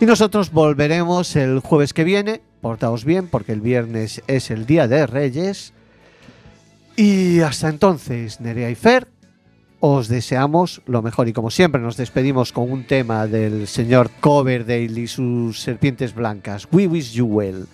Y 0.00 0.06
nosotros 0.06 0.52
volveremos 0.52 1.36
el 1.36 1.60
jueves 1.60 1.92
que 1.92 2.04
viene, 2.04 2.40
portaos 2.62 3.04
bien 3.04 3.28
porque 3.28 3.52
el 3.52 3.60
viernes 3.60 4.22
es 4.26 4.50
el 4.50 4.64
Día 4.64 4.88
de 4.88 5.06
Reyes. 5.06 5.74
Y 6.96 7.40
hasta 7.40 7.68
entonces, 7.68 8.40
Nerea 8.40 8.70
y 8.70 8.74
Fer, 8.74 9.06
os 9.80 10.08
deseamos 10.08 10.80
lo 10.86 11.02
mejor 11.02 11.28
y 11.28 11.34
como 11.34 11.50
siempre 11.50 11.82
nos 11.82 11.98
despedimos 11.98 12.52
con 12.52 12.72
un 12.72 12.86
tema 12.86 13.26
del 13.26 13.68
señor 13.68 14.10
Coverdale 14.18 14.98
y 14.98 15.06
sus 15.06 15.60
serpientes 15.60 16.14
blancas. 16.14 16.66
We 16.72 16.86
wish 16.86 17.12
you 17.12 17.26
well. 17.26 17.66